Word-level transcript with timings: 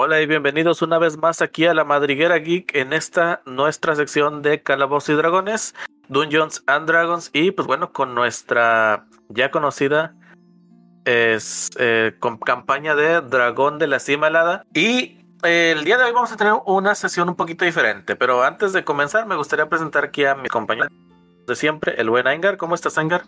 Hola 0.00 0.20
y 0.20 0.26
bienvenidos 0.26 0.80
una 0.80 0.96
vez 0.98 1.18
más 1.18 1.42
aquí 1.42 1.66
a 1.66 1.74
la 1.74 1.82
Madriguera 1.82 2.38
Geek 2.38 2.72
en 2.76 2.92
esta 2.92 3.42
nuestra 3.46 3.96
sección 3.96 4.42
de 4.42 4.62
Calabozos 4.62 5.08
y 5.08 5.14
Dragones, 5.14 5.74
Dungeons 6.06 6.62
and 6.68 6.86
Dragons 6.86 7.30
y 7.32 7.50
pues 7.50 7.66
bueno, 7.66 7.92
con 7.92 8.14
nuestra 8.14 9.06
ya 9.28 9.50
conocida 9.50 10.14
es, 11.04 11.70
eh, 11.80 12.14
con 12.20 12.38
campaña 12.38 12.94
de 12.94 13.22
Dragón 13.22 13.80
de 13.80 13.88
la 13.88 13.98
Cima 13.98 14.28
Helada 14.28 14.64
y 14.72 15.18
eh, 15.42 15.74
el 15.76 15.82
día 15.82 15.98
de 15.98 16.04
hoy 16.04 16.12
vamos 16.12 16.30
a 16.30 16.36
tener 16.36 16.52
una 16.64 16.94
sesión 16.94 17.28
un 17.28 17.34
poquito 17.34 17.64
diferente, 17.64 18.14
pero 18.14 18.44
antes 18.44 18.72
de 18.72 18.84
comenzar 18.84 19.26
me 19.26 19.34
gustaría 19.34 19.68
presentar 19.68 20.04
aquí 20.04 20.24
a 20.24 20.36
mi 20.36 20.48
compañero 20.48 20.90
de 21.44 21.56
siempre, 21.56 22.00
el 22.00 22.08
buen 22.08 22.28
Aingar. 22.28 22.56
¿Cómo 22.56 22.76
estás, 22.76 22.98
Aingar? 22.98 23.24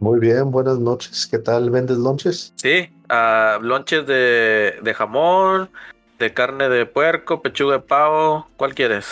Muy 0.00 0.20
bien, 0.20 0.50
buenas 0.50 0.78
noches. 0.78 1.26
¿Qué 1.26 1.38
tal? 1.38 1.70
¿Vendes 1.70 1.98
lonches? 1.98 2.52
Sí, 2.56 2.88
uh, 3.10 3.60
lonches 3.60 4.06
de, 4.06 4.78
de 4.80 4.94
jamón, 4.94 5.70
de 6.18 6.32
carne 6.32 6.68
de 6.68 6.86
puerco, 6.86 7.42
pechuga 7.42 7.74
de 7.74 7.80
pavo. 7.80 8.46
¿Cuál 8.56 8.74
quieres? 8.74 9.06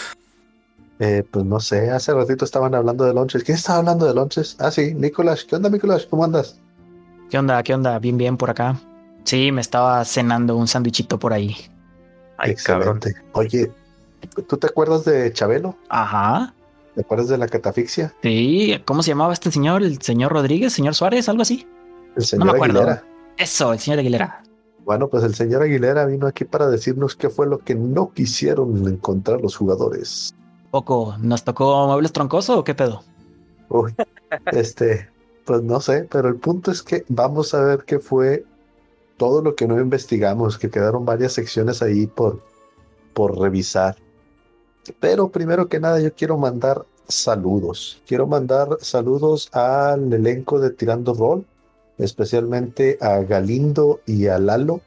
Eh, 1.01 1.25
pues 1.31 1.45
no 1.45 1.61
sé, 1.61 1.91
hace 1.91 2.15
ratito 2.15 2.45
estaban 2.45 2.75
hablando 2.75 3.05
de 3.05 3.13
lonches. 3.13 3.43
¿Quién 3.43 3.57
estaba 3.57 3.81
hablando 3.81 4.07
de 4.07 4.15
lonches? 4.15 4.57
Ah, 4.61 4.71
sí, 4.71 4.95
Nicolás. 4.95 5.45
¿Qué 5.45 5.57
onda, 5.57 5.69
Nicolás? 5.69 6.07
¿Cómo 6.09 6.25
andas? 6.25 6.61
¿Qué 7.31 7.39
onda? 7.39 7.63
¿Qué 7.65 7.75
onda? 7.75 7.99
Bien, 7.99 8.17
bien 8.17 8.37
por 8.37 8.51
acá. 8.51 8.77
Sí, 9.25 9.51
me 9.51 9.61
estaba 9.61 10.05
cenando 10.05 10.57
un 10.57 10.69
sándwichito 10.69 11.19
por 11.19 11.33
ahí. 11.33 11.57
Ay, 12.39 12.53
Excelente. 12.53 13.13
Cabrón. 13.13 13.31
Oye, 13.33 13.73
¿tú 14.49 14.57
te 14.57 14.69
acuerdas 14.69 15.05
de 15.05 15.33
Chabelo? 15.33 15.77
Ajá. 15.89 16.55
¿Te 16.97 17.03
acuerdas 17.03 17.29
de 17.29 17.37
la 17.37 17.47
catafixia? 17.47 18.15
Sí, 18.23 18.75
¿cómo 18.87 19.03
se 19.03 19.11
llamaba 19.11 19.35
este 19.35 19.53
señor? 19.53 19.83
¿El 19.83 20.01
señor 20.01 20.33
Rodríguez? 20.33 20.73
¿Señor 20.73 20.95
Suárez? 20.95 21.29
¿Algo 21.29 21.43
así? 21.43 21.67
El 22.17 22.25
señor 22.25 22.47
no 22.47 22.53
me 22.53 22.57
acuerdo. 22.57 22.79
Aguilera. 22.81 23.05
Eso, 23.37 23.75
el 23.75 23.79
señor 23.79 23.99
Aguilera. 23.99 24.43
Bueno, 24.83 25.07
pues 25.07 25.23
el 25.23 25.35
señor 25.35 25.63
Aguilera 25.63 26.07
vino 26.07 26.27
aquí 26.27 26.47
para 26.47 26.69
decirnos 26.69 27.15
qué 27.15 27.29
fue 27.29 27.47
lo 27.47 27.59
que 27.59 27.75
no 27.75 28.13
quisieron 28.15 28.89
encontrar 28.89 29.43
los 29.43 29.57
jugadores. 29.57 30.35
Poco, 30.71 31.17
¿nos 31.21 31.45
tocó 31.45 31.87
muebles 31.87 32.15
troncoso 32.15 32.61
o 32.61 32.65
qué 32.65 32.75
pedo? 32.75 33.05
Uy, 33.69 33.95
este, 34.53 35.11
pues 35.45 35.63
no 35.63 35.83
sé, 35.83 36.09
pero 36.11 36.29
el 36.29 36.37
punto 36.37 36.71
es 36.71 36.83
que 36.83 37.05
vamos 37.09 37.53
a 37.53 37.61
ver 37.61 37.85
qué 37.85 37.99
fue 37.99 38.47
todo 39.19 39.43
lo 39.43 39.55
que 39.55 39.67
no 39.67 39.79
investigamos, 39.79 40.57
que 40.57 40.71
quedaron 40.71 41.05
varias 41.05 41.35
secciones 41.35 41.83
ahí 41.83 42.07
por, 42.07 42.43
por 43.13 43.39
revisar. 43.39 43.97
Pero 45.01 45.31
primero 45.31 45.69
que 45.69 45.81
nada 45.81 46.01
yo 46.01 46.13
quiero 46.15 46.37
mandar 46.39 46.85
saludos. 47.09 48.03
Quiero 48.07 48.27
mandar 48.27 48.69
saludos 48.81 49.49
al 49.53 50.13
elenco 50.13 50.59
de 50.59 50.71
Tirando 50.71 51.15
Roll, 51.15 51.45
especialmente 51.99 52.99
a 53.01 53.19
Galindo 53.21 54.01
y 54.07 54.27
a 54.27 54.39
Lalo, 54.39 54.81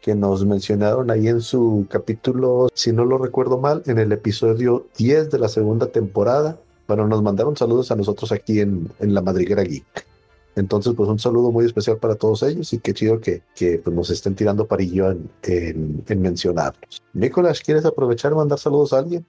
que 0.00 0.14
nos 0.14 0.44
mencionaron 0.44 1.10
ahí 1.10 1.28
en 1.28 1.40
su 1.40 1.86
capítulo, 1.88 2.68
si 2.74 2.92
no 2.92 3.04
lo 3.04 3.18
recuerdo 3.18 3.58
mal, 3.58 3.82
en 3.86 3.98
el 3.98 4.12
episodio 4.12 4.86
10 4.98 5.30
de 5.30 5.38
la 5.38 5.48
segunda 5.48 5.86
temporada. 5.86 6.58
Bueno, 6.86 7.06
nos 7.06 7.22
mandaron 7.22 7.56
saludos 7.56 7.90
a 7.90 7.96
nosotros 7.96 8.30
aquí 8.32 8.60
en, 8.60 8.90
en 9.00 9.14
la 9.14 9.22
Madriguera 9.22 9.62
Geek. 9.62 10.13
Entonces, 10.56 10.94
pues 10.96 11.08
un 11.08 11.18
saludo 11.18 11.50
muy 11.50 11.66
especial 11.66 11.96
para 11.98 12.14
todos 12.14 12.42
ellos 12.44 12.72
y 12.72 12.78
qué 12.78 12.94
chido 12.94 13.20
que, 13.20 13.42
que 13.54 13.78
pues, 13.78 13.94
nos 13.94 14.10
estén 14.10 14.34
tirando 14.34 14.66
parillo 14.66 15.10
en, 15.10 15.28
en, 15.42 16.04
en, 16.06 16.22
mencionarlos. 16.22 17.02
Nicolás, 17.12 17.60
¿quieres 17.60 17.84
aprovechar 17.84 18.32
y 18.32 18.36
mandar 18.36 18.58
saludos 18.58 18.92
a 18.92 18.98
alguien? 18.98 19.24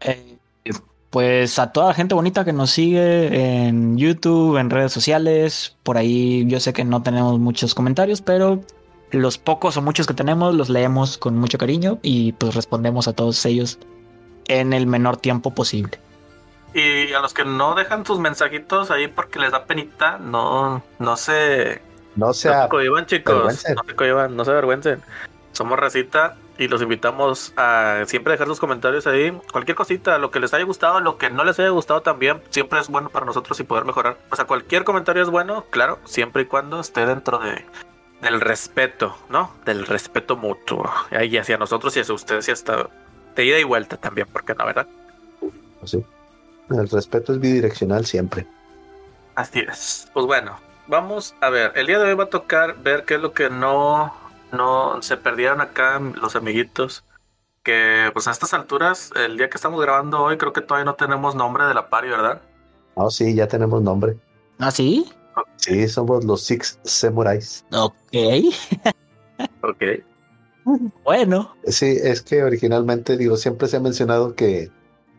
Eh, 0.00 0.36
pues 1.10 1.58
a 1.58 1.72
toda 1.72 1.88
la 1.88 1.94
gente 1.94 2.14
bonita 2.14 2.44
que 2.44 2.52
nos 2.52 2.70
sigue 2.72 3.66
en 3.66 3.96
YouTube, 3.96 4.58
en 4.58 4.68
redes 4.68 4.92
sociales, 4.92 5.76
por 5.82 5.96
ahí 5.96 6.44
yo 6.46 6.60
sé 6.60 6.74
que 6.74 6.84
no 6.84 7.02
tenemos 7.02 7.38
muchos 7.38 7.74
comentarios, 7.74 8.20
pero 8.20 8.60
los 9.12 9.38
pocos 9.38 9.76
o 9.76 9.82
muchos 9.82 10.06
que 10.06 10.14
tenemos 10.14 10.54
los 10.54 10.68
leemos 10.68 11.16
con 11.16 11.38
mucho 11.38 11.58
cariño 11.58 11.98
y 12.02 12.32
pues 12.32 12.54
respondemos 12.54 13.08
a 13.08 13.14
todos 13.14 13.46
ellos 13.46 13.78
en 14.48 14.72
el 14.72 14.86
menor 14.86 15.16
tiempo 15.16 15.52
posible. 15.52 15.98
Y 16.74 17.12
a 17.12 17.20
los 17.20 17.32
que 17.32 17.44
no 17.44 17.74
dejan 17.74 18.04
sus 18.04 18.18
mensajitos 18.18 18.90
ahí 18.90 19.08
porque 19.08 19.38
les 19.38 19.52
da 19.52 19.64
penita, 19.64 20.18
no, 20.18 20.82
no 20.98 21.16
se... 21.16 21.82
No 22.16 22.32
se, 22.32 22.48
no 22.48 22.62
se 22.62 22.68
cohiban, 22.68 23.06
chicos. 23.06 23.64
No 23.74 23.82
se 23.84 23.94
cohiban, 23.94 24.36
no 24.36 24.44
se 24.44 24.50
avergüencen. 24.50 25.02
Somos 25.52 25.78
recita 25.78 26.36
y 26.58 26.68
los 26.68 26.80
invitamos 26.80 27.52
a 27.56 28.02
siempre 28.06 28.32
dejar 28.32 28.46
sus 28.46 28.58
comentarios 28.58 29.06
ahí. 29.06 29.30
Cualquier 29.52 29.76
cosita, 29.76 30.18
lo 30.18 30.30
que 30.30 30.40
les 30.40 30.54
haya 30.54 30.64
gustado, 30.64 31.00
lo 31.00 31.18
que 31.18 31.30
no 31.30 31.44
les 31.44 31.58
haya 31.58 31.68
gustado 31.70 32.00
también, 32.00 32.42
siempre 32.50 32.80
es 32.80 32.88
bueno 32.88 33.10
para 33.10 33.26
nosotros 33.26 33.58
y 33.60 33.64
poder 33.64 33.84
mejorar. 33.84 34.16
O 34.30 34.36
sea, 34.36 34.46
cualquier 34.46 34.84
comentario 34.84 35.22
es 35.22 35.28
bueno, 35.28 35.64
claro, 35.70 35.98
siempre 36.04 36.42
y 36.42 36.46
cuando 36.46 36.80
esté 36.80 37.04
dentro 37.04 37.38
de 37.38 37.64
del 38.20 38.40
respeto, 38.40 39.16
¿no? 39.28 39.52
Del 39.64 39.86
respeto 39.86 40.36
mutuo. 40.36 40.90
Y 41.10 41.36
hacia 41.36 41.58
nosotros 41.58 41.96
y 41.96 42.00
hacia 42.00 42.14
ustedes 42.14 42.48
y 42.48 42.52
hasta 42.52 42.88
de 43.34 43.44
ida 43.44 43.58
y 43.58 43.64
vuelta 43.64 43.96
también, 43.96 44.26
porque 44.32 44.54
no, 44.54 44.64
¿verdad? 44.64 44.86
Sí. 45.84 46.04
El 46.70 46.88
respeto 46.88 47.32
es 47.32 47.40
bidireccional 47.40 48.06
siempre. 48.06 48.46
Así 49.34 49.60
es. 49.60 50.08
Pues 50.12 50.26
bueno, 50.26 50.58
vamos 50.86 51.34
a 51.40 51.50
ver. 51.50 51.72
El 51.74 51.86
día 51.86 51.98
de 51.98 52.06
hoy 52.06 52.14
va 52.14 52.24
a 52.24 52.30
tocar 52.30 52.82
ver 52.82 53.04
qué 53.04 53.14
es 53.14 53.20
lo 53.20 53.32
que 53.32 53.50
no, 53.50 54.12
no 54.52 55.00
se 55.02 55.16
perdieron 55.16 55.60
acá 55.60 56.00
los 56.00 56.36
amiguitos. 56.36 57.04
Que 57.62 58.10
pues 58.12 58.28
a 58.28 58.30
estas 58.30 58.54
alturas, 58.54 59.10
el 59.16 59.36
día 59.36 59.50
que 59.50 59.56
estamos 59.56 59.80
grabando 59.80 60.22
hoy, 60.22 60.38
creo 60.38 60.52
que 60.52 60.60
todavía 60.60 60.84
no 60.84 60.94
tenemos 60.94 61.34
nombre 61.34 61.64
de 61.64 61.74
la 61.74 61.88
pari, 61.88 62.08
¿verdad? 62.08 62.40
Oh, 62.94 63.10
sí, 63.10 63.34
ya 63.34 63.46
tenemos 63.46 63.82
nombre. 63.82 64.16
¿Ah, 64.58 64.70
sí? 64.70 65.12
Sí, 65.56 65.86
somos 65.88 66.24
los 66.24 66.42
Six 66.42 66.78
Samurais. 66.84 67.64
Ok. 67.72 67.94
ok. 69.62 69.82
Bueno. 71.04 71.54
Sí, 71.66 71.98
es 72.02 72.22
que 72.22 72.42
originalmente, 72.42 73.16
digo, 73.16 73.36
siempre 73.36 73.68
se 73.68 73.76
ha 73.76 73.80
mencionado 73.80 74.34
que 74.34 74.70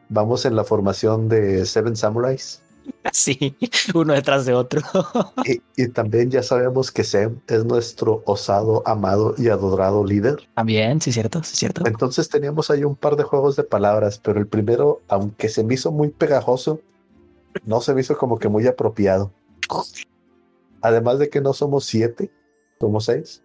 vamos 0.09 0.45
en 0.45 0.55
la 0.55 0.63
formación 0.63 1.29
de 1.29 1.65
Seven 1.65 1.95
Samurais. 1.95 2.61
Sí, 3.11 3.55
uno 3.93 4.13
detrás 4.13 4.45
de 4.45 4.53
otro. 4.53 4.81
y, 5.45 5.61
y, 5.81 5.87
también 5.89 6.29
ya 6.29 6.43
sabemos 6.43 6.91
que 6.91 7.03
Sem 7.03 7.39
es 7.47 7.65
nuestro 7.65 8.23
osado, 8.25 8.83
amado 8.85 9.35
y 9.37 9.49
adorado 9.49 10.05
líder. 10.05 10.47
También, 10.55 11.01
sí, 11.01 11.11
cierto, 11.11 11.43
sí, 11.43 11.55
cierto. 11.55 11.85
Entonces 11.85 12.29
teníamos 12.29 12.69
ahí 12.69 12.83
un 12.83 12.95
par 12.95 13.15
de 13.15 13.23
juegos 13.23 13.55
de 13.55 13.63
palabras, 13.63 14.19
pero 14.19 14.39
el 14.39 14.47
primero, 14.47 15.01
aunque 15.07 15.49
se 15.49 15.63
me 15.63 15.73
hizo 15.73 15.91
muy 15.91 16.09
pegajoso, 16.09 16.79
no 17.65 17.81
se 17.81 17.93
me 17.93 18.01
hizo 18.01 18.17
como 18.17 18.39
que 18.39 18.49
muy 18.49 18.67
apropiado. 18.67 19.31
Además 20.81 21.19
de 21.19 21.29
que 21.29 21.41
no 21.41 21.53
somos 21.53 21.85
siete, 21.85 22.31
somos 22.79 23.05
seis. 23.05 23.43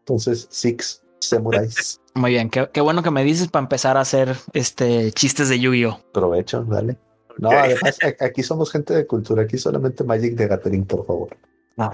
Entonces, 0.00 0.46
six 0.50 1.02
samurais. 1.20 2.00
Muy 2.14 2.32
bien, 2.32 2.50
qué, 2.50 2.68
qué, 2.72 2.80
bueno 2.80 3.02
que 3.02 3.10
me 3.10 3.22
dices 3.22 3.48
para 3.48 3.62
empezar 3.62 3.96
a 3.96 4.00
hacer 4.00 4.36
este 4.52 5.12
chistes 5.12 5.48
de 5.48 5.60
Yu-Gi-Oh. 5.60 6.00
Provecho, 6.12 6.64
dale. 6.64 6.96
No, 7.38 7.48
okay. 7.48 7.60
además 7.60 7.98
aquí 8.20 8.42
somos 8.42 8.70
gente 8.70 8.94
de 8.94 9.06
cultura, 9.06 9.42
aquí 9.42 9.56
solamente 9.56 10.04
Magic 10.04 10.34
de 10.34 10.48
Gathering, 10.48 10.84
por 10.84 11.06
favor. 11.06 11.36
Ah, 11.78 11.92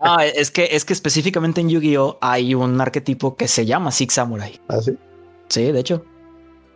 ah, 0.00 0.26
es 0.26 0.50
que 0.50 0.68
es 0.70 0.84
que 0.84 0.92
específicamente 0.92 1.60
en 1.60 1.70
Yu-Gi-Oh 1.70 2.18
hay 2.20 2.54
un 2.54 2.80
arquetipo 2.80 3.36
que 3.36 3.48
se 3.48 3.66
llama 3.66 3.90
Six 3.90 4.14
Samurai. 4.14 4.60
Ah, 4.68 4.80
sí. 4.80 4.96
Sí, 5.48 5.72
de 5.72 5.80
hecho. 5.80 6.04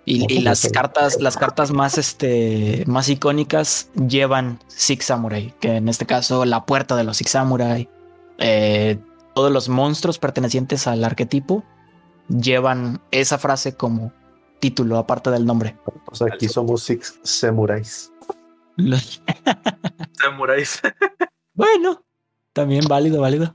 Y, 0.04 0.32
y 0.32 0.40
las 0.40 0.68
cartas, 0.68 1.20
las 1.20 1.36
cartas 1.36 1.72
más, 1.72 1.98
este, 1.98 2.84
más 2.86 3.08
icónicas 3.08 3.90
llevan 4.08 4.60
Six 4.68 5.06
Samurai, 5.06 5.52
que 5.60 5.76
en 5.76 5.88
este 5.88 6.06
caso 6.06 6.44
la 6.44 6.64
puerta 6.64 6.94
de 6.94 7.02
los 7.02 7.16
Six 7.16 7.30
Samurai, 7.30 7.88
eh, 8.38 8.98
todos 9.36 9.52
los 9.52 9.68
monstruos 9.68 10.18
pertenecientes 10.18 10.86
al 10.86 11.04
arquetipo 11.04 11.62
llevan 12.26 13.02
esa 13.10 13.36
frase 13.36 13.76
como 13.76 14.10
título, 14.60 14.96
aparte 14.96 15.30
del 15.30 15.44
nombre. 15.44 15.76
O 16.06 16.14
sea, 16.14 16.28
aquí 16.32 16.48
somos 16.48 16.84
Six 16.84 17.20
Samurais. 17.22 18.10
Samurais. 20.18 20.80
bueno, 21.54 22.02
también 22.54 22.86
válido, 22.88 23.20
válido. 23.20 23.54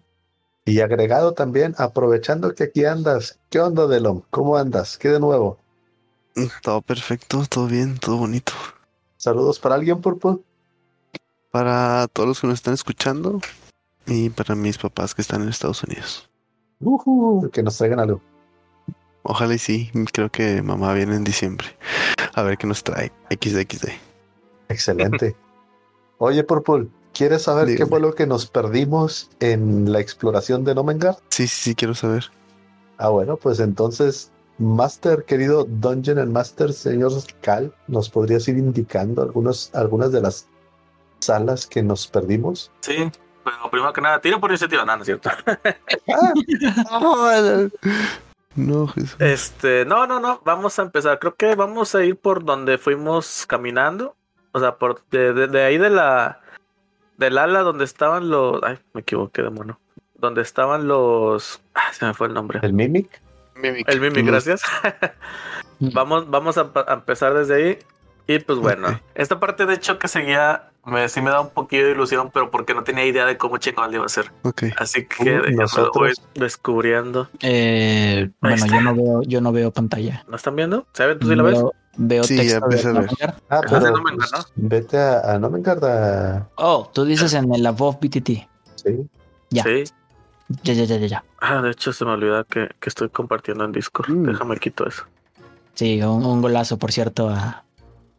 Y 0.65 0.81
agregado 0.81 1.33
también, 1.33 1.73
aprovechando 1.79 2.53
que 2.53 2.65
aquí 2.65 2.85
andas, 2.85 3.39
¿qué 3.49 3.59
onda, 3.59 3.87
Delom? 3.87 4.21
¿Cómo 4.29 4.57
andas? 4.57 4.99
¿Qué 4.99 5.09
de 5.09 5.19
nuevo? 5.19 5.57
Todo 6.61 6.83
perfecto, 6.83 7.43
todo 7.49 7.65
bien, 7.65 7.97
todo 7.97 8.17
bonito. 8.17 8.53
Saludos 9.17 9.57
para 9.57 9.73
alguien, 9.73 9.99
Purple. 9.99 10.37
Para 11.49 12.07
todos 12.13 12.29
los 12.29 12.39
que 12.39 12.45
nos 12.45 12.59
están 12.59 12.75
escuchando 12.75 13.41
y 14.07 14.29
para 14.29 14.55
mis 14.55 14.77
papás 14.77 15.13
que 15.15 15.21
están 15.21 15.41
en 15.43 15.49
Estados 15.49 15.83
Unidos. 15.83 16.29
Uh 16.79 16.97
-huh, 16.99 17.51
que 17.51 17.63
nos 17.63 17.77
traigan 17.77 17.99
algo. 17.99 18.21
Ojalá 19.23 19.53
y 19.53 19.59
sí, 19.59 19.91
creo 20.13 20.29
que 20.31 20.61
mamá 20.61 20.93
viene 20.93 21.15
en 21.15 21.23
diciembre. 21.23 21.67
A 22.33 22.41
ver 22.43 22.57
qué 22.57 22.65
nos 22.67 22.83
trae. 22.83 23.11
XD, 23.29 23.89
Excelente. 24.69 25.35
Oye, 26.17 26.43
Purple, 26.43 26.87
¿quieres 27.13 27.43
saber 27.43 27.67
Dígame. 27.67 27.77
qué 27.77 27.85
fue 27.89 27.99
lo 27.99 28.13
que 28.15 28.25
nos 28.27 28.45
perdimos 28.47 29.29
en 29.39 29.91
la 29.91 29.99
exploración 29.99 30.63
de 30.63 30.75
Nomengard? 30.75 31.17
Sí, 31.29 31.47
sí, 31.47 31.61
sí, 31.71 31.75
quiero 31.75 31.93
saber. 31.95 32.25
Ah, 32.97 33.09
bueno, 33.09 33.37
pues 33.37 33.59
entonces 33.59 34.31
Master, 34.59 35.25
querido 35.25 35.65
Dungeon 35.65 36.19
and 36.19 36.31
Master, 36.31 36.71
señor 36.71 37.11
Cal, 37.41 37.73
¿nos 37.87 38.09
podrías 38.09 38.47
ir 38.47 38.57
indicando 38.57 39.23
algunos, 39.23 39.71
algunas 39.73 40.11
de 40.11 40.21
las 40.21 40.47
salas 41.19 41.65
que 41.65 41.81
nos 41.81 42.07
perdimos? 42.07 42.71
Sí, 42.81 43.11
bueno, 43.43 43.69
primero 43.71 43.93
que 43.93 44.01
nada, 44.01 44.21
tiro 44.21 44.39
por 44.39 44.49
iniciativa, 44.51 44.85
no, 44.85 44.95
no 44.95 45.01
es 45.03 45.05
cierto. 45.05 45.29
No, 48.55 48.87
Jesús. 48.87 49.15
Este, 49.19 49.85
no, 49.85 50.05
no, 50.07 50.19
no, 50.19 50.41
vamos 50.43 50.77
a 50.77 50.81
empezar. 50.81 51.19
Creo 51.19 51.35
que 51.35 51.55
vamos 51.55 51.95
a 51.95 52.03
ir 52.03 52.17
por 52.17 52.43
donde 52.43 52.77
fuimos 52.77 53.45
caminando. 53.47 54.15
O 54.51 54.59
sea, 54.59 54.75
por 54.75 55.01
de, 55.09 55.31
de- 55.33 55.47
de 55.47 55.63
ahí 55.63 55.77
de 55.77 55.89
la 55.89 56.41
del 57.17 57.37
ala 57.37 57.61
donde 57.61 57.85
estaban 57.85 58.29
los. 58.29 58.61
Ay, 58.63 58.77
me 58.93 59.01
equivoqué 59.01 59.41
de 59.41 59.49
mono. 59.51 59.79
Donde 60.15 60.41
estaban 60.41 60.87
los. 60.87 61.61
Ah, 61.73 61.93
se 61.93 62.05
me 62.05 62.13
fue 62.13 62.27
el 62.27 62.33
nombre. 62.33 62.59
¿El 62.61 62.73
Mimic? 62.73 63.21
Mimic. 63.55 63.87
El 63.87 64.01
Mimi, 64.01 64.21
Los- 64.21 64.45
gracias. 64.45 64.63
vamos, 65.79 66.29
vamos 66.29 66.57
a, 66.57 66.69
empezar 66.89 67.33
desde 67.33 67.55
ahí. 67.55 67.79
Y 68.27 68.39
pues 68.39 68.59
bueno, 68.59 68.99
esta 69.15 69.39
parte 69.39 69.65
de 69.65 69.75
hecho 69.75 69.97
que 69.97 70.07
seguía, 70.09 70.70
me, 70.85 71.07
sí 71.09 71.21
me 71.21 71.29
da 71.29 71.41
un 71.41 71.49
poquito 71.49 71.85
de 71.85 71.91
ilusión, 71.91 72.29
pero 72.33 72.49
porque 72.49 72.73
no 72.73 72.83
tenía 72.83 73.05
idea 73.05 73.25
de 73.25 73.37
cómo 73.37 73.57
chingón 73.57 73.93
iba 73.93 74.05
a 74.05 74.09
ser. 74.09 74.31
Ok. 74.43 74.63
Así 74.77 75.05
que 75.05 75.39
Uh, 75.39 75.51
lo 75.77 75.91
voy 75.93 76.13
descubriendo. 76.35 77.29
Eh, 77.41 78.29
bueno, 78.41 78.55
está. 78.55 78.67
yo 78.67 78.81
no 78.81 78.95
veo, 78.95 79.21
yo 79.23 79.41
no 79.41 79.51
veo 79.51 79.71
pantalla. 79.71 80.23
¿No 80.27 80.35
están 80.35 80.55
viendo? 80.55 80.85
¿Saben? 80.93 81.19
¿Tú 81.19 81.27
sí 81.29 81.35
la 81.35 81.43
ves? 81.43 81.59
Veo, 81.59 81.73
veo 81.97 82.23
Sí, 82.23 82.35
ya 82.37 82.59
texto 82.61 82.93
de 82.93 82.97
a 82.97 83.01
ver. 83.01 83.09
Ah, 83.49 83.61
pero 83.69 83.93
pues, 84.01 84.31
vete 84.55 84.97
a, 84.97 85.19
a 85.19 85.35
a... 85.37 86.47
Oh, 86.55 86.89
tú 86.93 87.05
dices 87.05 87.33
en 87.33 87.53
el 87.53 87.65
Above 87.65 87.97
BTT. 88.01 88.29
Sí. 88.75 89.09
Ya. 89.49 89.63
Sí. 89.63 89.83
Ya, 90.63 90.73
ya, 90.73 90.83
ya, 90.83 90.97
ya, 90.97 91.07
ya. 91.07 91.23
Ah, 91.39 91.61
de 91.61 91.71
hecho 91.71 91.93
se 91.93 92.03
me 92.05 92.11
olvidó 92.11 92.43
que, 92.45 92.69
que 92.79 92.89
estoy 92.89 93.09
compartiendo 93.09 93.63
en 93.63 93.71
Discord. 93.71 94.09
Mm. 94.09 94.25
Déjame 94.27 94.57
quito 94.57 94.87
eso. 94.87 95.03
Sí, 95.75 96.01
un, 96.01 96.25
un 96.25 96.41
golazo, 96.41 96.77
por 96.77 96.91
cierto, 96.91 97.29
a, 97.29 97.63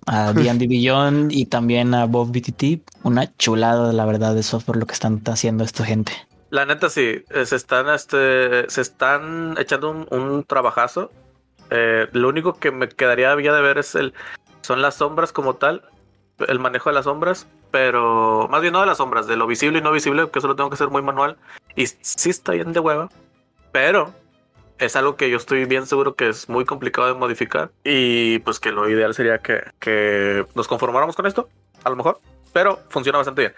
a 0.07 0.33
D&D 0.35 0.67
Beyond 0.67 1.33
y 1.33 1.47
también 1.47 1.95
a 1.95 2.03
Above 2.03 2.31
BTT. 2.31 2.83
Una 3.03 3.35
chulada, 3.37 3.93
la 3.93 4.05
verdad, 4.05 4.35
de 4.35 4.43
software 4.43 4.79
lo 4.79 4.87
que 4.87 4.95
están 4.95 5.23
haciendo 5.27 5.65
esta 5.65 5.85
gente. 5.85 6.13
La 6.51 6.67
neta 6.67 6.91
sí, 6.91 7.25
eh, 7.31 7.47
se 7.47 7.57
están, 7.57 7.89
este, 7.89 8.69
se 8.69 8.81
están 8.83 9.57
echando 9.59 9.91
un, 9.91 10.07
un 10.11 10.45
trabajazo. 10.45 11.11
Eh, 11.71 12.09
lo 12.13 12.29
único 12.29 12.55
que 12.55 12.71
me 12.71 12.89
quedaría 12.89 13.35
ya 13.41 13.55
de 13.55 13.63
ver 13.63 13.79
es 13.79 13.95
el, 13.95 14.13
son 14.61 14.83
las 14.83 14.97
sombras 14.97 15.33
como 15.33 15.55
tal, 15.55 15.83
el 16.47 16.59
manejo 16.59 16.91
de 16.91 16.95
las 16.95 17.05
sombras, 17.05 17.47
pero 17.71 18.47
más 18.51 18.61
bien 18.61 18.75
no 18.75 18.81
de 18.81 18.87
las 18.87 18.99
sombras, 18.99 19.27
de 19.27 19.37
lo 19.37 19.47
visible 19.47 19.79
y 19.79 19.83
no 19.83 19.93
visible, 19.93 20.29
que 20.31 20.39
eso 20.39 20.49
lo 20.49 20.57
tengo 20.57 20.69
que 20.69 20.75
hacer 20.75 20.89
muy 20.89 21.01
manual. 21.01 21.39
Y 21.75 21.87
sí 21.87 22.29
está 22.29 22.53
bien 22.53 22.73
de 22.73 22.81
hueva, 22.81 23.09
pero 23.73 24.13
es 24.85 24.97
algo 24.97 25.17
que 25.17 25.31
yo 25.31 25.37
estoy 25.37 25.65
bien 25.65 25.87
seguro 25.87 26.15
que 26.15 26.29
es 26.29 26.49
muy 26.49 26.65
complicado 26.65 27.07
de 27.09 27.15
modificar 27.15 27.71
y 27.85 28.39
pues 28.41 28.59
que 28.61 28.73
lo 28.73 28.89
ideal 28.89 29.15
sería 29.15 29.39
que, 29.39 29.63
que 29.79 30.47
nos 30.55 30.69
conformáramos 30.69 31.17
con 31.17 31.27
esto, 31.27 31.49
a 31.85 31.91
lo 31.91 31.97
mejor, 31.97 32.21
pero 32.53 32.81
funciona 32.89 33.19
bastante 33.19 33.43
bien. 33.43 33.55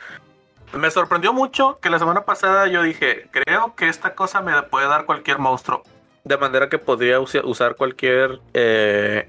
Me 0.80 0.90
sorprendió 0.90 1.32
mucho 1.32 1.78
que 1.80 1.88
la 1.90 1.98
semana 1.98 2.24
pasada 2.24 2.66
yo 2.66 2.82
dije, 2.82 3.28
creo 3.30 3.74
que 3.76 3.88
esta 3.88 4.14
cosa 4.14 4.40
me 4.42 4.60
puede 4.64 4.88
dar 4.88 5.04
cualquier 5.06 5.38
monstruo. 5.38 5.82
De 6.24 6.36
manera 6.36 6.68
que 6.68 6.78
podría 6.78 7.20
usa- 7.20 7.44
usar 7.44 7.76
cualquier 7.76 8.40
eh, 8.54 9.28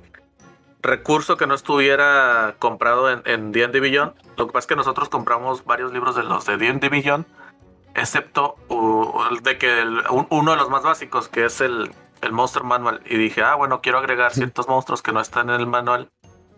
recurso 0.81 1.37
que 1.37 1.47
no 1.47 1.53
estuviera 1.55 2.55
comprado 2.59 3.09
en 3.11 3.21
en 3.25 3.51
D&D 3.51 3.79
Beyond. 3.79 4.13
Lo 4.37 4.47
que 4.47 4.53
pasa 4.53 4.63
es 4.63 4.67
que 4.67 4.75
nosotros 4.75 5.09
compramos 5.09 5.65
varios 5.65 5.91
libros 5.93 6.15
de 6.15 6.23
los 6.23 6.45
de 6.45 6.57
D&D 6.57 6.89
Beyond, 6.89 7.25
excepto 7.95 8.55
uh, 8.69 9.23
el 9.31 9.41
de 9.41 9.57
que 9.57 9.81
el- 9.81 10.03
un- 10.09 10.27
uno 10.29 10.51
de 10.51 10.57
los 10.57 10.69
más 10.69 10.83
básicos, 10.83 11.27
que 11.27 11.45
es 11.45 11.61
el, 11.61 11.91
el 12.21 12.31
Monster 12.31 12.63
Manual. 12.63 13.01
Y 13.05 13.17
dije, 13.17 13.41
ah, 13.43 13.55
bueno, 13.55 13.81
quiero 13.81 13.97
agregar 13.99 14.33
ciertos 14.33 14.67
monstruos 14.67 15.01
que 15.01 15.11
no 15.11 15.19
están 15.21 15.49
en 15.49 15.59
el 15.59 15.67
manual. 15.67 16.11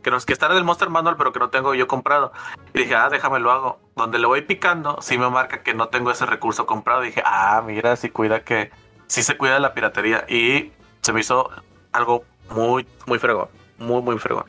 Que, 0.04 0.12
no, 0.12 0.20
que 0.20 0.32
están 0.34 0.52
en 0.52 0.58
el 0.58 0.64
Monster 0.64 0.90
Manual, 0.90 1.16
pero 1.18 1.34
que 1.34 1.40
no 1.40 1.50
tengo 1.50 1.74
yo 1.76 1.88
comprado. 1.88 2.32
Y 2.74 2.80
dije, 2.80 2.96
ah, 2.96 3.10
déjame 3.10 3.40
lo 3.40 3.52
hago. 3.52 3.80
Donde 3.96 4.20
le 4.20 4.28
voy 4.28 4.42
picando, 4.42 4.98
sí 5.02 5.18
me 5.18 5.30
marca 5.30 5.64
que 5.64 5.74
no 5.74 5.90
tengo 5.90 6.12
ese 6.12 6.26
recurso 6.26 6.66
comprado. 6.66 7.04
Y 7.04 7.08
dije, 7.08 7.24
ah, 7.26 7.62
mira, 7.66 7.96
sí 7.96 8.10
cuida 8.10 8.44
que, 8.44 8.72
sí 9.08 9.22
se 9.24 9.36
cuida 9.38 9.56
de 9.56 9.60
la 9.60 9.74
piratería. 9.74 10.26
Y 10.30 10.72
se 11.02 11.12
me 11.14 11.20
hizo 11.22 11.50
algo 11.92 12.24
muy, 12.52 12.88
muy 13.06 13.20
fregón. 13.20 13.50
Muy, 13.80 14.02
muy 14.02 14.18
fregón. 14.18 14.46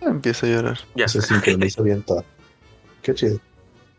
Empieza 0.00 0.46
a 0.46 0.48
llorar. 0.50 0.78
Ya 0.94 1.06
Se 1.08 1.20
sé. 1.20 1.28
sincronizó 1.34 1.82
bien 1.82 2.02
todo. 2.02 2.24
Qué 3.02 3.14
chido. 3.14 3.38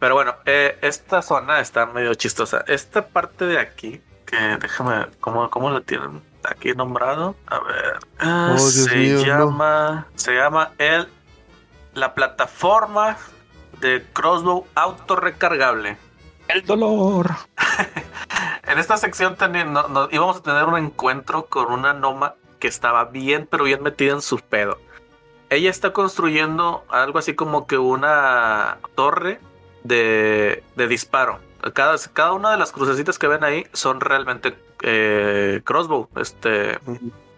Pero 0.02 0.16
bueno, 0.16 0.34
eh, 0.46 0.78
esta 0.82 1.22
zona 1.22 1.60
está 1.62 1.86
medio 1.86 2.14
chistosa. 2.16 2.64
Esta 2.68 3.08
parte 3.08 3.46
de 3.46 3.60
aquí, 3.60 4.02
que 4.26 4.36
déjame, 4.60 5.06
¿cómo, 5.20 5.48
cómo 5.52 5.70
lo 5.70 5.82
tienen 5.84 6.24
aquí 6.44 6.74
nombrado? 6.74 7.36
A 7.46 7.60
ver. 7.60 8.00
Ah, 8.20 8.50
Oh, 8.56 8.58
se 8.58 8.96
mío, 8.96 9.18
no. 9.20 9.24
llama. 9.26 10.08
Se 10.16 10.34
llama 10.34 10.72
el. 10.80 11.08
La 11.94 12.16
plataforma 12.16 13.16
de 13.80 14.04
crossbow 14.12 14.66
autorrecargable. 14.76 15.98
El 16.48 16.66
dolor. 16.66 17.30
En 18.68 18.80
esta 18.80 18.96
sección 18.98 19.36
teni- 19.38 19.66
no- 19.70 19.88
no- 19.90 20.08
íbamos 20.12 20.38
a 20.38 20.42
tener 20.44 20.64
un 20.66 20.78
encuentro 20.78 21.48
con 21.48 21.72
una 21.72 21.94
Noma 21.94 22.36
que 22.60 22.68
estaba 22.70 23.06
bien, 23.06 23.48
pero 23.50 23.66
bien 23.66 23.84
metida 23.84 24.14
en 24.14 24.22
su 24.22 24.38
pedo. 24.40 24.78
Ella 25.50 25.70
está 25.70 25.92
construyendo 25.92 26.86
algo 26.90 27.20
así 27.20 27.36
como 27.36 27.68
que 27.68 27.78
una 27.78 28.78
torre 28.96 29.40
de, 29.84 30.64
de 30.76 30.88
disparo. 30.88 31.40
Cada, 31.74 31.96
cada 32.14 32.34
una 32.34 32.52
de 32.52 32.58
las 32.58 32.72
crucecitas 32.72 33.20
que 33.20 33.28
ven 33.28 33.44
ahí 33.44 33.68
son 33.74 34.02
realmente 34.02 34.58
eh, 34.82 35.62
crossbow, 35.64 36.10
este, 36.16 36.80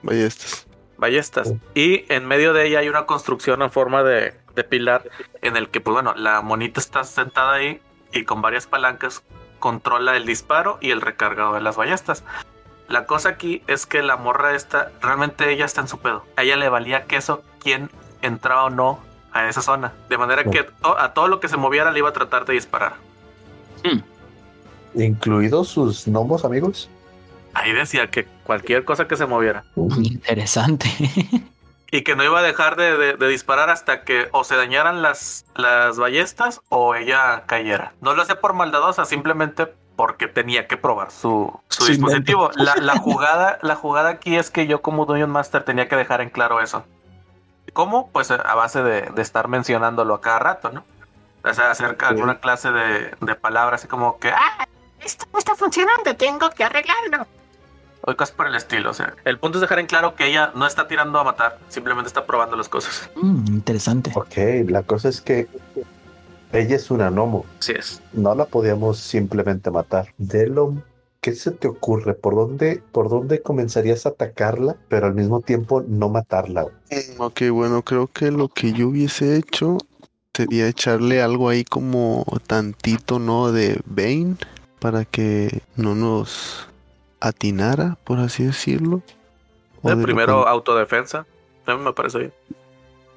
estas. 0.10 0.68
ballestas. 0.98 1.50
Sí. 1.50 1.60
Y 1.74 2.06
en 2.14 2.26
medio 2.26 2.54
de 2.54 2.68
ella 2.68 2.80
hay 2.80 2.90
una 2.90 3.06
construcción 3.06 3.62
en 3.62 3.70
forma 3.70 4.04
de, 4.04 4.34
de 4.56 4.64
pilar 4.64 5.04
en 5.42 5.58
el 5.58 5.70
que, 5.70 5.82
pues 5.82 5.94
bueno, 5.94 6.14
la 6.16 6.42
monita 6.42 6.80
está 6.80 7.04
sentada 7.04 7.54
ahí 7.54 7.82
y 8.14 8.24
con 8.24 8.42
varias 8.42 8.66
palancas 8.68 9.24
controla 9.60 10.16
el 10.18 10.26
disparo 10.26 10.78
y 10.82 10.92
el 10.92 11.02
recargado 11.02 11.54
de 11.54 11.62
las 11.62 11.76
ballestas. 11.76 12.24
La 12.88 13.06
cosa 13.06 13.30
aquí 13.30 13.64
es 13.68 13.86
que 13.86 14.04
la 14.04 14.18
morra 14.18 14.56
esta, 14.56 14.92
realmente 15.02 15.52
ella 15.52 15.66
está 15.66 15.82
en 15.82 15.88
su 15.88 16.00
pedo. 16.00 16.26
A 16.36 16.44
ella 16.44 16.58
le 16.58 16.70
valía 16.70 17.06
queso 17.06 17.44
quién 17.60 17.90
entraba 18.22 18.66
o 18.66 18.70
no 18.70 19.00
a 19.34 19.50
esa 19.50 19.62
zona. 19.62 19.92
De 20.10 20.18
manera 20.18 20.44
que 20.44 20.64
to- 20.64 20.98
a 21.00 21.14
todo 21.14 21.28
lo 21.28 21.40
que 21.40 21.48
se 21.48 21.58
moviera 21.58 21.92
le 21.92 22.00
iba 22.00 22.10
a 22.10 22.14
tratar 22.14 22.46
de 22.46 22.54
disparar. 22.54 22.94
¿Incluidos 24.96 25.70
sus 25.70 26.06
gnomos, 26.08 26.46
amigos? 26.46 26.90
Ahí 27.54 27.72
decía 27.74 28.10
que 28.10 28.26
cualquier 28.44 28.86
cosa 28.86 29.08
que 29.08 29.16
se 29.18 29.26
moviera. 29.26 29.64
Interesante. 29.76 30.90
y 31.92 32.02
que 32.04 32.16
no 32.16 32.24
iba 32.24 32.40
a 32.40 32.44
dejar 32.44 32.76
de, 32.76 32.98
de- 32.98 33.14
de 33.16 33.28
disparar 33.28 33.70
hasta 33.70 34.04
que 34.04 34.28
o 34.32 34.44
se 34.44 34.56
dañaran 34.56 35.02
las, 35.02 35.46
las 35.56 35.98
ballestas 35.98 36.62
o 36.70 36.96
ella 36.96 37.44
cayera. 37.46 37.94
No 38.02 38.14
lo 38.16 38.22
hace 38.22 38.36
por 38.36 38.54
maldadosa, 38.54 39.06
simplemente 39.06 39.68
porque 39.96 40.28
tenía 40.28 40.68
que 40.68 40.76
probar 40.78 41.12
su, 41.12 41.54
su 41.70 41.84
Su 41.86 41.92
dispositivo. 41.92 42.50
La, 42.56 42.76
la 42.78 42.98
jugada, 43.00 43.60
la 43.62 43.76
jugada 43.76 44.10
aquí 44.10 44.36
es 44.36 44.50
que 44.50 44.66
yo 44.66 44.82
como 44.82 45.06
Dungeon 45.06 45.30
Master 45.30 45.64
tenía 45.64 45.88
que 45.88 45.96
dejar 45.96 46.22
en 46.22 46.30
claro 46.32 46.62
eso. 46.62 46.84
¿Cómo? 47.74 48.10
Pues 48.12 48.32
a 48.32 48.56
base 48.56 48.84
de, 48.84 49.02
de 49.02 49.22
estar 49.22 49.48
mencionándolo 49.48 50.14
a 50.14 50.22
cada 50.22 50.40
rato, 50.40 50.72
¿no? 50.72 50.84
O 51.44 51.54
sea, 51.54 51.72
hacer 51.72 51.98
alguna 52.00 52.40
clase 52.40 52.72
de, 52.72 53.12
de 53.20 53.36
palabras 53.36 53.82
así 53.82 53.88
como 53.88 54.18
que, 54.18 54.30
ah, 54.30 54.66
esto 55.02 55.26
no 55.34 55.40
está 55.40 55.56
funcionando, 55.56 56.16
tengo 56.16 56.50
que 56.52 56.64
arreglarlo. 56.64 57.28
O 58.06 58.16
cosas 58.16 58.36
por 58.36 58.48
el 58.48 58.56
estilo, 58.56 58.92
o 58.92 58.94
sea, 58.94 59.14
el 59.26 59.40
punto 59.40 59.58
es 59.58 59.62
dejar 59.62 59.80
en 59.80 59.88
claro 59.88 60.16
que 60.16 60.26
ella 60.28 60.52
no 60.56 60.66
está 60.66 60.88
tirando 60.88 61.20
a 61.20 61.24
matar, 61.24 61.58
simplemente 61.70 62.08
está 62.08 62.26
probando 62.26 62.56
las 62.56 62.70
cosas. 62.70 63.10
Mm, 63.16 63.46
interesante. 63.48 64.12
Ok, 64.16 64.70
la 64.70 64.84
cosa 64.84 65.10
es 65.10 65.22
que 65.22 65.48
ella 66.52 66.76
es 66.76 66.92
una 66.92 67.10
gnomo. 67.10 67.46
Así 67.60 67.74
es. 67.74 68.02
No 68.14 68.36
la 68.36 68.46
podíamos 68.46 69.00
simplemente 69.00 69.72
matar. 69.72 70.14
Delo, 70.18 70.76
¿qué 71.24 71.34
se 71.34 71.52
te 71.52 71.68
ocurre? 71.68 72.14
¿Por 72.14 72.36
dónde, 72.36 72.84
por 72.92 73.10
dónde 73.10 73.42
comenzarías 73.42 74.06
a 74.06 74.10
atacarla, 74.10 74.76
pero 74.90 75.08
al 75.08 75.16
mismo 75.16 75.42
tiempo 75.42 75.84
no 75.88 76.10
matarla? 76.10 76.68
Ok, 77.18 77.42
bueno, 77.52 77.82
creo 77.82 78.08
que 78.08 78.30
lo 78.30 78.50
que 78.50 78.74
yo 78.74 78.90
hubiese 78.90 79.38
hecho 79.38 79.78
sería 80.36 80.68
echarle 80.68 81.22
algo 81.22 81.48
ahí 81.50 81.64
como 81.64 82.26
tantito, 82.46 83.20
¿no? 83.20 83.52
De 83.52 83.82
Bane 83.86 84.36
para 84.80 85.06
que 85.06 85.62
no 85.78 85.96
nos 85.96 86.68
atinara, 87.22 87.98
por 88.04 88.20
así 88.20 88.44
decirlo. 88.44 89.02
O, 89.82 89.90
El 89.90 90.00
de 90.00 90.04
primero, 90.04 90.48
autodefensa. 90.48 91.26
A 91.66 91.76
mí 91.76 91.84
me 91.84 91.94
parece 91.94 92.18
bien. 92.20 92.34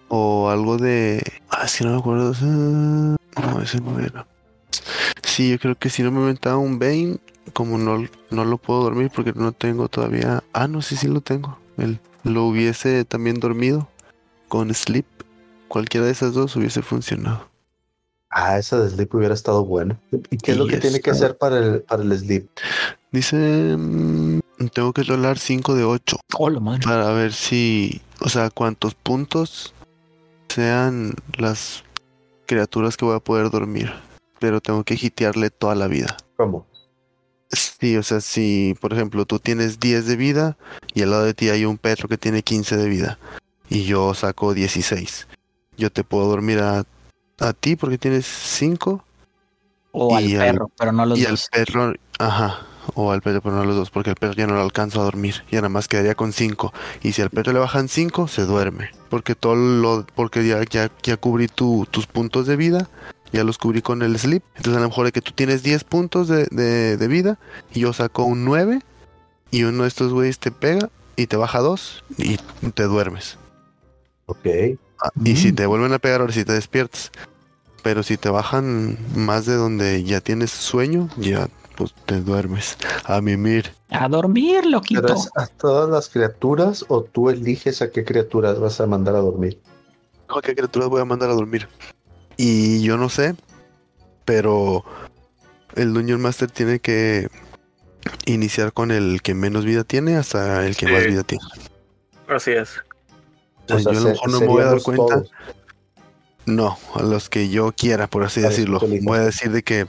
o 0.08 0.48
algo 0.48 0.76
de... 0.76 1.20
Ah, 1.50 1.66
si 1.66 1.82
no 1.84 1.90
me 1.90 1.98
acuerdo. 1.98 2.32
ah, 2.40 3.16
No, 3.42 3.60
ese 3.60 3.80
no 3.80 3.98
era. 3.98 4.26
Sí, 5.24 5.50
yo 5.50 5.58
creo 5.58 5.74
que 5.74 5.90
si 5.90 6.04
no 6.04 6.12
me 6.12 6.20
inventaba 6.20 6.56
un 6.58 6.78
Bane, 6.78 7.18
como 7.52 7.78
no, 7.78 8.06
no 8.30 8.44
lo 8.44 8.58
puedo 8.58 8.82
dormir 8.82 9.10
porque 9.14 9.32
no 9.34 9.52
tengo 9.52 9.88
todavía... 9.88 10.42
Ah, 10.52 10.68
no, 10.68 10.82
sí, 10.82 10.96
sí 10.96 11.08
lo 11.08 11.20
tengo. 11.20 11.58
El, 11.76 12.00
lo 12.24 12.44
hubiese 12.44 13.04
también 13.04 13.40
dormido 13.40 13.88
con 14.48 14.72
Sleep. 14.72 15.06
Cualquiera 15.68 16.06
de 16.06 16.12
esas 16.12 16.34
dos 16.34 16.54
hubiese 16.56 16.82
funcionado. 16.82 17.48
Ah, 18.30 18.58
esa 18.58 18.78
de 18.80 18.90
sleep 18.90 19.14
hubiera 19.14 19.34
estado 19.34 19.64
buena. 19.64 19.98
¿Y 20.30 20.36
qué 20.36 20.52
es 20.52 20.58
lo 20.58 20.66
que 20.66 20.76
tiene 20.76 21.00
que 21.00 21.10
hacer 21.10 21.38
para 21.38 21.58
el, 21.58 21.82
para 21.82 22.02
el 22.02 22.18
sleep? 22.18 22.48
Dice... 23.10 23.76
mm, 23.78 24.40
tengo 24.74 24.92
que 24.92 25.04
rolar 25.04 25.38
5 25.38 25.74
de 25.74 25.84
8 25.84 26.18
Hola, 26.38 26.60
madre. 26.60 26.82
para 26.84 27.12
ver 27.12 27.32
si... 27.32 28.00
O 28.20 28.28
sea, 28.28 28.50
cuántos 28.50 28.94
puntos 28.94 29.74
sean 30.48 31.14
las 31.38 31.84
criaturas 32.46 32.96
que 32.96 33.04
voy 33.04 33.16
a 33.16 33.20
poder 33.20 33.50
dormir. 33.50 33.92
Pero 34.38 34.60
tengo 34.60 34.84
que 34.84 34.94
hitearle 35.00 35.50
toda 35.50 35.74
la 35.74 35.86
vida. 35.86 36.16
¿Cómo? 36.36 36.66
Sí, 37.50 37.96
o 37.96 38.02
sea, 38.02 38.20
si 38.20 38.74
por 38.80 38.92
ejemplo 38.92 39.24
tú 39.24 39.38
tienes 39.38 39.78
10 39.78 40.06
de 40.06 40.16
vida 40.16 40.56
y 40.94 41.02
al 41.02 41.10
lado 41.10 41.24
de 41.24 41.34
ti 41.34 41.48
hay 41.48 41.64
un 41.64 41.78
perro 41.78 42.08
que 42.08 42.18
tiene 42.18 42.42
15 42.42 42.76
de 42.76 42.88
vida 42.88 43.18
y 43.68 43.84
yo 43.84 44.12
saco 44.14 44.52
16, 44.54 45.28
yo 45.76 45.90
te 45.90 46.02
puedo 46.04 46.26
dormir 46.26 46.58
a, 46.60 46.84
a 47.38 47.52
ti 47.52 47.76
porque 47.76 47.98
tienes 47.98 48.26
5 48.26 49.04
O 49.92 50.16
al 50.16 50.24
Y 50.24 50.36
al- 50.36 50.52
perro, 50.52 50.70
pero 50.76 50.92
no 50.92 51.06
los 51.06 51.18
y 51.18 51.24
al 51.24 51.32
dos. 51.32 51.48
perro, 51.50 51.94
ajá, 52.18 52.66
o 52.94 53.12
al 53.12 53.22
perro, 53.22 53.40
pero 53.40 53.54
no 53.54 53.62
a 53.62 53.64
los 53.64 53.76
dos, 53.76 53.90
porque 53.90 54.10
el 54.10 54.16
perro 54.16 54.34
ya 54.34 54.46
no 54.46 54.54
lo 54.54 54.62
alcanzo 54.62 55.00
a 55.00 55.04
dormir, 55.04 55.44
ya 55.50 55.58
nada 55.58 55.68
más 55.68 55.86
quedaría 55.88 56.14
con 56.14 56.32
5 56.32 56.72
y 57.02 57.12
si 57.12 57.22
al 57.22 57.30
perro 57.30 57.52
le 57.52 57.58
bajan 57.60 57.88
5 57.88 58.26
se 58.28 58.42
duerme, 58.42 58.90
porque 59.08 59.34
todo 59.34 59.54
lo, 59.54 60.04
porque 60.14 60.46
ya, 60.46 60.62
ya, 60.68 60.90
ya 61.02 61.16
cubrí 61.16 61.46
tu- 61.48 61.86
tus 61.90 62.06
puntos 62.06 62.46
de 62.46 62.56
vida. 62.56 62.88
Ya 63.32 63.44
los 63.44 63.58
cubrí 63.58 63.82
con 63.82 64.02
el 64.02 64.18
sleep. 64.18 64.42
Entonces 64.56 64.78
a 64.78 64.80
lo 64.82 64.88
mejor 64.88 65.06
de 65.06 65.12
que 65.12 65.20
tú 65.20 65.32
tienes 65.32 65.62
10 65.62 65.84
puntos 65.84 66.28
de, 66.28 66.46
de- 66.50 66.96
de 66.96 67.08
vida 67.08 67.38
y 67.74 67.80
yo 67.80 67.92
saco 67.92 68.24
un 68.24 68.44
9 68.44 68.80
y 69.50 69.64
uno 69.64 69.82
de 69.82 69.88
estos 69.88 70.12
güeyes 70.12 70.38
te 70.38 70.50
pega 70.50 70.88
y 71.16 71.26
te 71.26 71.36
baja 71.36 71.60
2 71.60 72.04
y 72.18 72.36
te 72.74 72.84
duermes. 72.84 73.38
Ok. 74.26 74.46
Ah, 75.02 75.10
Y 75.24 75.36
si 75.36 75.52
te 75.52 75.66
vuelven 75.66 75.92
a 75.92 75.98
pegar 75.98 76.20
ahora 76.20 76.32
sí 76.32 76.44
te 76.44 76.52
despiertas. 76.52 77.10
Pero 77.82 78.02
si 78.02 78.16
te 78.16 78.28
bajan 78.30 78.98
más 79.14 79.46
de 79.46 79.54
donde 79.54 80.02
ya 80.02 80.20
tienes 80.20 80.50
sueño, 80.50 81.08
ya 81.16 81.48
pues 81.76 81.94
te 82.06 82.20
duermes. 82.20 82.76
A 83.04 83.20
mimir. 83.20 83.72
A 83.90 84.08
dormir, 84.08 84.66
loquito. 84.66 85.02
¿Pero 85.02 85.14
es 85.14 85.30
a 85.36 85.46
todas 85.46 85.88
las 85.90 86.08
criaturas 86.08 86.84
o 86.88 87.02
tú 87.02 87.30
eliges 87.30 87.82
a 87.82 87.90
qué 87.90 88.04
criaturas 88.04 88.58
vas 88.58 88.80
a 88.80 88.86
mandar 88.86 89.14
a 89.14 89.18
dormir? 89.20 89.60
¿A 90.28 90.40
qué 90.40 90.54
criaturas 90.56 90.88
voy 90.88 91.00
a 91.00 91.04
mandar 91.04 91.30
a 91.30 91.34
dormir? 91.34 91.68
Y 92.36 92.82
yo 92.82 92.96
no 92.96 93.08
sé, 93.08 93.34
pero 94.24 94.84
el 95.74 95.92
Dungeon 95.94 96.20
Master 96.20 96.50
tiene 96.50 96.80
que 96.80 97.28
iniciar 98.26 98.72
con 98.72 98.90
el 98.90 99.22
que 99.22 99.34
menos 99.34 99.64
vida 99.64 99.84
tiene 99.84 100.16
hasta 100.16 100.66
el 100.66 100.76
que 100.76 100.86
Sí. 100.86 100.92
más 100.92 101.06
vida 101.06 101.22
tiene. 101.22 101.44
Así 102.28 102.52
es. 102.52 102.70
O 103.68 103.78
sea, 103.78 103.78
yo 103.78 103.90
a 103.90 103.94
lo 103.94 104.08
mejor 104.10 104.30
no 104.30 104.40
me 104.40 104.46
voy 104.46 104.62
a 104.62 104.66
dar 104.66 104.82
cuenta. 104.82 105.06
todos. 105.06 105.30
No, 106.44 106.78
a 106.94 107.02
los 107.02 107.28
que 107.28 107.48
yo 107.48 107.72
quiera, 107.72 108.06
por 108.06 108.22
así 108.22 108.40
A 108.44 108.48
decirlo. 108.50 108.80
Voy 109.02 109.18
a 109.18 109.22
decir 109.24 109.50
de 109.50 109.62
que 109.64 109.88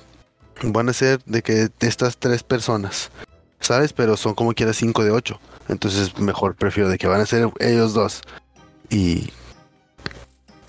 van 0.64 0.90
a 0.90 0.94
ser 0.94 1.22
de 1.26 1.44
que 1.44 1.70
estas 1.82 2.18
tres 2.18 2.42
personas, 2.42 3.12
¿sabes? 3.60 3.94
Pero 3.94 4.18
son 4.18 4.34
como 4.34 4.54
quiera 4.54 4.74
cinco 4.74 5.04
de 5.04 5.12
ocho. 5.12 5.40
Entonces 5.68 6.18
mejor 6.20 6.56
prefiero 6.56 6.90
de 6.90 6.98
que 6.98 7.08
van 7.08 7.22
a 7.22 7.26
ser 7.26 7.50
ellos 7.60 7.94
dos. 7.94 8.22
Y... 8.90 9.30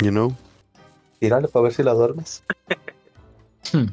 You 0.02 0.10
know? 0.10 0.36
Tírale 1.18 1.48
para 1.48 1.64
ver 1.64 1.72
si 1.74 1.82
la 1.82 1.94
duermes. 1.94 2.42
Hmm. 3.72 3.86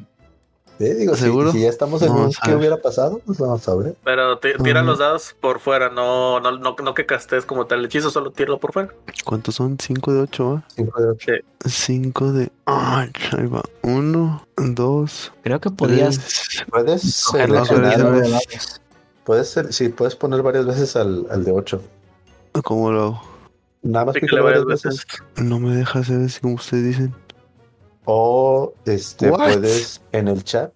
Sí, 0.78 0.84
digo, 0.94 1.14
si- 1.16 1.22
¿Seguro? 1.24 1.52
Si, 1.52 1.60
ya 1.62 1.68
estamos 1.68 2.00
en 2.02 2.12
un 2.12 2.30
qué 2.44 2.54
hubiera 2.54 2.76
pasado, 2.78 3.20
pues 3.26 3.38
vamos 3.38 3.66
a 3.68 3.74
ver. 3.74 3.96
Pero 4.04 4.38
ti- 4.38 4.50
tira 4.62 4.82
los 4.82 4.98
dados 4.98 5.34
por 5.40 5.58
fuera, 5.58 5.88
no, 5.90 6.38
no, 6.40 6.52
no, 6.52 6.76
no 6.82 6.94
que 6.94 7.04
castes 7.04 7.44
como 7.44 7.66
tal 7.66 7.80
el 7.80 7.86
hechizo, 7.86 8.10
solo 8.10 8.30
tíralo 8.30 8.58
por 8.58 8.72
fuera. 8.72 8.94
¿Cuántos 9.24 9.54
son? 9.56 9.76
Cinco 9.80 10.12
de 10.14 10.20
ocho, 10.20 10.52
¿va? 10.54 10.64
Cinco 10.74 11.00
de 11.02 11.08
ocho. 11.10 11.32
Cinco 11.66 12.32
de... 12.32 12.50
Ay, 12.66 13.10
ahí 13.36 13.46
va. 13.46 13.62
Uno, 13.82 14.46
dos, 14.56 15.32
Creo 15.42 15.60
que 15.60 15.70
podías 15.70 16.18
tres. 16.18 16.64
Puedes 16.70 17.02
seleccionar. 17.14 18.22
Puedes, 19.24 19.50
ser- 19.50 19.72
sí, 19.74 19.88
puedes 19.88 20.14
poner 20.14 20.42
varias 20.42 20.64
veces 20.66 20.94
al, 20.96 21.26
al 21.30 21.44
de 21.44 21.52
8. 21.52 21.82
¿Cómo 22.64 22.92
lo 22.92 23.02
hago? 23.02 23.22
Nada 23.86 24.06
más 24.06 24.14
Pícale 24.14 24.28
pícale 24.30 24.42
varias 24.42 24.64
veces. 24.64 25.06
veces. 25.06 25.22
No 25.44 25.60
me 25.60 25.74
deja 25.74 26.00
hacer 26.00 26.20
así 26.24 26.40
como 26.40 26.54
ustedes 26.54 26.84
dicen. 26.84 27.14
O 28.04 28.74
este 28.84 29.30
What? 29.30 29.38
puedes 29.54 30.02
en 30.12 30.28
el 30.28 30.42
chat. 30.44 30.72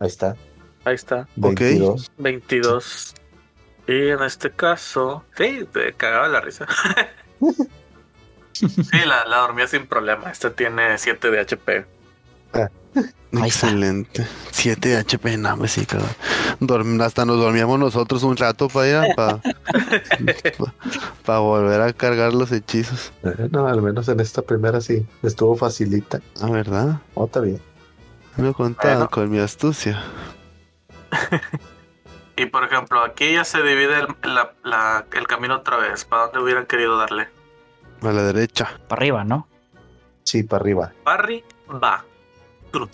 Ahí 0.00 0.08
está. 0.08 0.36
Ahí 0.84 0.94
está, 0.94 1.28
22. 1.36 2.10
22. 2.18 3.14
Y 3.86 4.08
en 4.08 4.22
este 4.22 4.50
caso, 4.50 5.24
sí, 5.36 5.66
te 5.72 5.92
cagaba 5.92 6.26
la 6.28 6.40
risa. 6.40 6.66
sí, 8.52 8.66
la, 9.06 9.24
la 9.26 9.38
dormía 9.38 9.66
sin 9.66 9.86
problema. 9.86 10.30
Esta 10.30 10.50
tiene 10.52 10.98
7 10.98 11.30
de 11.30 11.40
HP. 11.40 11.86
Está. 12.52 12.70
Excelente. 13.46 14.26
7 14.50 14.98
HP, 14.98 15.38
no, 15.38 15.56
pues 15.56 15.72
sí, 15.72 15.86
cabrón. 15.86 17.00
Hasta 17.00 17.24
nos 17.24 17.38
dormíamos 17.38 17.78
nosotros 17.78 18.22
un 18.24 18.36
rato 18.36 18.68
para 18.68 19.02
allá, 19.04 19.40
para 21.24 21.38
volver 21.38 21.80
a 21.80 21.92
cargar 21.94 22.34
los 22.34 22.52
hechizos. 22.52 23.12
Eh, 23.22 23.48
No, 23.50 23.66
al 23.66 23.80
menos 23.80 24.08
en 24.08 24.20
esta 24.20 24.42
primera 24.42 24.80
sí. 24.82 25.06
Estuvo 25.22 25.56
facilita. 25.56 26.20
Ah, 26.42 26.50
¿verdad? 26.50 27.00
Oh, 27.14 27.24
está 27.24 27.40
bien. 27.40 27.60
No 28.36 28.52
contaba 28.52 28.94
Bueno. 28.94 29.10
con 29.10 29.30
mi 29.30 29.38
astucia. 29.38 30.02
Y 32.34 32.46
por 32.46 32.64
ejemplo, 32.64 33.04
aquí 33.04 33.34
ya 33.34 33.44
se 33.44 33.58
divide 33.62 34.00
el, 34.00 34.34
la- 34.34 34.54
la- 34.64 35.04
el 35.12 35.26
camino 35.26 35.56
otra 35.56 35.76
vez. 35.76 36.06
¿Para 36.06 36.22
dónde 36.24 36.40
hubieran 36.40 36.64
querido 36.64 36.96
darle? 36.96 37.28
A 38.00 38.10
la 38.10 38.22
derecha. 38.22 38.70
Para 38.88 39.00
arriba, 39.00 39.22
¿no? 39.22 39.46
Sí, 40.24 40.42
para 40.42 40.62
arriba. 40.62 40.92
Barry 41.04 41.44
va. 41.70 42.04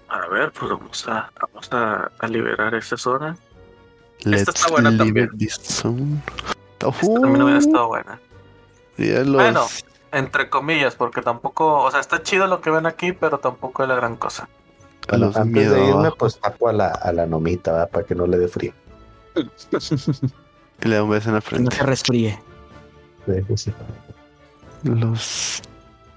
A 0.08 0.26
ver, 0.28 0.52
pues 0.52 0.70
vamos 0.70 1.06
a, 1.08 1.30
vamos 1.40 1.68
a, 1.72 2.10
a 2.18 2.26
liberar 2.28 2.74
esta 2.74 2.96
zona. 2.96 3.36
Let's 4.24 4.48
está 4.48 4.68
buena 4.68 4.96
también. 4.96 5.30
this 5.38 5.54
zone. 5.62 6.20
Esta 6.80 6.90
también 7.20 7.42
hubiera 7.42 7.58
estado 7.58 7.86
buena. 7.88 8.20
Los- 8.96 9.28
Bueno. 9.32 9.66
Entre 10.10 10.48
comillas, 10.48 10.94
porque 10.96 11.20
tampoco, 11.20 11.82
o 11.82 11.90
sea, 11.90 12.00
está 12.00 12.22
chido 12.22 12.46
lo 12.46 12.60
que 12.62 12.70
ven 12.70 12.86
aquí, 12.86 13.12
pero 13.12 13.38
tampoco 13.38 13.82
es 13.82 13.88
la 13.90 13.94
gran 13.94 14.16
cosa. 14.16 14.44
a 14.44 15.10
Bueno, 15.10 15.26
los 15.26 15.36
antes 15.36 15.52
miedo 15.52 15.74
de 15.74 15.80
irme, 15.84 15.92
abajo. 16.00 16.16
pues 16.18 16.40
tapo 16.40 16.68
a 16.68 16.72
la, 16.72 16.88
a 16.88 17.12
la 17.12 17.26
nomita, 17.26 17.72
¿verdad? 17.72 17.90
Para 17.90 18.06
que 18.06 18.14
no 18.14 18.26
le 18.26 18.38
dé 18.38 18.48
frío. 18.48 18.72
Y 20.80 20.88
le 20.88 20.94
da 20.96 21.02
un 21.02 21.10
beso 21.10 21.28
en 21.28 21.34
la 21.34 21.40
Que 21.40 21.46
no 21.46 21.56
frente. 21.70 21.76
se 21.76 21.82
resfríe. 21.82 22.38
Sí, 23.26 23.32
sí, 23.48 23.56
sí. 23.56 23.72
Los 24.84 25.62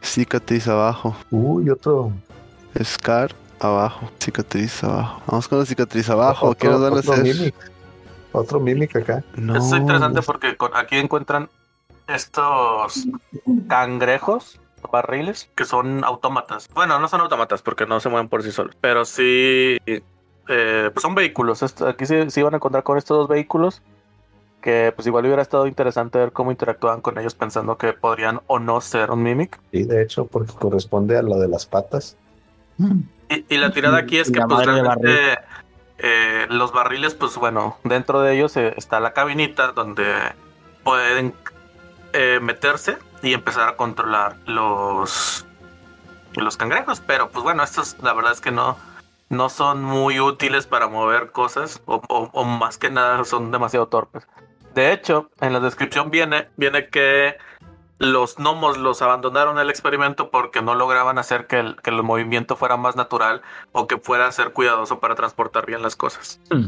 cicatriz 0.02 0.68
abajo. 0.68 1.16
Uy, 1.32 1.70
otro. 1.70 2.12
Scar 2.84 3.32
abajo. 3.62 4.10
Cicatriz 4.20 4.84
abajo. 4.84 5.22
Vamos 5.28 5.48
con 5.48 5.60
la 5.60 5.66
cicatriz 5.66 6.10
abajo. 6.10 6.54
¿Qué 6.56 6.68
otro- 6.68 6.80
nos 6.80 6.82
van 6.82 6.94
a 6.94 7.00
otro 7.00 7.14
hacer? 7.14 7.36
Mimic. 7.36 7.56
Otro 8.34 8.60
Mimic 8.60 8.96
acá. 8.96 9.24
No. 9.36 9.56
Es 9.58 9.72
interesante 9.72 10.22
porque 10.22 10.56
con- 10.58 10.76
aquí 10.76 10.98
encuentran 10.98 11.50
estos 12.08 13.06
cangrejos 13.68 14.60
barriles 14.92 15.50
que 15.56 15.66
son 15.66 16.04
autómatas. 16.04 16.68
Bueno, 16.74 17.00
no 17.00 17.08
son 17.08 17.22
autómatas 17.22 17.62
porque 17.62 17.86
no 17.86 18.00
se 18.00 18.10
mueven 18.10 18.30
por 18.30 18.44
sí 18.44 18.52
solos, 18.52 18.76
pero 18.82 19.06
sí 19.06 19.78
eh, 19.86 20.90
pues 20.94 21.02
son 21.02 21.14
vehículos. 21.16 21.62
Esto- 21.62 21.88
aquí 21.88 22.06
sí, 22.06 22.16
sí 22.30 22.42
van 22.42 22.54
a 22.54 22.58
encontrar 22.58 22.84
con 22.84 22.98
estos 22.98 23.18
dos 23.18 23.28
vehículos 23.28 23.82
que 24.62 24.92
pues 24.96 25.08
igual 25.08 25.26
hubiera 25.26 25.42
estado 25.42 25.66
interesante 25.68 26.18
ver 26.20 26.32
cómo 26.32 26.52
interactuaban 26.52 27.02
con 27.02 27.18
ellos 27.18 27.34
pensando 27.36 27.78
que 27.78 27.94
podrían 27.94 28.42
o 28.48 28.60
no 28.60 28.80
ser 28.82 29.12
un 29.12 29.24
mimic. 29.24 29.60
Sí, 29.72 29.84
de 29.84 30.04
hecho, 30.04 30.26
porque 30.26 30.54
corresponde 30.54 31.18
a 31.18 31.22
lo 31.22 31.40
de 31.40 31.48
las 31.48 31.66
patas. 31.66 32.16
Mm. 32.78 33.02
Y, 33.32 33.46
y 33.56 33.58
la 33.58 33.72
tirada 33.72 33.98
aquí 33.98 34.18
es 34.20 34.30
que 34.32 34.40
pues 34.42 34.66
realmente 34.66 35.40
eh, 36.00 36.48
los 36.50 36.72
barriles, 36.74 37.14
pues 37.16 37.36
bueno, 37.38 37.78
dentro 37.84 38.22
de 38.22 38.36
ellos 38.36 38.56
eh, 38.58 38.74
está 38.78 39.00
la 39.00 39.14
cabinita 39.14 39.72
donde 39.72 40.06
pueden 40.84 41.34
eh, 42.14 42.40
meterse 42.42 42.98
y 43.24 43.34
empezar 43.34 43.70
a 43.70 43.76
controlar 43.76 44.36
los 44.46 45.46
los 46.36 46.58
cangrejos. 46.58 47.02
Pero 47.06 47.30
pues 47.30 47.44
bueno, 47.44 47.64
estos 47.64 47.98
la 48.02 48.14
verdad 48.14 48.32
es 48.34 48.42
que 48.42 48.52
no, 48.52 48.78
no 49.30 49.50
son 49.50 49.84
muy 49.84 50.20
útiles 50.20 50.66
para 50.68 50.88
mover 50.88 51.32
cosas 51.32 51.82
o, 51.86 52.02
o- 52.10 52.30
o 52.34 52.44
más 52.44 52.78
que 52.78 52.90
nada 52.90 53.24
son 53.26 53.52
demasiado 53.52 53.88
torpes. 53.88 54.28
De 54.74 54.92
hecho, 54.94 55.30
en 55.42 55.54
la 55.54 55.60
descripción 55.60 56.10
viene, 56.12 56.48
viene 56.58 56.88
que 56.88 57.36
los 58.02 58.36
gnomos 58.36 58.78
los 58.78 59.02
abandonaron 59.02 59.60
el 59.60 59.70
experimento 59.70 60.32
porque 60.32 60.62
no 60.62 60.76
lograban 60.76 61.18
hacer 61.20 61.46
que 61.48 61.60
el, 61.60 61.76
que 61.82 61.92
el 61.92 62.02
movimiento 62.04 62.56
fuera 62.56 62.76
más 62.76 62.96
natural 62.96 63.42
o 63.72 63.88
que 63.88 63.98
fuera 63.98 64.28
a 64.28 64.32
ser 64.32 64.54
cuidadoso 64.54 65.00
para 65.00 65.16
transportar 65.16 65.66
bien 65.68 65.82
las 65.82 65.96
cosas. 65.96 66.40
Mm. 66.50 66.66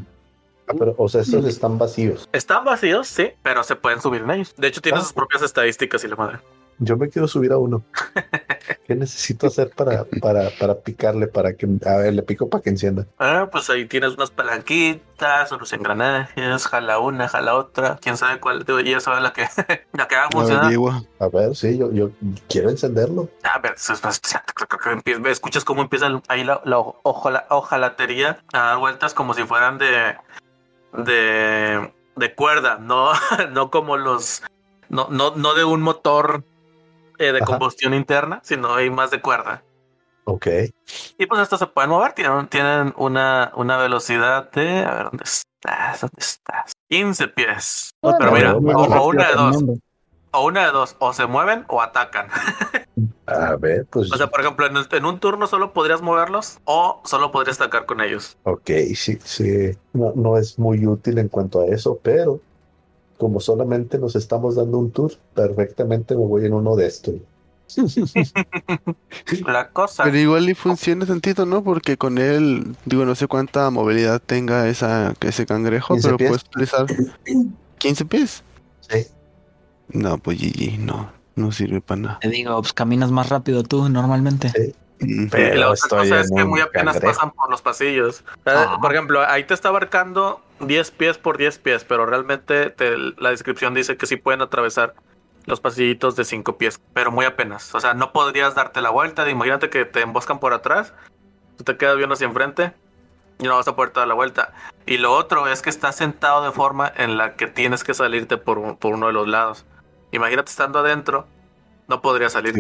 Ah, 0.67 0.73
pero, 0.77 0.93
o 0.97 1.09
sea, 1.09 1.21
estos 1.21 1.43
están 1.45 1.77
vacíos. 1.77 2.29
Están 2.31 2.63
vacíos, 2.63 3.07
sí, 3.07 3.31
pero 3.41 3.63
se 3.63 3.75
pueden 3.75 3.99
subir 3.99 4.21
en 4.21 4.31
ellos. 4.31 4.55
De 4.55 4.67
hecho, 4.67 4.79
tienen 4.81 5.01
Ah. 5.01 5.03
sus 5.03 5.11
propias 5.13 5.41
estadísticas 5.41 6.03
y 6.03 6.07
la 6.07 6.15
madre. 6.15 6.39
Yo 6.79 6.95
me 6.97 7.09
quiero 7.09 7.27
subir 7.27 7.51
a 7.51 7.57
uno. 7.57 7.83
¿Qué 8.85 8.95
necesito 8.95 9.47
hacer 9.47 9.69
para, 9.69 10.05
para, 10.21 10.49
para 10.59 10.75
picarle? 10.81 11.27
Para 11.27 11.53
que. 11.53 11.65
A 11.85 11.95
ver, 11.97 12.13
le 12.13 12.21
pico 12.23 12.49
para 12.49 12.61
que 12.61 12.69
encienda. 12.69 13.05
Ah, 13.17 13.47
pues 13.49 13.69
ahí 13.69 13.85
tienes 13.85 14.13
unas 14.15 14.29
palanquitas, 14.31 15.51
unos 15.53 15.71
engranajes, 15.71 16.67
jala 16.67 16.99
una, 16.99 17.29
jala 17.29 17.55
otra, 17.55 17.97
quién 18.01 18.17
sabe 18.17 18.41
cuál, 18.41 18.65
ya 18.83 18.99
sabe 18.99 19.21
la 19.21 19.31
que, 19.31 19.47
la 19.93 20.07
que 20.07 20.15
va 20.17 20.25
a 20.25 20.29
funcionar. 20.31 20.73
A 21.19 21.27
ver, 21.29 21.55
sí, 21.55 21.77
yo, 21.77 21.91
yo 21.93 22.09
quiero 22.49 22.69
encenderlo. 22.69 23.29
A 23.43 23.59
ver, 23.59 23.75
escuchas 25.29 25.63
cómo 25.63 25.81
empieza 25.81 26.07
ahí 26.27 26.43
la, 26.43 26.61
la 26.65 26.77
ojala- 26.79 27.45
ojalatería 27.49 28.39
a 28.51 28.57
dar 28.59 28.77
vueltas 28.79 29.13
como 29.13 29.33
si 29.33 29.43
fueran 29.43 29.77
de 29.77 30.15
de, 30.93 31.91
de 32.15 32.35
cuerda, 32.35 32.77
no, 32.79 33.11
no 33.51 33.71
como 33.71 33.97
los 33.97 34.43
no, 34.89 35.07
no, 35.09 35.33
no 35.35 35.53
de 35.53 35.63
un 35.63 35.81
motor 35.81 36.43
eh, 37.27 37.32
de 37.34 37.38
Ajá. 37.39 37.46
combustión 37.46 37.94
interna, 37.94 38.39
sino 38.44 38.74
hay 38.75 38.89
más 38.89 39.12
de 39.12 39.22
cuerda. 39.22 39.63
Ok. 40.25 40.48
Y 41.18 41.25
pues 41.25 41.42
estos 41.42 41.60
se 41.60 41.68
pueden 41.68 41.89
mover, 41.89 42.13
tienen, 42.13 42.48
tienen 42.48 42.94
una, 42.98 43.51
una 43.56 43.77
velocidad 43.77 44.50
de, 44.51 44.80
a 44.86 44.94
ver, 44.96 45.03
¿dónde 45.06 45.24
está? 45.24 45.44
estás? 45.63 46.01
¿Dónde 46.01 46.20
estás? 46.20 46.72
15 46.89 47.27
pies. 47.30 47.92
Pero 48.01 48.32
mira, 48.32 48.53
o, 48.56 49.08
una 49.08 49.27
de 49.30 49.36
dos. 49.36 49.63
O 50.32 50.46
una 50.46 50.65
de 50.65 50.72
dos. 50.72 50.96
O 51.00 51.13
se 51.13 51.25
mueven 51.25 51.65
o 51.68 51.82
atacan. 51.82 52.27
A 53.25 53.56
ver, 53.56 53.86
pues. 53.89 54.12
O 54.12 54.18
sea, 54.18 54.27
por 54.27 54.42
ejemplo, 54.42 54.65
en, 54.65 54.75
el- 54.77 54.88
en 54.92 55.06
un 55.06 55.20
turno 55.20 55.48
solo 55.48 55.74
podrías 55.74 56.01
moverlos 56.01 56.60
o 56.65 57.01
solo 57.06 57.32
podrías 57.32 57.60
atacar 57.60 57.86
con 57.86 58.01
ellos. 58.01 58.38
Ok, 58.44 58.70
sí, 58.96 59.18
sí. 59.24 59.72
No, 59.94 60.12
no 60.15 60.38
es 60.38 60.60
muy 60.60 60.86
útil 60.86 61.18
en 61.18 61.30
cuanto 61.30 61.62
a 61.62 61.68
eso, 61.68 62.00
pero 62.03 62.39
como 63.17 63.39
solamente 63.39 63.98
nos 63.98 64.15
estamos 64.15 64.55
dando 64.55 64.79
un 64.79 64.91
tour, 64.91 65.13
perfectamente 65.34 66.15
me 66.15 66.25
voy 66.25 66.46
en 66.46 66.53
uno 66.53 66.75
de 66.75 66.88
estos. 66.88 67.15
La 69.48 69.70
cosa. 69.70 70.03
Pero 70.03 70.17
igual 70.17 70.50
y 70.50 70.53
funciona 70.53 71.05
tantito, 71.05 71.46
¿no? 71.46 71.63
Porque 71.63 71.98
con 71.98 72.17
él, 72.17 72.75
digo, 72.86 73.05
no 73.05 73.15
sé 73.15 73.27
cuánta 73.27 73.70
movilidad 73.70 74.22
tenga 74.24 74.67
esa, 74.67 75.13
ese 75.22 75.46
cangrejo, 75.46 75.93
15 75.93 76.08
pero 76.08 76.17
pies. 76.17 76.29
puedes 76.29 76.43
utilizar 76.46 76.86
15 77.79 78.05
pies. 78.05 78.43
Sí. 78.82 79.08
No, 79.89 80.17
pues 80.17 80.39
GG, 80.39 80.79
no, 80.79 81.12
no 81.36 81.51
sirve 81.51 81.82
para 81.82 82.01
nada. 82.01 82.20
Te 82.20 82.29
digo, 82.29 82.60
pues 82.62 82.74
caminas 82.74 83.12
más 83.12 83.29
rápido 83.29 83.63
tú 83.63 83.89
normalmente. 83.89 84.50
Mm. 84.50 84.82
Y 85.05 85.27
Pero 85.27 85.55
la 85.55 85.65
otra 85.67 85.74
estoy 85.75 86.00
cosa 86.10 86.19
es 86.22 86.31
que 86.31 86.43
muy 86.45 86.62
apenas 86.62 86.93
cangrejo. 86.95 87.13
pasan 87.15 87.31
por 87.31 87.50
los 87.50 87.62
pasillos. 87.62 88.24
Ah. 88.45 88.77
Por 88.81 88.91
ejemplo, 88.93 89.22
ahí 89.27 89.43
te 89.43 89.53
está 89.53 89.69
abarcando 89.69 90.41
10 90.60 90.91
pies 90.91 91.17
por 91.17 91.38
10 91.38 91.57
pies, 91.60 91.83
pero 91.83 92.05
realmente 92.05 92.69
te- 92.69 92.98
la 92.98 93.29
descripción 93.31 93.74
dice 93.74 93.98
que 93.98 94.05
sí 94.05 94.15
pueden 94.15 94.41
atravesar 94.41 94.93
los 95.45 95.60
pasillitos 95.60 96.15
de 96.15 96.24
5 96.25 96.57
pies, 96.57 96.79
pero 96.93 97.12
muy 97.12 97.25
apenas. 97.25 97.74
O 97.75 97.79
sea, 97.79 97.93
no 97.93 98.13
podrías 98.13 98.55
darte 98.55 98.81
la 98.81 98.89
vuelta. 98.91 99.29
Imagínate 99.29 99.69
que 99.69 99.83
te 99.86 100.01
emboscan 100.01 100.39
por 100.39 100.53
atrás, 100.53 100.93
tú 101.57 101.63
te 101.65 101.75
quedas 101.77 101.98
viendo 101.98 102.13
hacia 102.13 102.27
enfrente 102.27 102.72
y 103.39 103.43
no 103.43 103.55
vas 103.57 103.67
a 103.67 103.75
poder 103.75 103.91
dar 103.93 104.07
la 104.07 104.13
vuelta. 104.13 104.53
Y 104.86 104.98
lo 105.00 105.12
otro 105.13 105.48
es 105.48 105.62
que 105.62 105.69
estás 105.69 105.95
sentado 105.98 106.43
de 106.45 106.51
forma 106.51 106.91
en 106.95 107.17
la 107.17 107.36
que 107.36 107.48
tienes 107.48 107.83
que 107.83 107.93
salirte 107.93 108.38
por, 108.38 108.77
por 108.77 108.93
uno 108.93 109.07
de 109.07 109.13
los 109.13 109.27
lados. 109.27 109.65
Imagínate 110.12 110.50
estando 110.50 110.79
adentro, 110.79 111.25
no 111.88 112.01
podrías 112.01 112.31
salirte 112.33 112.60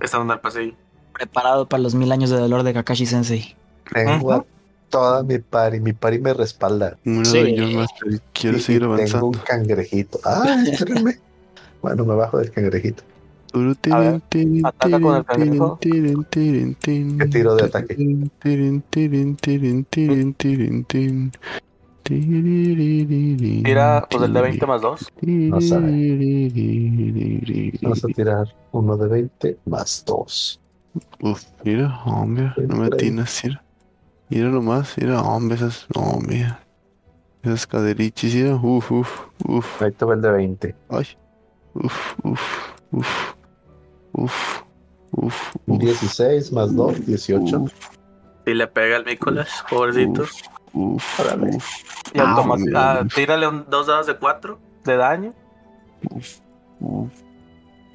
estando 0.00 0.24
en 0.24 0.30
el 0.30 0.40
pasillo. 0.40 0.74
Preparado 1.14 1.66
para 1.68 1.82
los 1.82 1.94
mil 1.94 2.10
años 2.12 2.30
de 2.30 2.36
dolor 2.38 2.62
de 2.62 2.74
Kakashi 2.74 3.06
Sensei. 3.06 3.54
Tengo 3.92 4.32
a 4.32 4.44
toda 4.90 5.22
mi 5.22 5.38
pari, 5.38 5.80
mi 5.80 5.92
pari 5.92 6.18
me 6.18 6.34
respalda. 6.34 6.96
Número 7.04 7.24
Sí. 7.24 7.42
de 7.42 7.56
John 7.58 7.74
Master, 7.76 8.20
quiero 8.32 8.58
Y- 8.58 8.60
seguir 8.60 8.82
y 8.82 8.84
Tengo 8.84 8.94
avanzando. 8.94 9.26
un 9.26 9.32
cangrejito. 9.34 10.18
Ah. 10.24 10.56
Bueno, 11.82 12.04
me 12.04 12.14
bajo 12.14 12.38
del 12.38 12.50
cangrejito. 12.50 13.02
A 13.92 13.98
ver, 14.00 14.20
ataca 14.64 15.00
con 15.00 15.16
el 15.16 15.24
cangrejo. 15.24 15.78
¿Qué 15.80 17.26
tiro 17.30 17.54
de 17.54 17.64
ataque? 17.64 17.94
Tira 23.62 24.06
pues 24.10 24.22
el 24.24 24.32
de 24.32 24.40
20 24.42 24.66
más 24.66 24.82
2. 24.82 25.12
No 25.22 25.60
sabe. 25.60 26.50
Vamos 27.82 28.04
a 28.04 28.08
tirar 28.08 28.46
uno 28.72 28.96
de 28.96 29.08
20 29.08 29.58
más 29.66 30.04
2. 30.06 30.60
Uf, 31.20 31.42
mira, 31.64 32.00
hombre, 32.04 32.52
no 32.68 32.76
me 32.76 32.86
atinas, 32.86 33.40
mira. 33.44 33.62
Mira 34.28 34.48
nomás, 34.48 34.96
mira, 34.96 35.20
hombre, 35.22 35.56
esas, 35.56 35.86
no, 35.94 36.18
mira. 36.26 36.60
Esas 37.42 37.66
caderichis, 37.66 38.34
mira, 38.34 38.54
uf, 38.56 38.90
uf, 38.92 39.20
uf, 39.46 39.82
Ahí 39.82 39.92
te 39.92 40.04
va 40.04 40.14
el 40.14 40.22
de 40.22 40.30
20. 40.30 40.76
ay, 40.90 41.06
uf, 41.74 42.14
uf, 42.22 42.40
uf, 42.92 43.34
uf, 44.12 44.62
uf, 45.12 45.54
uf. 45.66 45.78
16 45.78 46.52
más 46.52 46.74
2, 46.74 47.04
18. 47.06 47.58
Uf, 47.60 47.72
Y 48.46 48.54
le 48.54 48.66
pega 48.66 48.96
el 48.96 49.04
Nicolás, 49.04 49.64
pobrecito. 49.68 50.22
uf, 50.22 50.30
uf, 50.72 51.20
Y 52.14 52.20
hombre. 52.20 52.72
ah, 52.74 53.02
tírale 53.14 53.46
un, 53.48 53.66
dos 53.68 53.86
dados 53.88 54.06
de 54.06 54.16
4 54.16 54.58
de 54.84 54.96
daño, 54.96 55.34
uf, 56.10 56.38
uf. 56.80 57.12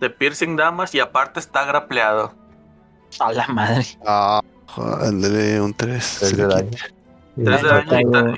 de 0.01 0.09
piercing 0.09 0.55
damage 0.55 0.97
y 0.97 0.99
aparte 0.99 1.39
está 1.39 1.65
grapleado. 1.65 2.33
A 3.19 3.31
la 3.33 3.47
madre. 3.47 3.85
Ah, 4.05 4.41
ándale, 5.01 5.59
un 5.61 5.73
3. 5.73 6.21
Es 6.23 6.37
de 6.37 6.45
daño. 6.47 6.69
3 7.43 7.61
de 7.63 7.67
daño 7.69 8.35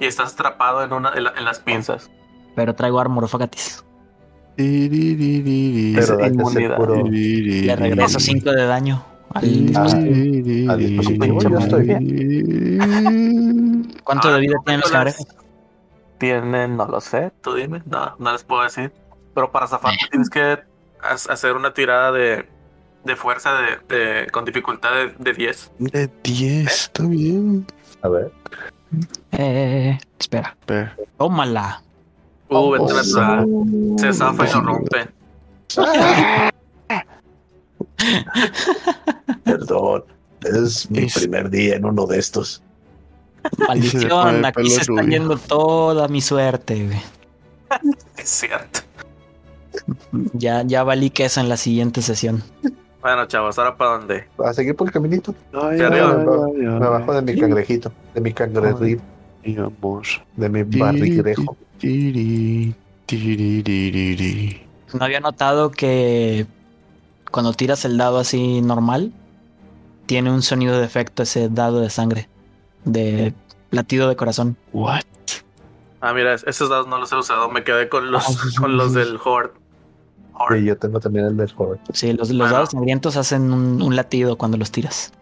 y, 0.00 0.04
estás 0.06 0.32
atrapado 0.34 0.82
en, 0.82 0.92
una, 0.92 1.12
en, 1.14 1.24
la- 1.24 1.32
en 1.36 1.44
las 1.44 1.60
pinzas. 1.60 2.10
Pero 2.56 2.74
traigo 2.74 2.98
armor 3.00 3.24
of 3.24 3.34
Agatis. 3.34 3.84
Pero 4.56 6.26
inmunidad. 6.26 6.78
Le 6.78 7.76
regreso 7.76 8.18
5 8.20 8.50
de 8.52 8.66
daño. 8.66 9.04
al- 9.34 9.72
Ah, 9.76 9.82
al 10.72 10.78
dispositivo, 10.78 11.40
yo 11.40 11.58
estoy 11.58 11.86
¿Cuánto 14.04 14.28
Ah, 14.28 14.32
de 14.34 14.40
vida 14.40 14.54
tienen 14.64 14.80
los 14.80 14.90
Nicolás. 14.90 15.16
cangrejos? 15.16 15.26
Tienen, 16.18 16.76
no 16.76 16.86
lo 16.86 17.00
sé, 17.00 17.32
tú 17.42 17.54
dime, 17.54 17.82
no, 17.86 18.14
no 18.18 18.32
les 18.32 18.44
puedo 18.44 18.62
decir. 18.62 18.92
Pero 19.34 19.50
para 19.50 19.66
zafarte 19.66 20.06
tienes 20.10 20.28
que 20.30 20.40
ha- 21.00 21.32
hacer 21.32 21.56
una 21.56 21.72
tirada 21.74 22.12
de, 22.12 22.46
de 23.04 23.16
fuerza 23.16 23.50
de, 23.88 23.96
de- 23.96 24.26
con 24.30 24.44
dificultad 24.44 24.90
de, 24.94 25.14
de 25.18 25.32
10. 25.32 25.70
De 25.78 26.10
10, 26.22 26.66
está 26.72 27.02
bien. 27.04 27.66
A 28.02 28.08
ver. 28.08 28.32
Eh, 29.32 29.98
espera. 30.18 30.56
Tómala. 31.18 31.82
Uh, 32.48 32.76
Oh. 32.78 32.88
Se 33.98 34.12
zafa 34.12 34.46
y 34.46 34.52
lo 34.52 34.60
rompe. 34.60 35.08
Perdón. 39.44 40.04
Es 40.42 40.90
mi 40.90 41.04
Es- 41.04 41.14
primer 41.14 41.48
día 41.50 41.76
en 41.76 41.84
uno 41.84 42.06
de 42.06 42.18
estos. 42.18 42.62
Maldición, 43.58 44.44
aquí 44.44 44.70
se 44.70 44.80
está 44.82 44.92
rubio. 44.92 45.08
yendo 45.08 45.36
toda 45.36 46.08
mi 46.08 46.20
suerte. 46.20 46.84
güey. 46.86 47.02
Es 48.16 48.28
cierto. 48.28 48.80
Ya, 50.34 50.62
ya 50.62 50.84
valí 50.84 51.10
queso 51.10 51.40
en 51.40 51.48
la 51.48 51.56
siguiente 51.56 52.02
sesión. 52.02 52.42
Bueno, 53.02 53.26
chavos, 53.26 53.58
ahora 53.58 53.76
para 53.76 53.98
dónde? 53.98 54.28
A 54.38 54.52
seguir 54.54 54.76
por 54.76 54.86
el 54.86 54.92
caminito. 54.92 55.34
ay, 55.52 55.80
ay, 55.80 55.98
ay, 55.98 56.62
Me 56.62 56.78
bajo 56.78 57.12
de 57.14 57.22
mi 57.22 57.38
cangrejito. 57.40 57.92
De 58.14 58.20
mi 58.20 58.32
cangrejito. 58.32 59.02
Mi 59.44 59.56
amor. 59.56 60.02
De 60.36 60.48
mi 60.48 60.62
barrigrejo. 60.78 61.56
No 64.94 65.04
había 65.04 65.20
notado 65.20 65.70
que 65.70 66.46
cuando 67.30 67.52
tiras 67.52 67.84
el 67.84 67.96
dado 67.98 68.18
así 68.18 68.60
normal, 68.60 69.12
tiene 70.06 70.30
un 70.30 70.42
sonido 70.42 70.78
de 70.78 70.84
efecto 70.84 71.22
ese 71.24 71.48
dado 71.48 71.80
de 71.80 71.90
sangre. 71.90 72.28
De 72.84 73.34
latido 73.70 74.08
de 74.08 74.16
corazón. 74.16 74.56
What? 74.72 75.02
Ah, 76.00 76.12
mira, 76.12 76.34
es- 76.34 76.44
esos 76.46 76.68
dados 76.68 76.86
no 76.88 76.98
los 76.98 77.10
he 77.12 77.16
usado. 77.16 77.48
Me 77.48 77.64
quedé 77.64 77.88
con 77.88 78.10
los, 78.10 78.54
con 78.58 78.76
los 78.76 78.92
del 78.94 79.18
Horde. 79.24 79.52
Horde. 80.46 80.60
Y 80.60 80.64
yo 80.64 80.76
tengo 80.78 81.00
también 81.00 81.26
el 81.26 81.36
del. 81.36 81.52
Sí, 81.92 82.12
los, 82.12 82.30
los 82.30 82.38
Bueno. 82.38 82.52
dados 82.52 82.70
sangrientos 82.70 83.16
hacen 83.16 83.52
un, 83.52 83.80
un 83.82 83.96
latido 83.96 84.36
cuando 84.36 84.56
los 84.56 84.70
tiras. 84.70 85.12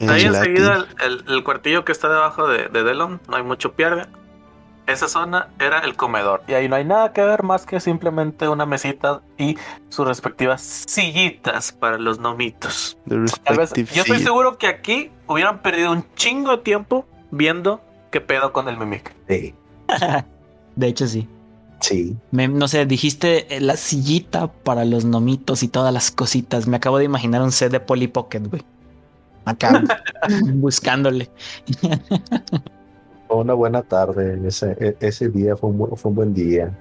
Ahí 0.00 0.24
enseguida 0.24 0.86
el, 1.04 1.12
el, 1.12 1.24
el 1.28 1.44
cuartillo 1.44 1.84
que 1.84 1.92
está 1.92 2.08
debajo 2.08 2.48
de, 2.48 2.68
de 2.68 2.82
Delon, 2.82 3.20
no 3.28 3.36
hay 3.36 3.42
mucho 3.44 3.72
pierde. 3.72 4.06
Esa 4.88 5.06
zona 5.06 5.48
era 5.60 5.78
el 5.78 5.94
comedor. 5.94 6.42
Y 6.48 6.54
ahí 6.54 6.68
no 6.68 6.74
hay 6.74 6.84
nada 6.84 7.12
que 7.12 7.22
ver 7.22 7.44
más 7.44 7.64
que 7.66 7.78
simplemente 7.78 8.48
una 8.48 8.66
mesita 8.66 9.20
y 9.38 9.56
sus 9.90 10.08
respectivas 10.08 10.60
sillitas 10.60 11.70
para 11.70 11.98
los 11.98 12.18
nomitos. 12.18 12.98
Tal 13.44 13.58
vez, 13.58 13.72
yo 13.74 14.02
estoy 14.02 14.18
seguro 14.18 14.58
que 14.58 14.66
aquí 14.66 15.12
hubieran 15.28 15.60
perdido 15.62 15.92
un 15.92 16.04
chingo 16.16 16.50
de 16.50 16.58
tiempo 16.58 17.06
viendo 17.30 17.80
qué 18.10 18.20
pedo 18.20 18.52
con 18.52 18.68
el 18.68 18.76
Mimic. 18.76 19.14
Sí. 19.28 19.54
De 20.74 20.86
hecho, 20.88 21.06
sí. 21.06 21.28
Sí. 21.82 22.16
Me- 22.30 22.48
no 22.48 22.66
sé, 22.68 22.86
dijiste 22.86 23.54
eh, 23.56 23.60
la 23.60 23.76
sillita 23.76 24.46
para 24.50 24.84
los 24.86 25.04
nomitos 25.04 25.62
y 25.62 25.68
todas 25.68 25.92
las 25.92 26.10
cositas. 26.10 26.66
Me 26.66 26.76
acabo 26.78 26.96
de 26.98 27.04
imaginar 27.04 27.42
un 27.42 27.52
set 27.52 27.70
de 27.70 27.80
Polly 27.80 28.06
Pocket, 28.08 28.40
güey. 28.48 28.62
Acá 29.44 29.82
buscándole. 30.54 31.28
Fue 33.28 33.36
una 33.36 33.54
buena 33.54 33.82
tarde. 33.82 34.40
Ese, 34.46 34.76
e- 34.80 34.96
ese 35.00 35.28
día 35.28 35.56
fue 35.56 35.70
un, 35.70 35.78
bu- 35.80 35.96
fue 35.96 36.08
un 36.10 36.14
buen 36.14 36.32
día. 36.34 36.78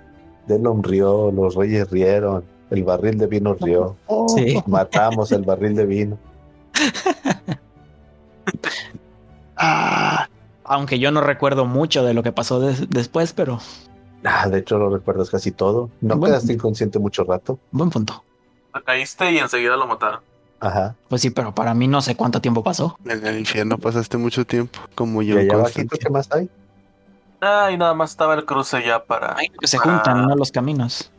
Delon 0.48 0.84
rió, 0.84 1.32
los 1.32 1.56
reyes 1.56 1.90
rieron, 1.90 2.44
el 2.70 2.84
barril 2.84 3.18
de 3.18 3.28
vino 3.28 3.56
rió. 3.56 3.96
Sí. 4.36 4.58
Matamos 4.68 5.32
el 5.32 5.42
barril 5.44 5.76
de 5.76 5.86
vino. 5.86 6.18
Ah, 9.58 10.28
Aunque 10.64 11.00
yo 11.00 11.12
no 11.12 11.22
recuerdo 11.22 11.66
mucho 11.66 12.04
de 12.04 12.14
lo 12.14 12.24
que 12.24 12.32
pasó 12.32 12.60
des- 12.60 12.90
después, 12.90 13.34
pero 13.34 13.60
Ah, 14.24 14.48
de 14.48 14.60
hecho, 14.60 14.78
lo 14.78 14.90
recuerdas 14.90 15.30
casi 15.30 15.52
todo. 15.52 15.90
No 16.02 16.16
Bueno. 16.16 16.34
quedaste 16.36 16.54
inconsciente 16.54 17.00
mucho 17.00 17.24
rato. 17.24 17.60
buen 17.72 17.90
punto. 17.90 18.24
Caíste 18.86 19.32
y 19.32 19.38
enseguida 19.40 19.76
lo 19.76 19.88
mataron. 19.88 20.22
Ajá. 20.60 20.96
Pues 21.10 21.22
sí, 21.24 21.32
pero 21.32 21.54
para 21.56 21.74
mí 21.74 21.88
no 21.88 22.02
sé 22.02 22.16
cuánto 22.16 22.40
tiempo 22.40 22.64
pasó. 22.64 22.98
en 23.06 23.26
el 23.26 23.40
infierno 23.40 23.78
pasaste 23.78 24.18
mucho 24.18 24.46
tiempo, 24.46 24.80
como 24.96 25.22
Y 25.24 25.28
yo. 25.28 25.40
allá 25.40 25.54
abajito, 25.56 25.98
¿qué 26.00 26.10
más 26.10 26.32
hay? 26.32 26.50
Ah, 27.42 27.70
y 27.72 27.78
nada 27.78 27.94
más 27.96 28.12
estaba 28.12 28.36
el 28.36 28.46
cruce 28.46 28.84
ya 28.86 29.04
para. 29.04 29.36
Que 29.60 29.68
se 29.68 29.78
para- 29.80 29.92
juntan, 29.96 30.28
¿no? 30.28 30.36
Los 30.36 30.52
caminos. 30.52 31.12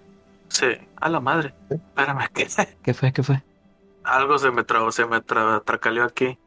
Sí, 0.48 0.66
a 0.96 1.08
la 1.08 1.18
madre. 1.18 1.52
Sí. 1.68 1.74
Espérame, 1.74 2.28
¿qué? 2.32 2.46
¿Qué 2.82 2.94
fue? 2.94 3.12
¿Qué 3.12 3.22
fue? 3.24 3.42
Algo 4.04 4.38
se 4.38 4.50
me 4.50 4.64
trabó, 4.64 4.90
se 4.90 5.06
me 5.06 5.20
tra 5.20 5.60
tracaleó 5.60 6.04
aquí. 6.04 6.38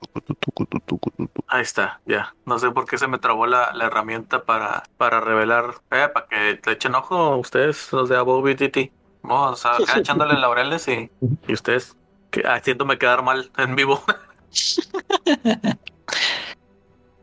Ahí 1.47 1.61
está, 1.61 2.01
ya. 2.05 2.35
No 2.45 2.59
sé 2.59 2.71
por 2.71 2.85
qué 2.85 2.97
se 2.97 3.07
me 3.07 3.17
trabó 3.17 3.47
la, 3.47 3.71
la 3.73 3.85
herramienta 3.85 4.43
para, 4.43 4.83
para 4.97 5.21
revelar. 5.21 5.75
Eh, 5.91 6.09
para 6.13 6.27
que 6.27 6.59
le 6.63 6.71
echen 6.71 6.95
ojo 6.95 7.37
ustedes, 7.37 7.91
los 7.93 8.09
de 8.09 8.17
Above 8.17 8.53
BTT. 8.53 8.91
Vamos 9.23 9.65
a 9.65 9.75
acá 9.77 9.97
echándole 9.97 10.33
laureles 10.35 10.87
y, 10.87 11.09
y 11.47 11.53
ustedes 11.53 11.95
que, 12.29 12.41
haciéndome 12.41 12.97
quedar 12.97 13.23
mal 13.23 13.51
en 13.57 13.75
vivo. 13.75 14.03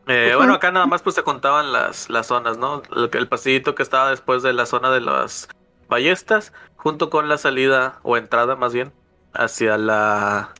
Eh, 0.05 0.33
bueno, 0.35 0.55
acá 0.55 0.69
nada 0.69 0.85
más 0.85 1.01
pues 1.01 1.15
se 1.15 1.23
contaban 1.23 1.71
las, 1.71 2.09
las 2.09 2.27
zonas, 2.27 2.57
¿no? 2.57 2.83
El, 2.93 3.09
el 3.13 3.27
pasillito 3.29 3.73
que 3.73 3.83
estaba 3.83 4.09
después 4.09 4.43
de 4.43 4.51
la 4.51 4.65
zona 4.65 4.91
de 4.91 4.99
las 4.99 5.47
ballestas, 5.87 6.51
junto 6.75 7.09
con 7.09 7.29
la 7.29 7.37
salida 7.37 8.01
o 8.03 8.17
entrada 8.17 8.57
más 8.57 8.73
bien 8.73 8.91
hacia 9.33 9.77
la 9.77 10.53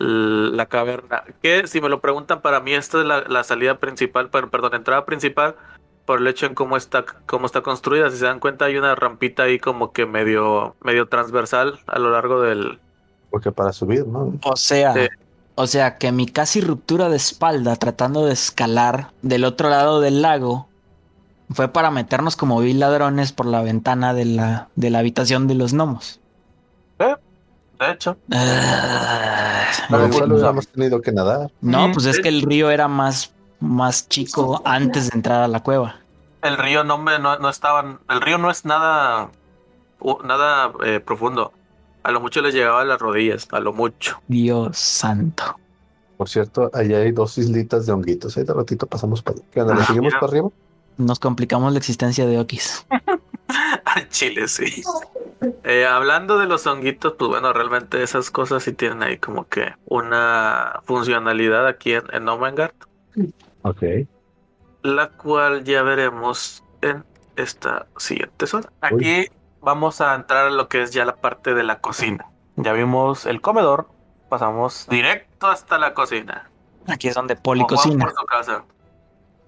la 0.00 0.66
caverna. 0.66 1.24
Que 1.42 1.66
si 1.66 1.80
me 1.80 1.88
lo 1.88 2.00
preguntan, 2.00 2.40
para 2.40 2.60
mí 2.60 2.72
esta 2.72 3.00
es 3.00 3.04
la, 3.06 3.22
la 3.22 3.42
salida 3.44 3.78
principal, 3.78 4.30
pero, 4.30 4.50
perdón, 4.50 4.74
entrada 4.74 5.04
principal, 5.04 5.56
por 6.06 6.20
el 6.20 6.26
hecho 6.26 6.46
en 6.46 6.54
cómo 6.54 6.76
está, 6.76 7.04
cómo 7.26 7.46
está 7.46 7.62
construida. 7.62 8.10
Si 8.10 8.18
se 8.18 8.24
dan 8.24 8.40
cuenta, 8.40 8.66
hay 8.66 8.76
una 8.76 8.94
rampita 8.94 9.42
ahí 9.44 9.58
como 9.58 9.92
que 9.92 10.06
medio, 10.06 10.76
medio 10.82 11.08
transversal 11.08 11.80
a 11.86 11.98
lo 11.98 12.10
largo 12.10 12.40
del. 12.40 12.78
Porque 13.30 13.52
para 13.52 13.72
subir, 13.72 14.06
¿no? 14.06 14.34
O 14.44 14.56
sea, 14.56 14.94
Sí. 14.94 15.08
o 15.54 15.66
sea 15.66 15.98
que 15.98 16.12
mi 16.12 16.26
casi 16.26 16.60
ruptura 16.60 17.08
de 17.08 17.16
espalda 17.16 17.76
tratando 17.76 18.24
de 18.24 18.32
escalar 18.32 19.10
del 19.22 19.44
otro 19.44 19.68
lado 19.68 20.00
del 20.00 20.22
lago 20.22 20.68
fue 21.50 21.68
para 21.68 21.90
meternos 21.90 22.36
como 22.36 22.60
vil 22.60 22.78
ladrones 22.78 23.32
por 23.32 23.46
la 23.46 23.62
ventana 23.62 24.14
de 24.14 24.26
la, 24.26 24.68
de 24.76 24.90
la 24.90 25.00
habitación 25.00 25.46
de 25.48 25.56
los 25.56 25.72
gnomos. 25.74 26.20
De 27.78 27.92
hecho, 27.92 28.16
Ah, 28.32 29.64
no, 29.90 30.06
igual 30.06 30.32
hubiéramos 30.32 30.68
tenido 30.68 31.00
que 31.00 31.12
nadar. 31.12 31.50
no, 31.60 31.90
pues 31.92 32.06
es 32.06 32.18
que 32.20 32.28
el 32.28 32.42
río 32.42 32.70
era 32.70 32.88
más, 32.88 33.32
más 33.60 34.08
chico 34.08 34.60
antes 34.64 35.10
de 35.10 35.16
entrar 35.16 35.42
a 35.42 35.48
la 35.48 35.62
cueva. 35.62 35.96
el 36.42 36.56
río 36.56 36.84
no 36.84 36.98
me 36.98 37.18
no, 37.18 37.38
no 37.38 37.48
estaban. 37.48 38.00
El 38.08 38.20
río 38.20 38.38
no 38.38 38.50
es 38.50 38.64
nada. 38.64 39.30
nada 40.24 40.72
eh, 40.84 41.00
profundo. 41.00 41.52
A 42.02 42.10
lo 42.10 42.20
mucho 42.20 42.40
les 42.40 42.54
llegaba 42.54 42.80
a 42.82 42.84
las 42.84 42.98
rodillas, 43.00 43.48
a 43.52 43.60
lo 43.60 43.72
mucho. 43.72 44.20
Dios 44.28 44.78
santo. 44.78 45.58
Por 46.16 46.28
cierto, 46.28 46.70
allá 46.72 46.98
hay 46.98 47.12
dos 47.12 47.38
islitas 47.38 47.86
de 47.86 47.92
honguitos. 47.92 48.36
Ahí 48.36 48.44
de 48.44 48.52
ratito 48.54 48.86
pasamos 48.86 49.22
para 49.22 49.38
¿Qué 49.52 49.60
onda? 49.60 49.74
¿Le 49.74 49.82
Ah, 49.82 49.84
seguimos 49.84 50.06
mira. 50.08 50.20
para 50.20 50.30
arriba? 50.32 50.48
Nos 50.96 51.18
complicamos 51.20 51.72
la 51.72 51.78
existencia 51.78 52.26
de 52.26 52.38
Okis. 52.40 52.86
Al 53.84 54.08
Chile, 54.08 54.48
sí. 54.48 54.82
Eh, 55.64 55.86
hablando 55.86 56.38
de 56.38 56.46
los 56.46 56.66
honguitos, 56.66 57.14
pues 57.18 57.28
bueno, 57.28 57.52
realmente 57.52 58.02
esas 58.02 58.30
cosas 58.30 58.62
sí 58.62 58.72
tienen 58.72 59.02
ahí 59.02 59.18
como 59.18 59.48
que 59.48 59.74
una 59.86 60.80
funcionalidad 60.84 61.66
aquí 61.66 61.94
en, 61.94 62.02
en 62.12 62.28
Omengard, 62.28 62.74
Ok. 63.62 63.82
la 64.82 65.08
cual 65.10 65.64
ya 65.64 65.82
veremos 65.82 66.64
en 66.82 67.04
esta 67.36 67.86
siguiente 67.96 68.46
zona. 68.46 68.70
Aquí 68.80 69.28
vamos 69.60 70.00
a 70.00 70.14
entrar 70.14 70.46
a 70.46 70.50
lo 70.50 70.68
que 70.68 70.82
es 70.82 70.90
ya 70.92 71.04
la 71.04 71.16
parte 71.16 71.54
de 71.54 71.62
la 71.62 71.80
cocina. 71.80 72.26
Ya 72.56 72.72
vimos 72.72 73.24
el 73.26 73.40
comedor, 73.40 73.88
pasamos 74.28 74.86
directo 74.88 75.46
hasta 75.46 75.78
la 75.78 75.94
cocina. 75.94 76.50
Aquí 76.88 77.08
es 77.08 77.14
donde 77.14 77.36
Poli 77.36 77.64
cocina. 77.66 78.04
por 78.06 78.14
su 78.14 78.26
casa. 78.26 78.64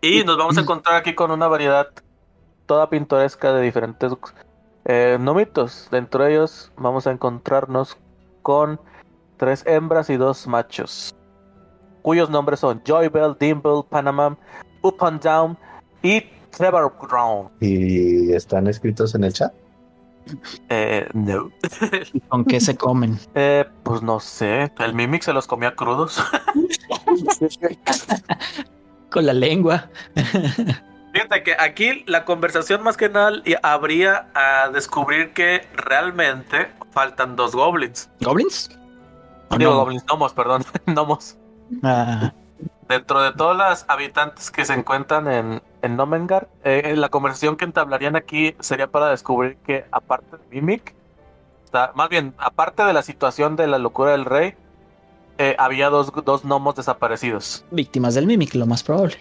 Y 0.01 0.25
nos 0.25 0.37
vamos 0.39 0.57
a 0.57 0.61
encontrar 0.61 0.97
aquí 0.97 1.15
con 1.15 1.31
una 1.31 1.49
variedad 1.49 1.89
toda 2.71 2.89
pintoresca 2.89 3.53
de 3.53 3.63
diferentes 3.63 4.13
eh, 4.85 5.19
nomitos. 5.21 5.89
Dentro 5.91 6.23
de 6.23 6.35
ellos 6.35 6.71
vamos 6.77 7.05
a 7.09 7.11
encontrarnos 7.11 7.97
con 8.43 8.79
tres 9.39 9.65
hembras 9.67 10.09
y 10.09 10.17
dos 10.17 10.47
machos, 10.47 11.13
cuyos 12.03 12.31
nombres 12.31 12.61
son 12.61 12.81
Joybell, 12.87 13.35
Dimple, 13.41 13.83
Panamam, 13.89 14.37
Up 14.83 14.99
and 15.01 15.21
Down 15.21 15.59
y 16.01 16.23
Trevor 16.57 16.95
Ground. 17.03 17.51
¿Y 17.59 18.33
están 18.35 18.69
escritos 18.69 19.17
en 19.17 19.25
el 19.25 19.33
chat? 19.33 19.53
Eh, 20.69 21.09
no. 21.13 21.51
¿Con 22.29 22.45
qué 22.45 22.61
se 22.61 22.77
comen? 22.77 23.19
Eh, 23.35 23.65
pues 23.83 24.01
no 24.01 24.21
sé, 24.21 24.71
el 24.79 24.95
Mimic 24.95 25.23
se 25.23 25.33
los 25.33 25.49
comía 25.49 25.75
crudos. 25.75 26.23
Con 29.11 29.27
la 29.27 29.33
lengua. 29.33 29.91
Fíjate 31.13 31.43
que 31.43 31.57
aquí 31.59 32.05
la 32.07 32.25
conversación 32.25 32.83
más 32.83 32.97
que 32.97 33.09
nada 33.09 33.33
habría 33.63 34.29
a 34.35 34.69
descubrir 34.69 35.33
que 35.33 35.67
realmente 35.75 36.69
faltan 36.93 37.35
dos 37.37 37.53
goblins. 37.55 38.09
¿Goblins? 38.21 38.71
¿O 39.49 39.57
Digo 39.59 39.73
no? 39.73 39.79
goblins, 39.81 40.05
gnomos, 40.07 40.33
perdón, 40.33 40.65
gnomos. 40.87 41.37
Ah, 41.83 42.33
Dentro 42.89 43.23
de 43.23 43.33
todas 43.33 43.57
las 43.57 43.85
habitantes 43.89 44.51
que 44.51 44.65
se 44.65 44.73
encuentran 44.75 45.29
en, 45.29 45.63
en 45.83 45.97
Nomengard, 45.97 46.47
eh, 46.65 46.95
la 46.97 47.09
conversación 47.09 47.57
que 47.57 47.65
entablarían 47.65 48.17
aquí 48.17 48.55
sería 48.61 48.89
para 48.89 49.11
descubrir 49.11 49.57
que 49.65 49.85
aparte 49.93 50.37
de 50.37 50.43
Mimic, 50.61 50.95
está- 51.65 51.93
más 51.95 52.09
bien, 52.09 52.35
aparte 52.39 52.83
de 52.85 52.93
la 52.93 53.03
situación 53.03 53.55
de 53.57 53.69
la 53.69 53.79
locura 53.79 54.11
del 54.13 54.25
rey, 54.25 54.55
eh, 55.39 55.55
había 55.59 55.89
dos, 55.89 56.13
dos 56.25 56.45
gnomos 56.45 56.75
desaparecidos. 56.77 57.65
víctimas 57.71 58.15
del 58.17 58.27
Mimic, 58.27 58.55
lo 58.55 58.67
más 58.67 58.83
probable. 58.83 59.17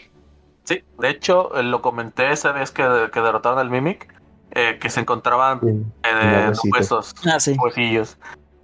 Sí, 0.70 0.84
de 1.00 1.10
hecho, 1.10 1.56
eh, 1.58 1.64
lo 1.64 1.82
comenté 1.82 2.32
esa 2.32 2.52
vez 2.52 2.70
que, 2.70 2.84
que 3.12 3.22
derrotaron 3.22 3.58
al 3.58 3.72
Mimic, 3.72 4.14
eh, 4.52 4.78
que 4.80 4.92
se 4.92 5.00
encontraban 5.00 5.60
Sí. 5.62 5.84
eh, 6.04 6.52
huesos, 6.72 7.16
Ah, 7.26 7.40
sí. 7.40 7.56
huesillos. 7.60 8.18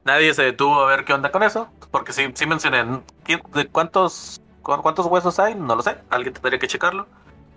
Nadie 0.04 0.32
se 0.36 0.44
detuvo 0.44 0.82
a 0.82 0.86
ver 0.86 1.04
qué 1.04 1.14
onda 1.14 1.32
con 1.32 1.42
eso, 1.42 1.68
porque 1.90 2.14
sí, 2.14 2.30
sí 2.36 2.46
mencioné, 2.46 2.86
¿quién- 3.24 3.42
¿de 3.56 3.66
cuántos, 3.66 4.40
cu- 4.62 4.80
cuántos 4.84 5.08
huesos 5.08 5.40
hay? 5.40 5.56
No 5.56 5.76
lo 5.76 5.82
sé, 5.82 5.98
alguien 6.12 6.32
tendría 6.32 6.60
que 6.60 6.68
checarlo, 6.68 7.08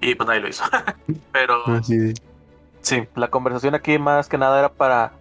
y 0.01 0.15
pues 0.15 0.27
nadie 0.27 0.41
lo 0.41 0.49
hizo. 0.49 0.65
Pero 1.33 1.67
Así. 1.67 2.15
sí, 2.81 3.07
la 3.17 3.29
conversación 3.29 3.75
aquí 3.75 3.99
más 3.99 4.29
que 4.31 4.39
nada 4.39 4.59
era 4.61 4.71
para 4.71 5.13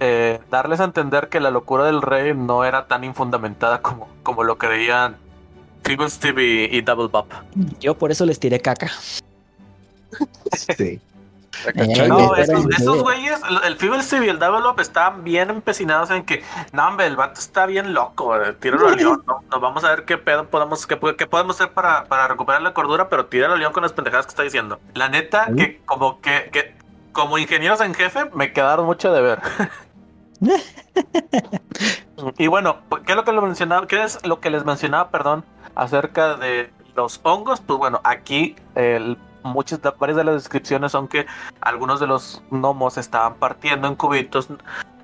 eh, 0.00 0.40
darles 0.50 0.80
a 0.80 0.84
entender 0.84 1.28
que 1.28 1.38
la 1.38 1.50
locura 1.50 1.84
del 1.84 2.00
rey 2.00 2.32
no 2.34 2.64
era 2.64 2.86
tan 2.86 3.04
infundamentada 3.04 3.82
como, 3.82 4.08
como 4.22 4.42
lo 4.42 4.56
creían 4.56 5.16
Feeble 5.84 6.08
Steve 6.08 6.68
y, 6.70 6.80
Double 6.80 7.08
Bop. 7.08 7.30
Yo 7.80 7.96
por 7.96 8.10
eso 8.10 8.24
les 8.26 8.40
tiré 8.40 8.60
caca. 8.60 8.90
Sí. 10.76 11.00
Eh, 11.74 12.08
No, 12.08 12.34
esos, 12.36 13.02
güeyes, 13.02 13.40
el, 13.48 13.58
el 13.64 13.76
Feeble 13.76 14.02
Steve 14.02 14.26
y 14.26 14.28
el 14.28 14.38
Double 14.38 14.68
Up 14.68 14.80
estaban 14.80 15.24
bien 15.24 15.50
empecinados 15.50 16.10
en 16.10 16.24
que, 16.24 16.42
no, 16.72 16.88
hombre, 16.88 17.06
el 17.06 17.16
vato 17.16 17.40
está 17.40 17.66
bien 17.66 17.94
loco, 17.94 18.36
eh, 18.36 18.52
tíralo 18.54 18.88
al 18.88 18.96
león, 18.96 19.22
¿no? 19.26 19.42
Nos 19.50 19.60
vamos 19.60 19.84
a 19.84 19.90
ver 19.90 20.04
qué 20.04 20.18
pedo 20.18 20.46
podemos, 20.46 20.86
qué, 20.86 20.98
qué 21.16 21.26
podemos 21.26 21.60
hacer 21.60 21.72
para, 21.72 22.04
para 22.04 22.28
recuperar 22.28 22.62
la 22.62 22.74
cordura, 22.74 23.08
pero 23.08 23.26
tíralo 23.26 23.54
al 23.54 23.60
león 23.60 23.72
con 23.72 23.82
las 23.82 23.92
pendejadas 23.92 24.26
que 24.26 24.30
está 24.30 24.42
diciendo. 24.42 24.80
La 24.94 25.08
neta, 25.08 25.48
que 25.56 25.80
como 25.84 26.20
que, 26.20 26.50
que 26.52 26.74
como 27.12 27.38
ingenieros 27.38 27.80
en 27.80 27.94
jefe, 27.94 28.30
me 28.34 28.52
quedaron 28.52 28.86
mucho 28.86 29.12
de 29.12 29.22
ver. 29.22 29.40
y 32.38 32.46
bueno, 32.46 32.78
¿qué 33.04 33.12
es 33.12 33.16
lo 33.16 33.24
que 33.24 33.32
les 33.32 33.42
mencionaba? 33.42 33.86
¿Qué 33.86 34.02
es 34.02 34.24
lo 34.26 34.40
que 34.40 34.50
les 34.50 34.64
mencionaba, 34.64 35.10
perdón, 35.10 35.44
acerca 35.74 36.36
de 36.36 36.72
los 36.94 37.20
hongos? 37.22 37.60
Pues 37.60 37.78
bueno, 37.78 38.00
aquí 38.04 38.56
muchas, 39.42 39.80
varias 39.98 40.16
de 40.16 40.24
las 40.24 40.34
descripciones 40.34 40.92
son 40.92 41.08
que 41.08 41.26
algunos 41.60 42.00
de 42.00 42.06
los 42.06 42.42
gnomos 42.50 42.98
estaban 42.98 43.34
partiendo 43.34 43.88
en 43.88 43.94
cubitos. 43.94 44.48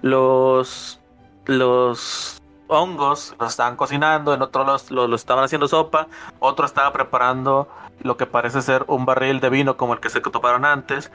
Los, 0.03 1.01
los 1.47 2.41
hongos 2.69 3.35
los 3.39 3.51
estaban 3.51 3.77
cocinando, 3.77 4.35
en 4.35 4.43
otros 4.43 4.67
los, 4.67 4.91
los, 4.91 5.11
los 5.11 5.21
estaban 5.21 5.45
haciendo 5.45 5.69
sopa, 5.69 6.07
otro 6.39 6.67
estaba 6.67 6.93
preparando 6.93 7.69
lo 8.03 8.17
que 8.17 8.27
parece 8.27 8.63
ser 8.63 8.85
un 8.87 9.05
barril 9.05 9.41
de 9.41 9.51
vino 9.51 9.77
como 9.77 9.93
el 9.95 10.01
que 10.01 10.11
se 10.11 10.21
toparon 10.21 10.65
antes. 10.65 11.13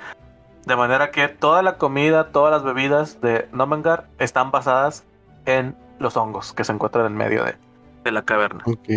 De 0.65 0.75
manera 0.75 1.11
que 1.11 1.27
toda 1.27 1.61
la 1.61 1.77
comida, 1.77 2.31
todas 2.31 2.51
las 2.51 2.63
bebidas 2.63 3.21
de 3.21 3.47
Nomengar 3.51 4.07
están 4.17 4.49
basadas 4.51 5.03
en 5.45 5.75
los 5.99 6.17
hongos 6.17 6.53
que 6.53 6.63
se 6.63 6.71
encuentran 6.71 7.05
en 7.05 7.15
medio 7.15 7.43
de, 7.43 7.55
de 8.03 8.11
la 8.11 8.23
caverna. 8.23 8.63
Ok. 8.65 8.89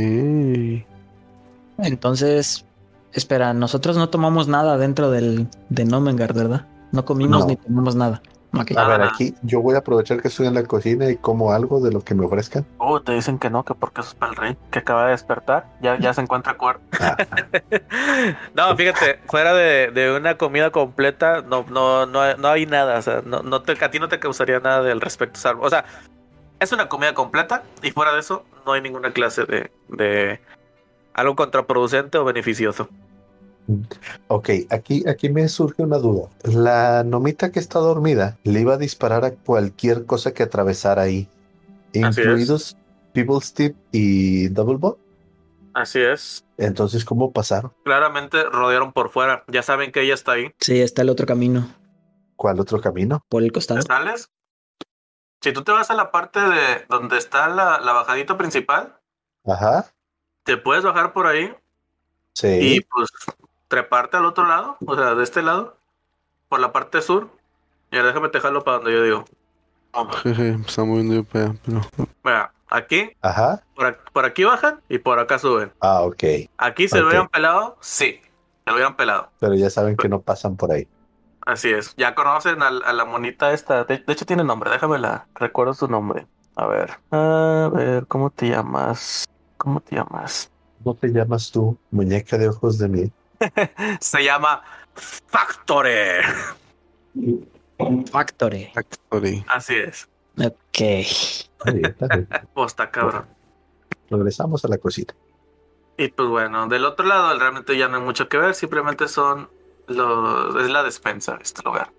Entonces, 1.79 2.65
espera, 3.13 3.55
nosotros 3.55 3.97
no 3.97 4.09
tomamos 4.09 4.49
nada 4.49 4.77
dentro 4.79 5.11
del 5.11 5.49
de 5.69 5.85
Nomengard, 5.85 6.35
¿verdad? 6.35 6.67
No 6.93 7.05
comimos 7.05 7.41
No. 7.41 7.47
ni 7.47 7.57
tomamos 7.57 7.95
nada. 7.95 8.23
A 8.51 8.65
ver, 8.65 8.73
Nada. 8.75 9.09
aquí 9.13 9.35
yo 9.43 9.61
voy 9.61 9.75
a 9.75 9.79
aprovechar 9.81 10.23
que 10.23 10.29
estoy 10.29 10.47
en 10.47 10.55
la 10.55 10.63
cocina 10.65 11.11
y 11.11 11.17
como 11.17 11.53
algo 11.53 11.81
de 11.81 11.93
lo 11.93 12.01
que 12.01 12.15
me 12.15 12.25
ofrezcan. 12.25 12.65
Oh, 12.79 12.99
te 12.99 13.13
dicen 13.13 13.39
que 13.39 13.51
no, 13.51 13.63
que 13.63 13.75
porque 13.75 14.01
eso 14.01 14.09
es 14.11 14.15
para 14.17 14.31
el 14.33 14.37
rey, 14.39 14.57
que 14.71 14.79
acaba 14.79 15.05
de 15.05 15.11
despertar, 15.11 15.67
ya, 15.83 15.99
ya 15.99 16.15
se 16.15 16.23
encuentra 16.23 16.55
cuerpo. 16.57 16.81
Ah, 16.99 17.15
No, 18.55 18.75
fíjate, 18.75 19.21
fuera 19.27 19.53
de, 19.53 19.91
de 19.93 20.17
una 20.17 20.39
comida 20.39 20.71
completa, 20.71 21.43
no, 21.43 21.67
no, 21.71 22.07
no, 22.07 22.37
no 22.39 22.49
hay 22.49 22.65
nada. 22.65 22.99
O 22.99 23.03
sea, 23.03 23.23
no, 23.25 23.43
no 23.43 23.61
te, 23.63 23.73
a 23.85 23.91
ti 23.91 23.99
no 23.99 24.09
te 24.09 24.19
causaría 24.19 24.61
nada 24.61 24.83
del 24.83 25.03
respecto. 25.03 25.39
salvo- 25.39 25.65
O 25.67 25.71
sea, 25.71 25.85
es 26.61 26.73
una 26.73 26.89
comida 26.89 27.15
completa 27.15 27.63
y 27.83 27.91
fuera 27.91 28.13
de 28.13 28.21
eso 28.21 28.45
no 28.67 28.73
hay 28.73 28.83
ninguna 28.83 29.13
clase 29.13 29.45
de, 29.45 29.71
de 29.89 30.41
algo 31.15 31.37
contraproducente 31.37 32.19
o 32.19 32.25
beneficioso. 32.25 32.89
ok, 34.29 34.51
aquí, 34.71 35.05
aquí 35.09 35.29
me 35.31 35.49
surge 35.49 35.83
una 35.83 35.99
duda. 35.99 36.29
La 36.45 37.05
nomita 37.05 37.51
que 37.53 37.59
está 37.61 37.79
dormida 37.79 38.39
le 38.45 38.61
iba 38.61 38.75
a 38.75 38.79
disparar 38.79 39.25
a 39.25 39.33
cualquier 39.35 40.07
cosa 40.07 40.33
que 40.33 40.43
atravesara 40.43 41.03
ahí, 41.03 41.29
Así 42.03 42.21
es. 42.21 42.27
incluidos 42.27 42.77
Feeble 43.15 43.41
Step 43.41 43.77
y 43.93 44.49
Double 44.49 44.77
Bot. 44.77 44.99
Así 45.75 46.01
es. 46.01 46.45
Entonces, 46.57 47.05
¿cómo 47.05 47.31
pasaron? 47.33 47.73
Claramente 47.85 48.43
rodearon 48.45 48.93
por 48.93 49.11
fuera. 49.11 49.45
Ya 49.49 49.63
saben 49.63 49.93
que 49.93 50.03
ella 50.03 50.15
está 50.15 50.33
ahí. 50.33 50.51
Sí, 50.59 50.81
está 50.81 51.03
el 51.03 51.11
otro 51.11 51.27
camino. 51.27 51.69
¿Cuál 52.37 52.59
otro 52.61 52.81
camino? 52.81 53.25
Por 53.29 53.43
el 53.43 53.51
¿Te 53.51 53.55
costado. 53.55 53.83
sales? 53.83 54.31
Si 55.41 55.53
tú 55.53 55.63
te 55.63 55.73
vas 55.73 55.91
a 55.91 55.95
la 55.95 56.11
parte 56.11 56.41
de 56.41 56.85
donde 56.89 57.17
está 57.19 57.49
la, 57.49 57.79
la 57.81 57.93
bajadita 57.93 58.37
principal, 58.37 58.97
Ajá. 59.47 59.87
te 60.45 60.57
puedes 60.57 60.85
bajar 60.85 61.13
por 61.13 61.27
ahí 61.27 61.55
Sí. 62.35 62.47
y 62.77 62.81
pues 62.81 63.09
treparte 63.69 64.17
al 64.17 64.25
otro 64.27 64.47
lado, 64.47 64.77
o 64.87 64.95
sea, 64.97 65.15
de 65.15 65.25
este 65.25 65.43
lado, 65.43 65.77
por 66.49 66.61
la 66.61 66.73
parte 66.73 67.03
sur. 67.03 67.29
Y 67.91 67.97
ahora 67.97 68.09
déjame 68.09 68.29
te 68.29 68.41
jalo 68.41 68.63
para 68.65 68.79
donde 68.79 68.93
yo 68.93 69.03
digo. 69.03 69.25
Jeje, 70.23 70.57
está 70.67 70.85
moviendo 70.85 71.15
yo 71.15 71.25
para 71.25 71.45
allá, 71.47 71.55
pero. 71.65 71.81
Mira, 72.23 72.53
aquí, 72.69 73.17
Ajá. 73.23 73.63
por, 74.13 74.25
aquí 74.25 74.45
bajan 74.45 74.81
y 74.89 74.99
por 74.99 75.19
acá 75.19 75.39
suben. 75.39 75.73
Ah, 75.81 76.03
ok. 76.03 76.23
Aquí 76.59 76.89
se 76.89 77.01
lo 77.01 77.09
hubieran 77.09 77.29
pelado, 77.29 77.77
sí, 77.81 78.21
se 78.65 78.71
lo 78.71 78.75
hubieran 78.75 78.97
pelado. 78.97 79.31
Pero 79.41 79.55
ya 79.55 79.71
saben 79.71 79.97
que 79.97 80.09
no 80.09 80.21
pasan 80.21 80.57
por 80.57 80.71
ahí. 80.73 80.87
Así 81.49 81.71
es. 81.71 81.95
Ya 81.97 82.15
conocen 82.15 82.63
a, 82.63 82.71
la 82.71 83.05
monita 83.07 83.55
esta. 83.55 83.85
De, 83.85 83.97
de 84.07 84.13
hecho, 84.13 84.27
tiene 84.27 84.45
nombre. 84.45 84.71
Déjame 84.71 84.99
la. 84.99 85.29
Recuerdo 85.35 85.73
su 85.73 85.89
nombre. 85.89 86.27
A 86.57 86.67
ver. 86.67 86.91
A 87.11 87.71
ver, 87.73 88.07
¿cómo 88.07 88.29
te 88.29 88.51
llamas? 88.51 89.27
¿Cómo 89.57 89.81
te 89.81 89.97
llamas? 89.97 90.51
¿Cómo 90.85 90.95
te 90.95 91.09
llamas 91.09 91.51
tú, 91.51 91.79
muñeca 91.91 92.37
de 92.37 92.51
ojos 92.51 92.77
de 92.77 92.89
miel? 92.89 93.13
Se 94.01 94.23
llama 94.23 94.63
Factore. 94.95 96.21
Factory. 98.13 98.71
Factory. 98.75 99.43
Así 99.49 99.77
es. 99.77 100.07
Ok. 100.37 100.81
Está 100.81 102.15
está. 102.15 102.43
Posta, 102.53 102.91
cabrón. 102.91 103.25
Regresamos 104.11 104.63
a 104.67 104.69
la 104.69 104.77
cosita. 104.77 105.15
Y 105.97 106.09
pues 106.09 106.29
bueno, 106.29 106.69
del 106.69 106.85
otro 106.85 107.07
lado 107.07 107.39
realmente 107.39 107.79
ya 107.79 107.89
no 107.89 107.97
hay 107.97 108.03
mucho 108.03 108.29
que 108.29 108.37
ver. 108.37 108.55
Simplemente 108.55 109.09
son 109.09 109.49
los. 109.89 110.57
Es 110.57 110.71
la 110.71 110.83
despensa 110.83 111.37
de 111.37 111.43
este 111.43 111.63
lugar. 111.63 111.91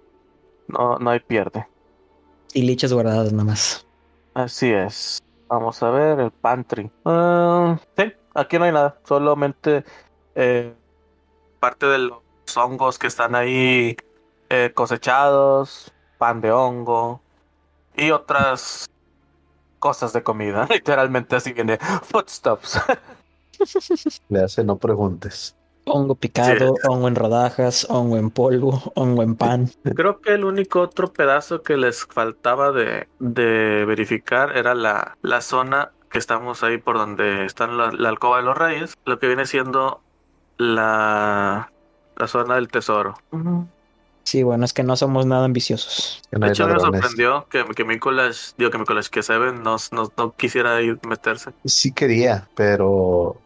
No, 0.67 0.97
no 0.97 1.09
hay 1.09 1.19
pierde. 1.19 1.67
Y 2.53 2.63
lichas 2.63 2.93
guardadas 2.93 3.33
nomás. 3.33 3.85
Así 4.33 4.71
es. 4.71 5.21
Vamos 5.47 5.81
a 5.81 5.89
ver 5.89 6.19
el 6.19 6.31
pantry. 6.31 6.91
Ah, 7.05 7.79
sí, 7.97 8.13
aquí 8.35 8.57
no 8.57 8.65
hay 8.65 8.71
nada. 8.71 8.99
Solamente 9.03 9.83
eh, 10.35 10.73
parte 11.59 11.85
de 11.87 11.97
los 11.99 12.21
hongos 12.55 12.99
que 12.99 13.07
están 13.07 13.35
ahí 13.35 13.97
eh, 14.49 14.71
cosechados, 14.73 15.91
pan 16.17 16.41
de 16.41 16.51
hongo 16.51 17.21
y 17.95 18.11
otras 18.11 18.89
cosas 19.79 20.13
de 20.13 20.23
comida. 20.23 20.67
Literalmente 20.69 21.35
así 21.35 21.53
viene 21.53 21.77
foodstuffs. 22.03 22.79
Le 24.29 24.43
hace 24.43 24.63
no 24.63 24.77
preguntes. 24.77 25.55
Hongo 25.85 26.15
picado, 26.15 26.75
hongo 26.87 27.07
en 27.07 27.15
rodajas, 27.15 27.87
hongo 27.89 28.17
en 28.17 28.29
polvo, 28.29 28.91
hongo 28.95 29.23
en 29.23 29.35
pan. 29.35 29.69
Creo 29.95 30.21
que 30.21 30.33
el 30.33 30.45
único 30.45 30.81
otro 30.81 31.11
pedazo 31.11 31.63
que 31.63 31.77
les 31.77 32.05
faltaba 32.05 32.71
de, 32.71 33.07
de 33.19 33.85
verificar 33.85 34.55
era 34.55 34.75
la, 34.75 35.17
la 35.21 35.41
zona 35.41 35.91
que 36.11 36.17
estamos 36.19 36.63
ahí 36.63 36.77
por 36.77 36.97
donde 36.97 37.45
está 37.45 37.67
la, 37.67 37.91
la 37.91 38.09
alcoba 38.09 38.37
de 38.37 38.43
los 38.43 38.57
reyes, 38.57 38.97
lo 39.05 39.19
que 39.19 39.27
viene 39.27 39.45
siendo 39.45 40.01
la, 40.57 41.71
la 42.15 42.27
zona 42.27 42.55
del 42.55 42.67
tesoro. 42.67 43.15
Sí, 44.23 44.43
bueno, 44.43 44.65
es 44.65 44.73
que 44.73 44.83
no 44.83 44.95
somos 44.95 45.25
nada 45.25 45.45
ambiciosos. 45.45 46.21
No 46.31 46.45
De 46.45 46.49
hecho, 46.49 46.67
me 46.67 46.79
sorprendió 46.79 47.47
que, 47.49 47.65
que 47.65 47.83
Mikolas, 47.83 48.53
digo 48.57 48.69
que 48.69 48.77
Mikolas, 48.77 49.09
que 49.09 49.23
Seven 49.23 49.63
no, 49.63 49.77
no, 49.91 50.11
no 50.15 50.35
quisiera 50.35 50.81
ir 50.81 50.99
meterse. 51.07 51.51
Sí 51.65 51.93
quería, 51.93 52.47
pero 52.55 53.37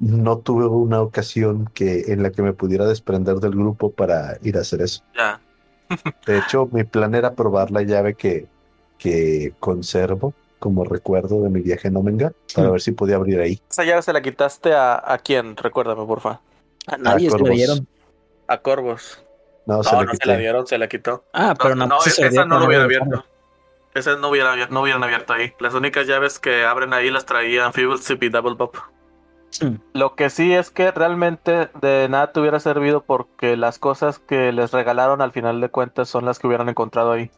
no 0.00 0.38
tuve 0.38 0.66
una 0.66 1.00
ocasión 1.00 1.68
que 1.74 2.12
en 2.12 2.22
la 2.22 2.30
que 2.30 2.42
me 2.42 2.52
pudiera 2.52 2.86
desprender 2.86 3.36
del 3.36 3.52
grupo 3.52 3.90
para 3.90 4.38
ir 4.42 4.56
a 4.56 4.60
hacer 4.60 4.82
eso. 4.82 5.02
Ya. 5.16 5.40
De 6.26 6.38
hecho, 6.38 6.68
mi 6.72 6.84
plan 6.84 7.14
era 7.14 7.34
probar 7.34 7.70
la 7.70 7.82
llave 7.82 8.14
que, 8.14 8.46
que 8.98 9.54
conservo 9.60 10.34
como 10.58 10.84
recuerdo 10.84 11.42
de 11.42 11.50
mi 11.50 11.60
viaje 11.60 11.88
en 11.88 11.96
Omenga 11.96 12.32
para 12.54 12.68
Hmm. 12.68 12.72
ver 12.72 12.80
si 12.80 12.92
podía 12.92 13.16
abrir 13.16 13.40
ahí. 13.40 13.60
¿Esa 13.70 13.84
llave 13.84 14.02
se 14.02 14.12
la 14.12 14.20
quitaste 14.22 14.72
a, 14.74 15.00
a 15.12 15.18
quién? 15.18 15.56
Recuérdame, 15.56 16.04
porfa. 16.04 16.40
A 16.86 16.96
nadie 16.96 17.30
se 17.30 17.36
lo 17.36 17.44
Corvos. 17.44 17.56
dieron. 17.56 17.86
A 18.48 18.58
Corvos. 18.58 19.24
No, 19.66 19.82
se 19.82 19.92
No, 19.92 20.00
le 20.00 20.06
no 20.06 20.12
se 20.14 20.26
la 20.26 20.36
dieron, 20.36 20.66
se 20.66 20.78
la 20.78 20.88
quitó. 20.88 21.24
Ah, 21.32 21.54
pero 21.60 21.74
no, 21.74 21.86
más 21.86 22.04
se 22.04 22.26
esa 22.26 22.44
no 22.44 22.58
lo 22.58 22.66
hubiera 22.66 22.84
abierto. 22.84 23.24
Esas 23.94 24.18
no 24.18 24.28
hubieran, 24.30 24.58
no 24.70 24.82
hubieran 24.82 25.02
abierto 25.04 25.32
ahí. 25.32 25.52
Las 25.60 25.74
únicas 25.74 26.06
llaves 26.06 26.38
que 26.38 26.64
abren 26.64 26.92
ahí 26.92 27.10
las 27.10 27.24
traían 27.26 27.72
Feeble 27.72 27.98
Sip 27.98 28.22
y 28.22 28.28
Double 28.28 28.56
Pop. 28.56 28.76
Hmm. 29.60 29.76
Lo 29.94 30.14
que 30.14 30.30
sí 30.30 30.52
es 30.52 30.70
que 30.70 30.90
realmente 30.90 31.70
de 31.80 32.08
nada 32.08 32.32
te 32.32 32.40
hubiera 32.40 32.60
servido 32.60 33.02
porque 33.02 33.56
las 33.56 33.78
cosas 33.78 34.18
que 34.18 34.52
les 34.52 34.72
regalaron 34.72 35.20
al 35.20 35.32
final 35.32 35.60
de 35.60 35.70
cuentas 35.70 36.08
son 36.08 36.24
las 36.24 36.38
que 36.38 36.46
hubieran 36.46 36.68
encontrado 36.68 37.12
ahí. 37.12 37.30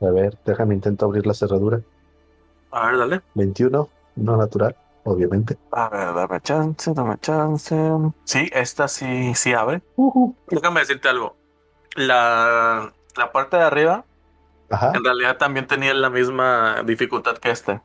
A 0.00 0.10
ver, 0.10 0.38
déjame 0.44 0.74
intento 0.74 1.04
abrir 1.04 1.26
la 1.26 1.34
cerradura. 1.34 1.80
A 2.70 2.86
ver, 2.86 2.98
dale. 2.98 3.20
21, 3.34 3.88
no 4.16 4.36
natural, 4.36 4.76
obviamente. 5.04 5.56
A 5.72 5.88
ver, 5.88 6.14
dame 6.14 6.40
chance, 6.40 6.92
dame 6.94 7.18
chance. 7.18 7.76
Sí, 8.24 8.48
esta 8.52 8.88
sí, 8.88 9.34
sí 9.34 9.52
abre. 9.52 9.82
Déjame 10.50 10.80
decirte 10.80 11.08
algo. 11.08 11.36
La, 11.96 12.92
la 13.16 13.32
parte 13.32 13.56
de 13.56 13.62
arriba 13.62 14.04
Ajá, 14.70 14.92
en 14.94 15.02
realidad 15.04 15.36
también 15.38 15.66
tenía 15.66 15.94
la 15.94 16.10
misma 16.10 16.82
dificultad 16.84 17.38
que 17.38 17.50
este. 17.50 17.80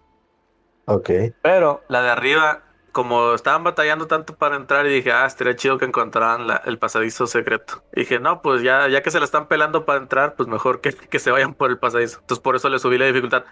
ok. 0.86 1.10
Pero 1.42 1.82
la 1.88 2.02
de 2.02 2.10
arriba, 2.10 2.64
como 2.94 3.34
estaban 3.34 3.64
batallando 3.66 4.08
tanto 4.08 4.36
para 4.36 4.56
entrar, 4.56 4.86
y 4.86 4.90
dije, 4.94 5.12
ah, 5.12 5.26
estaría 5.26 5.56
chido 5.58 5.78
que 5.78 5.84
encontraran 5.86 6.48
la- 6.48 6.62
el 6.66 6.78
pasadizo 6.80 7.28
secreto. 7.28 7.84
Y 7.94 8.02
dije, 8.02 8.20
no, 8.20 8.42
pues 8.42 8.62
ya, 8.62 8.88
ya 8.88 9.04
que 9.04 9.12
se 9.12 9.20
la 9.20 9.26
están 9.26 9.48
pelando 9.48 9.84
para 9.84 10.00
entrar, 10.00 10.36
pues 10.36 10.48
mejor 10.48 10.80
que, 10.80 10.94
que 10.94 11.20
se 11.20 11.32
vayan 11.32 11.54
por 11.56 11.70
el 11.72 11.78
pasadizo. 11.80 12.20
Entonces 12.22 12.42
por 12.42 12.56
eso 12.56 12.70
le 12.70 12.80
subí 12.80 12.98
la 12.98 13.06
dificultad. 13.08 13.44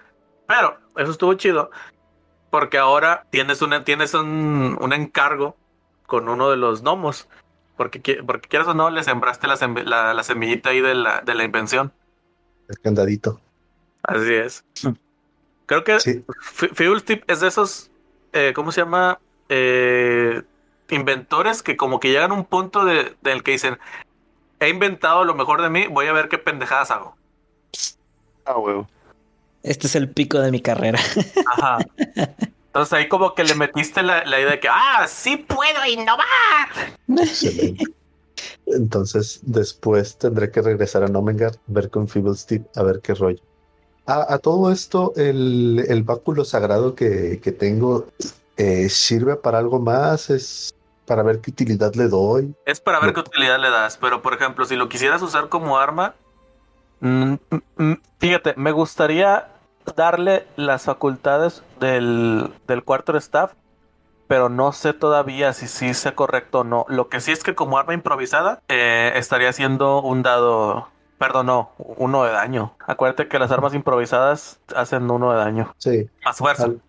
Pero 0.47 0.77
eso 0.95 1.11
estuvo 1.11 1.33
chido. 1.33 1.69
Porque 2.49 2.77
ahora 2.77 3.25
tienes, 3.31 3.61
una, 3.61 3.83
tienes 3.83 4.13
un, 4.13 4.77
un 4.79 4.93
encargo 4.93 5.57
con 6.05 6.29
uno 6.29 6.49
de 6.49 6.57
los 6.57 6.81
gnomos. 6.83 7.27
Porque, 7.77 8.21
porque 8.23 8.47
quieras 8.47 8.67
o 8.67 8.73
no, 8.73 8.89
le 8.91 9.03
sembraste 9.03 9.47
la, 9.47 9.55
semb- 9.55 9.83
la, 9.85 10.13
la 10.13 10.23
semillita 10.23 10.69
ahí 10.69 10.81
de 10.81 10.93
la, 10.93 11.21
de 11.21 11.33
la 11.33 11.43
invención. 11.43 11.91
El 12.69 12.79
candadito. 12.79 13.41
Así 14.03 14.33
es. 14.33 14.63
Hmm. 14.83 14.93
Creo 15.65 15.83
que 15.83 15.99
Sí, 15.99 16.23
F- 16.41 16.69
Fuel 16.75 17.03
Tip 17.03 17.23
es 17.27 17.39
de 17.39 17.47
esos, 17.47 17.89
eh, 18.33 18.51
¿cómo 18.53 18.71
se 18.71 18.81
llama? 18.81 19.19
Eh, 19.53 20.43
inventores 20.89 21.61
que 21.61 21.75
como 21.75 21.99
que 21.99 22.09
llegan 22.09 22.31
a 22.31 22.35
un 22.35 22.45
punto 22.45 22.85
de, 22.85 23.17
del 23.21 23.43
que 23.43 23.51
dicen, 23.51 23.77
he 24.61 24.69
inventado 24.69 25.25
lo 25.25 25.35
mejor 25.35 25.61
de 25.61 25.69
mí, 25.69 25.87
voy 25.87 26.07
a 26.07 26.13
ver 26.13 26.29
qué 26.29 26.37
pendejadas 26.37 26.89
hago. 26.89 27.17
Ah, 28.45 28.57
huevo. 28.57 28.87
Este 29.61 29.87
es 29.87 29.95
el 29.95 30.09
pico 30.09 30.39
de 30.39 30.51
mi 30.51 30.61
carrera. 30.61 30.99
Ajá. 31.57 31.79
Entonces 32.67 32.93
ahí 32.93 33.09
como 33.09 33.35
que 33.35 33.43
le 33.43 33.55
metiste 33.55 34.01
la, 34.01 34.23
la 34.23 34.39
idea 34.39 34.51
de 34.51 34.59
que, 34.61 34.69
ah, 34.69 35.05
sí 35.09 35.35
puedo 35.35 35.85
innovar. 35.85 36.69
excelente. 37.09 37.83
Entonces, 38.67 39.41
después 39.43 40.17
tendré 40.17 40.49
que 40.49 40.61
regresar 40.61 41.03
a 41.03 41.07
Nomengar, 41.07 41.57
ver 41.67 41.89
con 41.89 42.07
Feeble 42.07 42.35
Steve, 42.35 42.63
a 42.75 42.83
ver 42.83 43.01
qué 43.01 43.13
rollo. 43.13 43.41
A, 44.05 44.33
a 44.33 44.39
todo 44.39 44.71
esto, 44.71 45.11
el, 45.17 45.83
el 45.89 46.03
báculo 46.03 46.45
sagrado 46.45 46.95
que, 46.95 47.41
que 47.43 47.51
tengo 47.51 48.07
eh, 48.61 48.89
sirve 48.89 49.35
para 49.37 49.57
algo 49.57 49.79
más, 49.79 50.29
es 50.29 50.75
para 51.07 51.23
ver 51.23 51.41
qué 51.41 51.49
utilidad 51.49 51.93
le 51.95 52.07
doy. 52.07 52.53
Es 52.65 52.79
para 52.79 52.99
ver 52.99 53.07
No. 53.09 53.13
qué 53.15 53.19
utilidad 53.21 53.59
le 53.59 53.71
das, 53.71 53.97
pero 53.97 54.21
por 54.21 54.33
ejemplo, 54.35 54.65
si 54.65 54.75
lo 54.75 54.87
quisieras 54.87 55.21
usar 55.23 55.49
como 55.49 55.79
arma, 55.79 56.13
mm, 56.99 57.33
mm, 57.33 57.57
mm, 57.77 57.93
fíjate, 58.19 58.53
me 58.57 58.71
gustaría 58.71 59.47
darle 59.95 60.45
las 60.57 60.83
facultades 60.83 61.63
del, 61.79 62.53
del 62.67 62.83
quarter 62.83 63.15
staff, 63.15 63.53
pero 64.27 64.47
no 64.47 64.71
sé 64.73 64.93
todavía 64.93 65.53
si 65.53 65.67
sí 65.67 65.95
sea 65.95 66.15
correcto 66.15 66.59
o 66.59 66.63
no. 66.63 66.85
Lo 66.87 67.09
que 67.09 67.19
sí 67.19 67.31
es 67.31 67.43
que 67.43 67.55
como 67.55 67.79
arma 67.79 67.95
improvisada, 67.95 68.61
eh, 68.69 69.11
estaría 69.15 69.49
haciendo 69.49 70.01
un 70.03 70.21
dado, 70.21 70.87
perdón, 71.17 71.47
no, 71.47 71.71
uno 71.79 72.23
de 72.25 72.31
daño. 72.31 72.75
Acuérdate 72.85 73.27
que 73.27 73.39
las 73.39 73.51
armas 73.51 73.73
improvisadas 73.73 74.59
hacen 74.75 75.09
uno 75.09 75.31
de 75.31 75.37
daño. 75.39 75.73
Sí, 75.79 76.07
Más 76.23 76.37
fuerza. 76.37 76.65
al- 76.65 76.81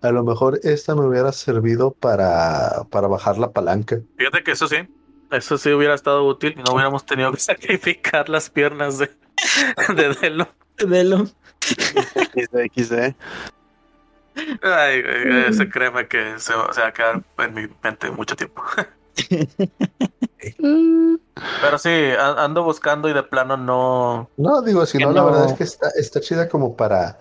a 0.00 0.10
lo 0.10 0.22
mejor 0.24 0.60
esta 0.62 0.94
me 0.94 1.06
hubiera 1.06 1.32
servido 1.32 1.90
para, 1.92 2.84
para 2.90 3.08
bajar 3.08 3.38
la 3.38 3.50
palanca. 3.50 4.00
Fíjate 4.16 4.42
que 4.44 4.52
eso 4.52 4.68
sí, 4.68 4.76
eso 5.30 5.58
sí 5.58 5.72
hubiera 5.72 5.94
estado 5.94 6.24
útil 6.26 6.54
y 6.56 6.62
no 6.62 6.72
hubiéramos 6.72 7.04
tenido 7.04 7.32
que 7.32 7.40
sacrificar 7.40 8.28
las 8.28 8.50
piernas 8.50 8.98
de, 8.98 9.10
de 9.94 10.14
Delo. 10.14 10.48
Velo. 10.86 11.26
XD, 11.60 12.70
XD. 12.72 13.14
Ay, 14.62 15.02
ese 15.48 15.68
créeme 15.68 16.06
que 16.06 16.38
se, 16.38 16.54
va 16.54 16.72
se 16.72 16.80
va 16.80 16.86
a 16.86 16.92
quedar 16.92 17.22
en 17.38 17.54
mi 17.54 17.68
mente 17.82 18.10
mucho 18.12 18.36
tiempo. 18.36 18.62
Pero 21.60 21.78
sí, 21.78 21.90
ando 22.18 22.62
buscando 22.62 23.08
y 23.08 23.12
de 23.12 23.24
plano 23.24 23.56
no. 23.56 24.30
No, 24.36 24.62
digo, 24.62 24.86
si 24.86 24.98
no, 24.98 25.10
la 25.10 25.22
no. 25.22 25.26
verdad 25.26 25.50
es 25.50 25.54
que 25.54 25.64
está, 25.64 25.90
está 25.96 26.20
chida 26.20 26.48
como 26.48 26.76
para, 26.76 27.18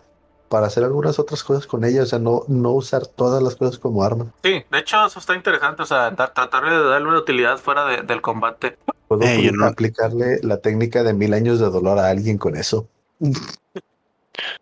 para 0.50 0.68
hacer 0.68 0.84
algunas 0.84 1.20
otras 1.20 1.44
cosas 1.44 1.68
con 1.68 1.84
ella, 1.86 2.04
o 2.04 2.06
sea, 2.06 2.20
no, 2.20 2.44
no 2.48 2.72
usar 2.72 3.06
todas 3.08 3.42
las 3.44 3.56
cosas 3.56 3.78
como 3.80 4.04
arma. 4.04 4.28
Sí, 4.44 4.64
de 4.72 4.80
hecho 4.80 5.06
eso 5.06 5.20
está 5.20 5.36
interesante, 5.36 5.82
o 5.84 5.86
sea, 5.86 6.16
tratar 6.16 6.70
de 6.70 6.84
darle 6.90 7.08
una 7.10 7.20
utilidad 7.20 7.58
fuera 7.58 7.86
de- 7.86 8.02
del 8.04 8.22
combate. 8.22 8.78
Puedo 9.08 9.24
Eh, 9.24 9.52
no- 9.54 9.66
aplicarle 9.66 10.40
la 10.44 10.58
técnica 10.58 11.04
de 11.04 11.14
mil 11.14 11.34
años 11.34 11.60
de 11.60 11.70
dolor 11.70 12.00
a 12.00 12.10
alguien 12.10 12.38
con 12.38 12.56
eso. 12.56 12.88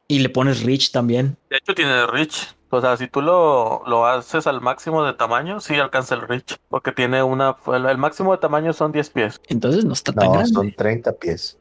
Y 0.08 0.20
le 0.20 0.30
pones 0.30 0.64
Rich 0.64 0.92
también. 0.92 1.38
De 1.50 1.58
hecho 1.58 1.74
tiene 1.76 2.06
Reach, 2.08 2.56
o 2.70 2.80
sea, 2.80 2.96
si 2.96 3.08
tú 3.08 3.22
lo, 3.22 3.84
lo 3.88 4.06
haces 4.06 4.48
al 4.48 4.62
máximo 4.62 5.04
de 5.04 5.14
tamaño, 5.14 5.60
sí 5.60 5.76
alcanza 5.76 6.16
el 6.16 6.22
Reach, 6.22 6.58
porque 6.70 6.92
tiene 6.92 7.22
una, 7.24 7.56
el, 7.74 7.86
el 7.86 7.98
máximo 7.98 8.32
de 8.32 8.38
tamaño 8.38 8.72
son 8.74 8.92
10 8.92 9.10
pies. 9.10 9.42
Entonces 9.50 9.84
no 9.84 9.94
está 9.94 10.14
tan 10.14 10.26
No, 10.28 10.34
grande. 10.34 10.52
son 10.54 10.74
30 10.76 11.12
pies. 11.14 11.58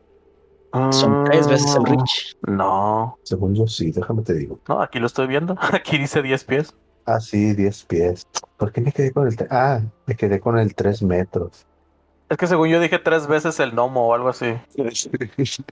Son 0.91 1.25
tres 1.25 1.47
veces 1.49 1.75
el 1.77 1.83
Mm, 1.83 1.87
Rich. 1.87 2.37
No, 2.49 3.19
Según 3.23 3.55
yo, 3.55 3.67
sí, 3.67 3.91
déjame 3.93 4.23
te 4.23 4.35
digo. 4.35 4.59
no, 4.69 4.81
aquí 4.83 4.99
lo 4.99 5.07
estoy 5.07 5.27
viendo, 5.27 5.57
aquí 5.73 5.99
dice 5.99 6.23
10 6.23 6.45
pies. 6.45 6.75
Ah, 7.07 7.21
sí, 7.21 7.53
10 7.55 7.85
pies. 7.85 8.23
¿Por 8.57 8.73
qué 8.73 8.81
me 8.81 8.91
quedé 8.93 9.13
con 9.13 9.29
el... 9.29 9.37
Ah, 9.51 9.81
me 10.07 10.17
quedé 10.17 10.41
con 10.41 10.59
el 10.59 10.75
3 10.75 11.03
metros. 11.03 11.67
Es 12.31 12.39
que 12.39 12.47
según 12.47 12.69
yo 12.69 12.81
dije 12.81 12.99
tres 12.99 13.27
veces 13.27 13.61
el 13.61 13.73
gnomo 13.73 14.09
o 14.09 14.15
algo 14.15 14.31
así. 14.31 14.55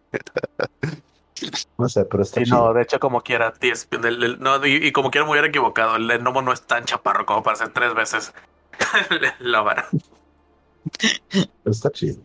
No 1.79 1.89
sé, 1.89 2.05
pero 2.05 2.23
está 2.23 2.41
Sí, 2.41 2.45
chido. 2.47 2.69
no, 2.69 2.75
de 2.75 2.83
hecho, 2.83 3.01
como 3.01 3.23
quiera, 3.23 3.53
10. 3.61 3.89
el- 3.91 4.23
el- 4.23 4.41
no, 4.41 4.65
y, 4.65 4.75
y 4.87 4.93
como 4.93 5.11
quiera 5.11 5.25
me 5.25 5.33
hubiera 5.33 5.49
equivocado. 5.49 5.97
El, 5.97 6.09
el 6.11 6.21
gnomo 6.23 6.43
no 6.43 6.53
es 6.53 6.63
tan 6.63 6.85
chaparro 6.85 7.27
como 7.27 7.43
para 7.43 7.55
hacer 7.55 7.71
tres 7.71 7.95
veces 7.95 8.33
la 9.41 9.61
vara. 9.63 9.89
Está 11.65 11.91
chido. 11.91 12.21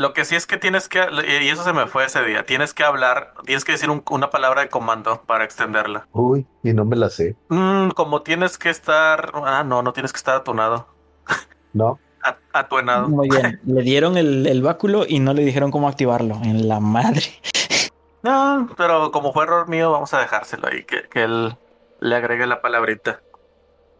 Lo 0.00 0.14
que 0.14 0.24
sí 0.24 0.34
es 0.34 0.46
que 0.46 0.56
tienes 0.56 0.88
que, 0.88 1.00
y 1.42 1.48
eso 1.50 1.62
se 1.62 1.74
me 1.74 1.86
fue 1.86 2.06
ese 2.06 2.24
día, 2.24 2.46
tienes 2.46 2.72
que 2.72 2.84
hablar, 2.84 3.34
tienes 3.44 3.66
que 3.66 3.72
decir 3.72 3.90
un- 3.90 4.02
una 4.10 4.30
palabra 4.30 4.62
de 4.62 4.70
comando 4.70 5.20
para 5.26 5.44
extenderla. 5.44 6.08
Uy, 6.12 6.46
y 6.62 6.72
no 6.72 6.86
me 6.86 6.96
la 6.96 7.10
sé. 7.10 7.36
Mm, 7.50 7.90
como 7.90 8.22
tienes 8.22 8.56
que 8.56 8.70
estar, 8.70 9.30
ah, 9.44 9.62
no, 9.62 9.82
no 9.82 9.92
tienes 9.92 10.12
que 10.12 10.16
estar 10.16 10.36
atunado, 10.36 10.86
No, 11.74 11.98
A- 12.22 12.38
atuenado. 12.54 13.08
Muy 13.08 13.28
bien. 13.28 13.60
Le 13.66 13.82
dieron 13.82 14.16
el, 14.16 14.46
el 14.46 14.62
báculo 14.62 15.04
y 15.06 15.18
no 15.20 15.34
le 15.34 15.44
dijeron 15.44 15.70
cómo 15.70 15.86
activarlo. 15.88 16.40
En 16.44 16.66
la 16.66 16.80
madre. 16.80 17.22
No, 18.22 18.68
pero 18.76 19.10
como 19.12 19.32
fue 19.32 19.44
error 19.44 19.68
mío, 19.68 19.90
vamos 19.92 20.12
a 20.12 20.20
dejárselo 20.20 20.68
ahí, 20.68 20.84
que, 20.84 21.08
que 21.08 21.22
él 21.24 21.56
le 22.00 22.16
agregue 22.16 22.46
la 22.46 22.60
palabrita. 22.60 23.22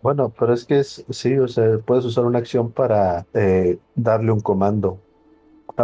bueno, 0.03 0.33
pero 0.39 0.53
es 0.55 0.65
que 0.65 0.79
es, 0.81 1.05
sí, 1.11 1.39
o 1.39 1.49
sea, 1.49 1.79
puedes 1.79 2.05
usar 2.05 2.25
una 2.25 2.39
acción 2.39 2.73
para 2.73 3.27
eh, 3.35 3.79
darle 3.95 4.33
un 4.33 4.41
comando. 4.41 5.01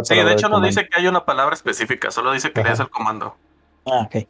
Sí, 0.03 0.15
de 0.15 0.33
hecho 0.33 0.49
no 0.49 0.59
dice 0.61 0.87
que 0.87 0.99
hay 0.99 1.07
una 1.07 1.25
palabra 1.25 1.53
específica, 1.55 2.11
solo 2.11 2.31
dice 2.31 2.51
que 2.51 2.61
le 2.61 2.69
Ajá. 2.69 2.71
des 2.71 2.79
el 2.81 2.89
comando. 2.89 3.35
Ah, 3.85 4.07
ok. 4.07 4.27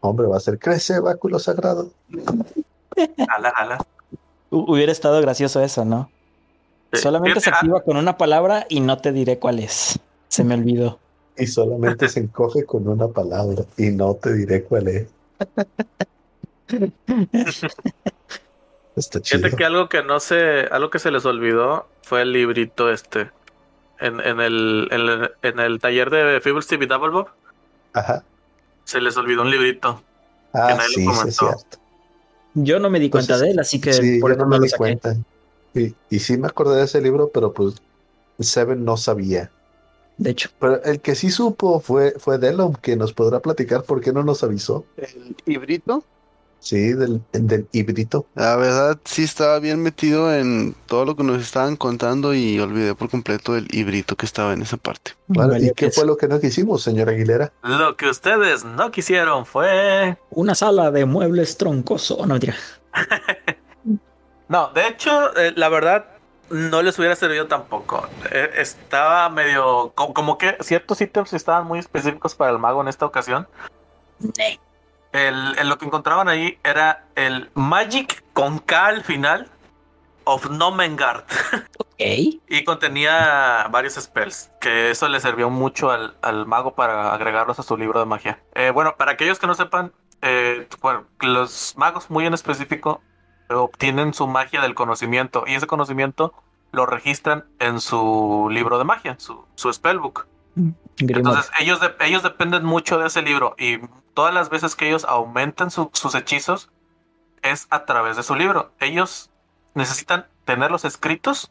Hombre, 0.00 0.26
va 0.26 0.36
a 0.36 0.40
ser 0.40 0.58
crece, 0.58 0.98
báculo 1.00 1.38
sagrado. 1.38 1.90
Jala, 3.28 3.52
jala. 3.54 3.78
Hu- 4.50 4.64
Hubiera 4.72 4.90
estado 4.92 5.20
gracioso 5.20 5.60
eso, 5.62 5.84
¿no? 5.84 6.10
Sí. 6.92 7.00
Solamente 7.00 7.40
se 7.40 7.50
ah, 7.50 7.54
activa 7.54 7.80
con 7.82 7.96
una 7.96 8.16
palabra 8.18 8.66
y 8.68 8.80
no 8.80 8.98
te 8.98 9.12
diré 9.12 9.38
cuál 9.38 9.60
es. 9.60 9.98
Se 10.28 10.44
me 10.44 10.54
olvidó. 10.54 10.98
Y 11.36 11.46
solamente 11.46 12.08
se 12.08 12.20
encoge 12.20 12.64
con 12.66 12.86
una 12.88 13.08
palabra. 13.08 13.64
Y 13.78 13.90
no 13.90 14.14
te 14.14 14.34
diré 14.34 14.64
cuál 14.64 14.88
es. 14.88 15.06
Está 18.96 19.20
chido. 19.20 19.38
Fíjate 19.40 19.56
que 19.56 19.64
algo 19.64 19.88
que 19.88 20.02
no 20.02 20.20
se, 20.20 20.66
algo 20.70 20.90
que 20.90 20.98
se 20.98 21.10
les 21.10 21.24
olvidó 21.24 21.86
fue 22.02 22.22
el 22.22 22.32
librito 22.32 22.90
este. 22.90 23.30
En, 24.02 24.20
en 24.20 24.40
el, 24.40 24.88
en, 24.90 25.00
el, 25.00 25.30
en 25.42 25.60
el 25.60 25.78
taller 25.80 26.10
de 26.10 26.40
Feeble 26.40 26.62
Steve 26.62 26.84
y 26.84 26.88
Double 26.88 27.10
Bob, 27.10 27.28
Ajá. 27.92 28.24
se 28.84 29.00
les 29.00 29.16
olvidó 29.16 29.42
un 29.42 29.50
librito. 29.50 30.02
Ah, 30.52 30.74
nadie 30.76 30.82
lo 30.82 30.88
sí, 30.88 30.94
sí, 30.94 31.00
es 31.00 31.06
comentó. 31.18 31.32
cierto. 31.32 31.78
Yo 32.54 32.78
no 32.78 32.90
me 32.90 33.00
di 33.00 33.08
cuenta 33.08 33.38
de 33.38 33.50
él, 33.50 33.58
así 33.58 33.80
que 33.80 33.92
sí, 33.92 34.18
por 34.20 34.30
yo 34.30 34.34
eso 34.34 34.44
no 34.44 34.48
me 34.50 34.58
lo 34.58 34.64
di 34.64 34.70
cuenta. 34.70 35.16
Y, 35.74 35.94
y 36.10 36.18
sí 36.18 36.36
me 36.36 36.48
acordé 36.48 36.76
de 36.76 36.84
ese 36.84 37.00
libro, 37.00 37.30
pero 37.32 37.52
pues 37.52 37.76
Seven 38.38 38.84
no 38.84 38.96
sabía. 38.96 39.50
De 40.18 40.30
hecho, 40.30 40.50
Pero 40.58 40.82
el 40.84 41.00
que 41.00 41.14
sí 41.14 41.30
supo 41.30 41.80
fue, 41.80 42.12
fue 42.18 42.38
Delon, 42.38 42.74
que 42.74 42.96
nos 42.96 43.12
podrá 43.14 43.40
platicar 43.40 43.84
por 43.84 44.00
qué 44.02 44.12
no 44.12 44.22
nos 44.22 44.42
avisó. 44.44 44.84
El 44.96 45.34
híbrido, 45.46 46.04
Sí, 46.62 46.92
del, 46.92 47.20
del 47.32 47.66
híbrido. 47.72 48.24
la 48.36 48.54
verdad, 48.54 49.00
sí 49.04 49.24
estaba 49.24 49.58
bien 49.58 49.82
metido 49.82 50.32
en 50.32 50.76
todo 50.86 51.04
lo 51.04 51.16
que 51.16 51.24
nos 51.24 51.42
estaban 51.42 51.74
contando 51.74 52.34
y 52.34 52.60
olvidé 52.60 52.94
por 52.94 53.10
completo 53.10 53.56
el 53.56 53.66
híbrido 53.74 54.14
que 54.14 54.26
estaba 54.26 54.52
en 54.52 54.62
esa 54.62 54.76
parte. 54.76 55.14
¿Y 55.28 55.66
qué 55.70 55.72
queso. 55.74 56.00
fue 56.00 56.06
lo 56.06 56.16
que 56.16 56.28
no 56.28 56.38
quisimos, 56.38 56.84
señora 56.84 57.10
Aguilera? 57.10 57.52
Lo 57.64 57.96
que 57.96 58.08
ustedes 58.08 58.64
no 58.64 58.92
quisieron 58.92 59.44
fue. 59.44 60.16
una 60.30 60.54
sala 60.54 60.92
de 60.92 61.04
muebles 61.04 61.56
troncoso. 61.58 62.18
No, 62.26 62.34
mentira. 62.34 62.54
No, 64.48 64.68
de 64.74 64.86
hecho, 64.86 65.34
eh, 65.38 65.54
la 65.56 65.70
verdad, 65.70 66.04
no 66.50 66.82
les 66.82 66.98
hubiera 66.98 67.16
servido 67.16 67.46
tampoco. 67.46 68.06
Eh, 68.30 68.50
estaba 68.56 69.30
medio. 69.30 69.92
Como, 69.94 70.12
como 70.12 70.36
que 70.36 70.58
ciertos 70.60 71.00
ítems 71.00 71.32
estaban 71.32 71.66
muy 71.66 71.78
específicos 71.78 72.34
para 72.34 72.50
el 72.50 72.58
mago 72.58 72.82
en 72.82 72.88
esta 72.88 73.06
ocasión. 73.06 73.48
El, 75.12 75.56
el- 75.58 75.68
lo 75.68 75.78
que 75.78 75.84
encontraban 75.86 76.28
ahí 76.28 76.58
era 76.64 77.04
el 77.14 77.50
Magic 77.54 78.24
con 78.32 78.58
K 78.58 78.86
al 78.86 79.04
final 79.04 79.50
of 80.24 80.48
Nomengard. 80.50 81.24
Ok. 81.78 82.08
Y 82.48 82.64
contenía 82.64 83.68
varios 83.70 83.94
spells, 83.94 84.50
que 84.60 84.90
eso 84.90 85.08
le 85.08 85.20
sirvió 85.20 85.50
mucho 85.50 85.90
al, 85.90 86.16
al 86.22 86.46
mago 86.46 86.74
para 86.74 87.12
agregarlos 87.14 87.58
a 87.60 87.62
su 87.62 87.76
libro 87.76 88.00
de 88.00 88.06
magia. 88.06 88.42
Eh, 88.54 88.70
bueno, 88.70 88.96
para 88.96 89.12
aquellos 89.12 89.38
que 89.38 89.46
no 89.46 89.54
sepan, 89.54 89.92
eh, 90.22 90.66
bueno, 90.80 91.04
los 91.20 91.74
magos 91.76 92.10
muy 92.10 92.26
en 92.26 92.34
específico 92.34 93.02
obtienen 93.50 94.14
su 94.14 94.26
magia 94.26 94.62
del 94.62 94.74
conocimiento 94.74 95.44
y 95.46 95.54
ese 95.54 95.66
conocimiento 95.66 96.34
lo 96.72 96.86
registran 96.86 97.44
en 97.58 97.78
su 97.80 98.48
libro 98.50 98.78
de 98.78 98.84
magia, 98.84 99.16
su, 99.18 99.44
su 99.54 99.72
spellbook. 99.72 100.26
Entonces 100.98 101.50
ellos, 101.60 101.80
de- 101.80 101.94
ellos 102.00 102.22
dependen 102.22 102.64
mucho 102.64 102.98
de 102.98 103.06
ese 103.06 103.22
libro 103.22 103.54
y 103.58 103.78
todas 104.14 104.32
las 104.34 104.50
veces 104.50 104.76
que 104.76 104.88
ellos 104.88 105.04
aumentan 105.04 105.70
su- 105.70 105.90
sus 105.92 106.14
hechizos 106.14 106.70
es 107.42 107.66
a 107.70 107.84
través 107.84 108.16
de 108.16 108.22
su 108.22 108.34
libro. 108.34 108.72
Ellos 108.78 109.30
necesitan 109.74 110.26
tenerlos 110.44 110.84
escritos 110.84 111.50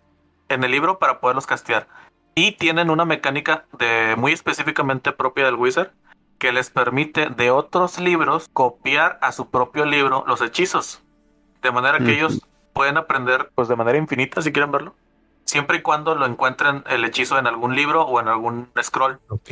en 0.50 0.64
el 0.64 0.72
libro 0.72 1.00
para 1.00 1.20
poderlos 1.20 1.48
castear. 1.48 1.88
Y 2.36 2.54
tienen 2.54 2.90
una 2.90 3.04
mecánica 3.04 3.66
de 3.78 4.16
muy 4.18 4.32
específicamente 4.32 5.12
propia 5.12 5.46
del 5.46 5.56
Wizard 5.56 5.92
que 6.38 6.52
les 6.52 6.70
permite 6.70 7.30
de 7.30 7.52
otros 7.52 8.00
libros 8.00 8.50
copiar 8.54 9.20
a 9.22 9.32
su 9.32 9.50
propio 9.50 9.86
libro 9.86 10.24
los 10.28 10.42
hechizos. 10.42 11.02
De 11.62 11.72
manera 11.72 12.00
que 12.00 12.14
ellos 12.14 12.42
pueden 12.74 12.98
aprender 12.98 13.52
pues 13.54 13.68
de 13.68 13.76
manera 13.76 13.98
infinita 13.98 14.42
si 14.42 14.52
quieren 14.52 14.72
verlo. 14.72 14.96
Siempre 15.46 15.78
y 15.78 15.82
cuando 15.82 16.16
lo 16.16 16.26
encuentren 16.26 16.84
el 16.90 17.04
hechizo 17.04 17.38
en 17.38 17.48
algún 17.48 17.76
libro 17.76 18.04
o 18.04 18.20
en 18.20 18.28
algún 18.28 18.70
scroll. 18.82 19.20
Ok. 19.30 19.52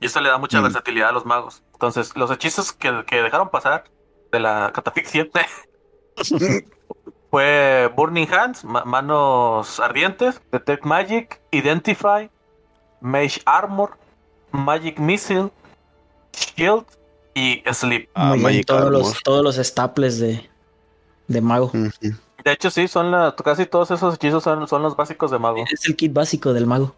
Y 0.00 0.06
eso 0.06 0.20
le 0.20 0.28
da 0.28 0.38
mucha 0.38 0.60
Mm. 0.60 0.64
versatilidad 0.64 1.10
a 1.10 1.12
los 1.12 1.24
magos. 1.24 1.62
Entonces, 1.74 2.16
los 2.16 2.30
hechizos 2.30 2.72
que, 2.72 3.04
que 3.06 3.22
dejaron 3.22 3.48
pasar 3.50 3.84
de 4.32 4.40
la 4.40 4.72
catafixia 4.74 5.28
fue 7.30 7.90
Burning 7.96 8.28
Hands, 8.32 8.64
ma- 8.64 8.84
manos 8.84 9.80
ardientes, 9.80 10.40
Detect 10.52 10.84
Magic, 10.84 11.40
Identify, 11.50 12.30
Mage 13.00 13.40
Armor, 13.44 13.96
Magic 14.52 14.98
Missile, 14.98 15.50
Shield 16.32 16.84
y 17.34 17.62
Sleep. 17.72 18.08
Ah, 18.14 18.34
Magic 18.36 18.66
todos, 18.66 18.80
Armor. 18.82 18.92
los, 18.92 19.22
todos 19.22 19.42
los 19.44 19.56
staples 19.56 20.18
de, 20.18 20.48
de 21.28 21.40
mago. 21.40 21.66
Ujú. 21.66 21.90
De 22.44 22.52
hecho, 22.52 22.70
sí, 22.70 22.88
son 22.88 23.10
la, 23.10 23.34
casi 23.42 23.66
todos 23.66 23.90
esos 23.90 24.14
hechizos 24.14 24.42
son, 24.42 24.68
son 24.68 24.82
los 24.82 24.96
básicos 24.96 25.30
de 25.30 25.38
mago. 25.38 25.64
Es 25.70 25.86
el 25.88 25.96
kit 25.96 26.12
básico 26.12 26.52
del 26.52 26.66
mago. 26.66 26.94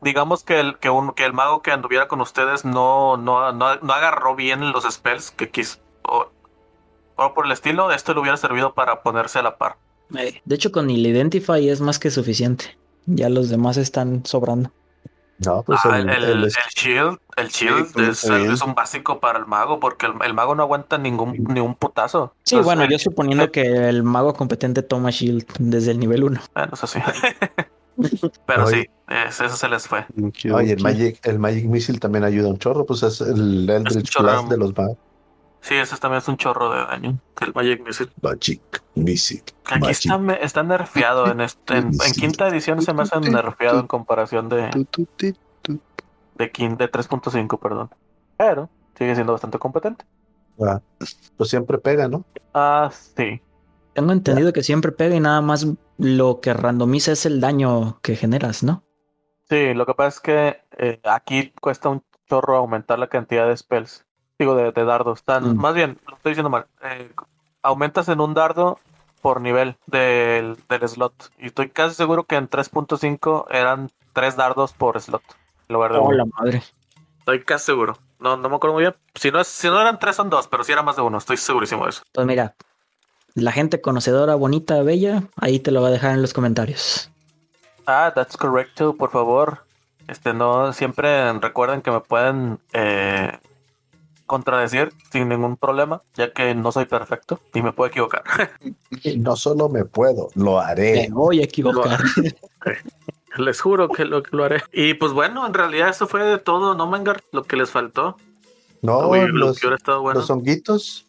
Digamos 0.00 0.44
que 0.44 0.60
el, 0.60 0.78
que, 0.78 0.90
un, 0.90 1.12
que 1.12 1.24
el 1.24 1.32
mago 1.32 1.60
que 1.60 1.72
anduviera 1.72 2.06
con 2.06 2.20
ustedes 2.20 2.64
no, 2.64 3.16
no, 3.16 3.52
no, 3.52 3.76
no 3.76 3.92
agarró 3.92 4.36
bien 4.36 4.70
los 4.70 4.84
spells 4.88 5.32
que 5.32 5.50
quiso. 5.50 5.78
O, 6.02 6.28
o 7.16 7.34
por 7.34 7.46
el 7.46 7.52
estilo, 7.52 7.90
esto 7.90 8.14
le 8.14 8.20
hubiera 8.20 8.36
servido 8.36 8.74
para 8.74 9.02
ponerse 9.02 9.40
a 9.40 9.42
la 9.42 9.58
par. 9.58 9.76
Eh, 10.16 10.40
De 10.44 10.54
hecho, 10.54 10.70
con 10.70 10.88
el 10.88 11.04
Identify 11.04 11.68
es 11.68 11.80
más 11.80 11.98
que 11.98 12.12
suficiente. 12.12 12.78
Ya 13.06 13.28
los 13.28 13.48
demás 13.48 13.76
están 13.76 14.24
sobrando. 14.24 14.70
No, 15.46 15.62
pues 15.62 15.78
Ah, 15.84 15.98
el, 15.98 16.08
el, 16.10 16.24
el- 16.24 16.30
el- 16.30 16.44
el 16.44 16.50
shield, 16.76 17.18
el 17.36 17.48
shield 17.48 17.96
es, 18.00 18.24
un 18.62 18.74
básico 18.74 19.20
para 19.20 19.38
el 19.38 19.46
mago 19.46 19.78
porque 19.78 20.06
el, 20.06 20.12
el 20.24 20.34
mago 20.34 20.54
no 20.54 20.64
aguanta 20.64 20.98
ningún, 20.98 21.32
ni 21.48 21.60
un 21.60 21.74
putazo. 21.76 22.34
Sí, 22.42 22.54
Entonces, 22.56 22.64
bueno, 22.64 22.82
el- 22.82 22.90
yo 22.90 22.98
suponiendo 22.98 23.50
que 23.52 23.88
el 23.88 24.02
mago 24.02 24.34
competente 24.34 24.82
toma 24.82 25.10
Shield 25.10 25.44
desde 25.60 25.92
el 25.92 26.00
nivel 26.00 26.24
1. 26.24 26.40
Bueno, 26.54 26.70
eso 26.74 26.86
sí. 26.86 26.98
Pero 28.46 28.64
Oye. 28.66 28.82
sí, 28.82 29.14
es- 29.28 29.40
eso 29.40 29.56
se 29.56 29.68
les 29.68 29.86
fue. 29.88 30.06
Oye, 30.52 30.72
el 30.72 30.82
Magic, 30.82 31.18
el 31.26 31.38
Magic 31.38 31.64
Missile 31.66 31.98
también 31.98 32.24
ayuda 32.24 32.48
un 32.48 32.58
chorro, 32.58 32.86
pues 32.86 33.02
es 33.02 33.20
el 33.20 33.68
Eldritch 33.68 34.10
chorro. 34.10 34.24
Blast 34.30 34.48
de 34.48 34.56
los 34.56 34.76
magos. 34.76 34.96
Sí, 35.60 35.74
ese 35.74 35.96
también 35.96 36.18
es 36.18 36.28
un 36.28 36.36
chorro 36.36 36.70
de 36.72 36.78
daño. 36.86 37.18
El 37.40 37.52
Magic 37.54 37.84
Missile. 37.84 38.10
Magic 38.22 38.82
Missile. 38.94 39.42
Aquí 39.64 39.80
Magic. 39.80 40.12
está, 40.12 40.34
está 40.34 40.62
nerfeado. 40.62 41.30
En, 41.30 41.40
este, 41.40 41.78
en, 41.78 41.90
quinta 42.18 42.48
edición 42.48 42.80
se 42.82 42.94
me 42.94 43.02
hace 43.02 43.20
nerfeado 43.20 43.80
en 43.80 43.86
comparación 43.86 44.48
de, 44.48 44.70
de, 45.18 45.36
de 46.36 46.52
3.5, 46.52 47.58
perdón. 47.58 47.90
Pero 48.36 48.70
sigue 48.96 49.14
siendo 49.14 49.32
bastante 49.32 49.58
competente. 49.58 50.04
Ah, 50.60 50.80
pues 51.36 51.50
siempre 51.50 51.78
pega, 51.78 52.08
¿no? 52.08 52.24
Ah, 52.54 52.90
sí. 52.92 53.40
Tengo 53.94 54.12
entendido 54.12 54.52
que 54.52 54.62
siempre 54.62 54.92
pega 54.92 55.16
y 55.16 55.20
nada 55.20 55.40
más 55.40 55.66
lo 55.98 56.40
que 56.40 56.54
randomiza 56.54 57.12
es 57.12 57.26
el 57.26 57.40
daño 57.40 58.00
que 58.00 58.16
generas, 58.16 58.62
¿no? 58.62 58.84
Sí, 59.48 59.74
lo 59.74 59.86
que 59.86 59.94
pasa 59.94 60.08
es 60.08 60.20
que 60.20 60.60
eh, 60.78 61.00
aquí 61.04 61.52
cuesta 61.60 61.88
un 61.88 62.04
chorro 62.28 62.56
aumentar 62.56 62.98
la 62.98 63.08
cantidad 63.08 63.48
de 63.48 63.56
spells. 63.56 64.04
Digo, 64.38 64.54
de, 64.54 64.72
de 64.72 64.84
dardos. 64.84 65.22
Tan, 65.24 65.54
Mm. 65.56 65.60
Más 65.60 65.74
bien, 65.74 65.98
lo 66.08 66.16
estoy 66.16 66.30
diciendo 66.32 66.50
mal. 66.50 66.66
Eh, 66.82 67.10
aumentas 67.62 68.08
en 68.08 68.20
un 68.20 68.34
dardo 68.34 68.78
por 69.20 69.40
nivel 69.40 69.76
del, 69.86 70.56
del 70.68 70.88
slot. 70.88 71.30
Y 71.38 71.46
estoy 71.46 71.70
casi 71.70 71.94
seguro 71.94 72.24
que 72.24 72.36
en 72.36 72.48
3.5 72.48 73.46
eran 73.50 73.90
tres 74.12 74.36
dardos 74.36 74.72
por 74.72 75.00
slot. 75.00 75.22
En 75.68 75.74
lugar 75.74 75.92
de 75.92 75.98
Oh, 75.98 76.12
la 76.12 76.24
madre. 76.24 76.62
Estoy 77.18 77.42
casi 77.44 77.66
seguro. 77.66 77.98
No, 78.20 78.36
no 78.36 78.48
me 78.48 78.56
acuerdo 78.56 78.74
muy 78.74 78.82
bien. 78.84 78.94
Si 79.14 79.30
no, 79.30 79.40
es, 79.40 79.48
si 79.48 79.68
no 79.68 79.80
eran 79.80 79.98
tres, 79.98 80.16
son 80.16 80.30
dos, 80.30 80.46
pero 80.48 80.64
si 80.64 80.72
era 80.72 80.82
más 80.82 80.96
de 80.96 81.02
uno. 81.02 81.18
Estoy 81.18 81.36
segurísimo 81.36 81.84
de 81.84 81.90
eso. 81.90 82.02
Pues 82.12 82.26
mira, 82.26 82.54
la 83.34 83.52
gente 83.52 83.80
conocedora, 83.80 84.34
bonita, 84.34 84.82
bella, 84.82 85.24
ahí 85.36 85.58
te 85.60 85.70
lo 85.70 85.82
va 85.82 85.88
a 85.88 85.92
dejar 85.92 86.12
en 86.12 86.22
los 86.22 86.32
comentarios. 86.32 87.10
Ah, 87.86 88.12
that's 88.14 88.36
correct 88.36 88.76
too, 88.76 88.96
por 88.96 89.10
favor. 89.10 89.64
Este, 90.08 90.32
no, 90.32 90.72
siempre 90.72 91.32
recuerden 91.34 91.82
que 91.82 91.90
me 91.90 92.00
pueden 92.00 92.58
eh, 92.72 93.38
contradecir 94.28 94.92
sin 95.10 95.28
ningún 95.28 95.56
problema, 95.56 96.02
ya 96.14 96.32
que 96.32 96.54
no 96.54 96.70
soy 96.70 96.84
perfecto 96.84 97.40
y 97.52 97.62
me 97.62 97.72
puedo 97.72 97.88
equivocar. 97.88 98.22
No 99.18 99.36
solo 99.36 99.68
me 99.68 99.84
puedo, 99.84 100.28
lo 100.34 100.60
haré. 100.60 101.08
Me 101.08 101.14
voy 101.14 101.40
a 101.40 101.44
equivocar. 101.44 102.00
les 103.36 103.60
juro 103.60 103.88
que 103.88 104.04
lo, 104.04 104.22
que 104.22 104.36
lo 104.36 104.44
haré. 104.44 104.62
Y 104.72 104.94
pues 104.94 105.12
bueno, 105.12 105.46
en 105.46 105.54
realidad 105.54 105.88
eso 105.88 106.06
fue 106.06 106.22
de 106.24 106.38
todo, 106.38 106.74
¿no, 106.74 106.86
Mangar? 106.86 107.22
Lo 107.32 107.42
que 107.44 107.56
les 107.56 107.70
faltó. 107.70 108.16
No, 108.82 109.08
Uy, 109.08 109.20
lo 109.28 109.46
los, 109.46 109.60
bueno. 110.00 110.20
los 110.20 110.30
honguitos. 110.30 111.06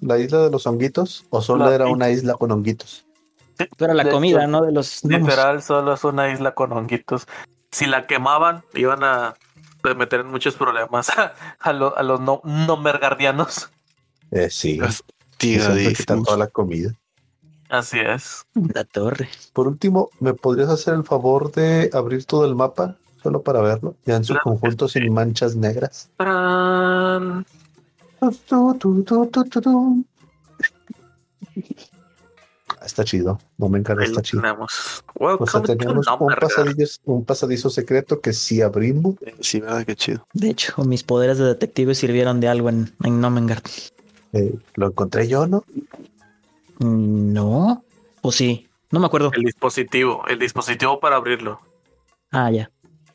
¿La 0.00 0.18
isla 0.18 0.40
de 0.42 0.50
los 0.50 0.66
honguitos? 0.66 1.24
¿O 1.30 1.40
solo 1.42 1.66
La- 1.66 1.74
era 1.74 1.86
una 1.86 2.10
isla 2.10 2.34
con 2.34 2.50
honguitos? 2.52 3.04
Pero 3.78 3.94
la 3.94 4.04
De 4.04 4.10
comida, 4.10 4.40
hecho, 4.42 4.50
¿no? 4.50 4.62
De 4.62 4.72
los. 4.72 5.02
Literal, 5.04 5.62
solo 5.62 5.94
es 5.94 6.04
una 6.04 6.30
isla 6.30 6.54
con 6.54 6.72
honguitos. 6.72 7.26
Si 7.70 7.86
la 7.86 8.06
quemaban, 8.06 8.62
iban 8.74 9.02
a 9.02 9.34
meter 9.94 10.20
en 10.20 10.26
muchos 10.28 10.54
problemas 10.56 11.10
a, 11.60 11.72
lo- 11.72 11.96
a 11.96 12.02
los 12.02 12.20
no, 12.20 12.40
no 12.44 12.76
mergardianos. 12.76 13.70
Eh, 14.30 14.48
sí. 14.50 14.80
Quitan 15.38 16.22
toda 16.24 16.36
la 16.38 16.46
comida. 16.48 16.92
Así 17.68 17.98
es. 17.98 18.44
La 18.74 18.84
torre. 18.84 19.28
Por 19.52 19.66
último, 19.68 20.10
¿me 20.20 20.34
podrías 20.34 20.68
hacer 20.68 20.94
el 20.94 21.04
favor 21.04 21.52
de 21.52 21.90
abrir 21.92 22.24
todo 22.24 22.44
el 22.44 22.54
mapa? 22.54 22.96
Solo 23.22 23.42
para 23.42 23.60
verlo. 23.60 23.96
Ya 24.04 24.16
en 24.16 24.24
su 24.24 24.34
Claro 24.34 24.44
conjunto 24.44 24.88
sin 24.88 25.12
manchas 25.12 25.56
negras. 25.56 26.10
Tarán. 26.16 27.44
Está 32.86 33.04
chido. 33.04 33.40
Lo 33.58 33.76
está 33.76 34.22
chido. 34.22 34.40
tenemos. 34.42 35.04
O 35.18 35.46
sea, 35.46 35.60
tenemos 35.62 36.06
un 36.06 36.34
pasadizo, 36.34 37.00
un 37.04 37.24
pasadizo 37.24 37.68
secreto 37.68 38.20
que 38.20 38.32
sí 38.32 38.62
abrimos. 38.62 39.16
Sí, 39.40 39.60
verdad, 39.60 39.84
qué 39.84 39.96
chido. 39.96 40.24
De 40.32 40.50
hecho, 40.50 40.72
mis 40.84 41.02
poderes 41.02 41.36
de 41.38 41.46
detective 41.46 41.96
sirvieron 41.96 42.38
de 42.40 42.48
algo 42.48 42.68
en, 42.68 42.94
en 43.02 43.20
Nomengard. 43.20 43.64
Eh, 44.32 44.54
lo 44.74 44.86
encontré 44.86 45.26
yo, 45.26 45.48
¿no? 45.48 45.64
Mm, 46.78 47.32
No. 47.32 47.84
¿O 48.22 48.30
sí? 48.32 48.68
No 48.92 49.00
me 49.00 49.06
acuerdo. 49.06 49.32
El 49.34 49.42
dispositivo, 49.42 50.24
el 50.28 50.38
dispositivo 50.38 51.00
para 51.00 51.16
abrirlo. 51.16 51.60
Ah, 52.30 52.50
ya. 52.52 52.70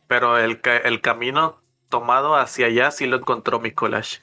Pero 0.07 0.37
el, 0.37 0.59
el 0.83 1.01
camino 1.01 1.61
tomado 1.87 2.35
hacia 2.35 2.67
allá 2.67 2.91
sí 2.91 3.05
lo 3.05 3.17
encontró 3.17 3.59
mi 3.61 3.71
collage. 3.71 4.19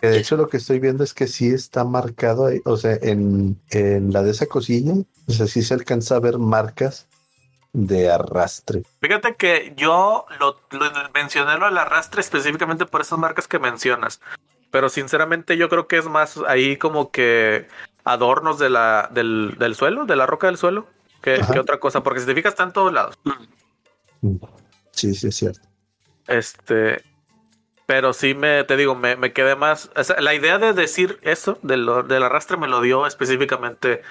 Que 0.00 0.08
de 0.08 0.18
hecho 0.18 0.36
lo 0.36 0.48
que 0.48 0.58
estoy 0.58 0.78
viendo 0.78 1.04
es 1.04 1.14
que 1.14 1.26
sí 1.26 1.48
está 1.48 1.84
marcado 1.84 2.46
ahí, 2.46 2.60
o 2.64 2.76
sea, 2.76 2.98
en, 3.00 3.58
en 3.70 4.12
la 4.12 4.22
de 4.22 4.32
esa 4.32 4.46
cosilla, 4.46 4.92
o 5.26 5.32
sea, 5.32 5.46
sí 5.46 5.62
se 5.62 5.72
alcanza 5.72 6.16
a 6.16 6.20
ver 6.20 6.38
marcas 6.38 7.08
de 7.72 8.10
arrastre. 8.10 8.82
Fíjate 9.00 9.34
que 9.36 9.74
yo 9.76 10.26
lo, 10.40 10.60
lo 10.70 10.90
mencioné 11.14 11.58
lo 11.58 11.66
del 11.66 11.78
arrastre 11.78 12.20
específicamente 12.20 12.86
por 12.86 13.00
esas 13.00 13.18
marcas 13.18 13.48
que 13.48 13.58
mencionas. 13.58 14.20
Pero 14.70 14.88
sinceramente 14.88 15.56
yo 15.56 15.68
creo 15.68 15.86
que 15.86 15.98
es 15.98 16.06
más 16.06 16.38
ahí 16.48 16.76
como 16.76 17.10
que 17.10 17.68
adornos 18.04 18.58
de 18.58 18.70
la, 18.70 19.10
del, 19.12 19.56
del 19.58 19.74
suelo, 19.74 20.06
de 20.06 20.16
la 20.16 20.26
roca 20.26 20.46
del 20.46 20.56
suelo, 20.56 20.86
que, 21.22 21.40
que 21.52 21.58
otra 21.58 21.78
cosa. 21.78 22.02
Porque 22.02 22.20
si 22.20 22.26
te 22.26 22.34
fijas 22.34 22.52
está 22.52 22.64
en 22.64 22.72
todos 22.72 22.92
lados. 22.92 23.18
Sí, 24.92 25.14
sí, 25.14 25.28
es 25.28 25.36
cierto. 25.36 25.60
Este, 26.26 27.02
pero 27.86 28.12
sí 28.12 28.34
me, 28.34 28.64
te 28.64 28.76
digo, 28.76 28.94
me, 28.94 29.16
me 29.16 29.32
quedé 29.32 29.56
más. 29.56 29.90
o 29.96 30.04
sea, 30.04 30.20
la 30.20 30.34
idea 30.34 30.58
de 30.58 30.72
decir 30.72 31.18
eso 31.22 31.58
de 31.62 31.76
lo- 31.76 32.02
del 32.02 32.22
arrastre 32.22 32.56
me 32.56 32.68
lo 32.68 32.80
dio 32.80 33.06
específicamente 33.06 34.02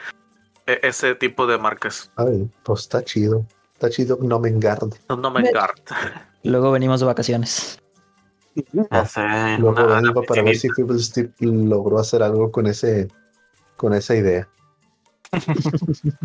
e- 0.65 0.79
ese 0.83 1.13
tipo 1.15 1.45
de 1.47 1.57
marcas. 1.57 2.11
Ay, 2.15 2.49
pues 2.63 2.81
está 2.81 3.03
chido. 3.03 3.45
Está 3.73 3.89
chido, 3.89 4.17
no 4.21 4.39
me 4.39 4.47
engarde. 4.49 4.97
No, 5.09 5.17
no 5.17 5.29
me 5.31 5.41
encanta. 5.41 6.29
Luego 6.43 6.71
venimos 6.71 7.01
de 7.01 7.05
vacaciones. 7.05 7.79
Sé, 8.55 9.57
Luego 9.59 9.83
una- 9.83 9.99
vengo 10.01 10.23
para 10.23 10.41
ver 10.43 10.55
si 10.55 10.69
Feeble 10.69 10.97
Steve 10.99 11.33
logró 11.41 11.99
hacer 11.99 12.23
algo 12.23 12.51
con 12.51 12.67
ese, 12.67 13.09
con 13.75 13.93
esa 13.93 14.15
idea. 14.15 14.47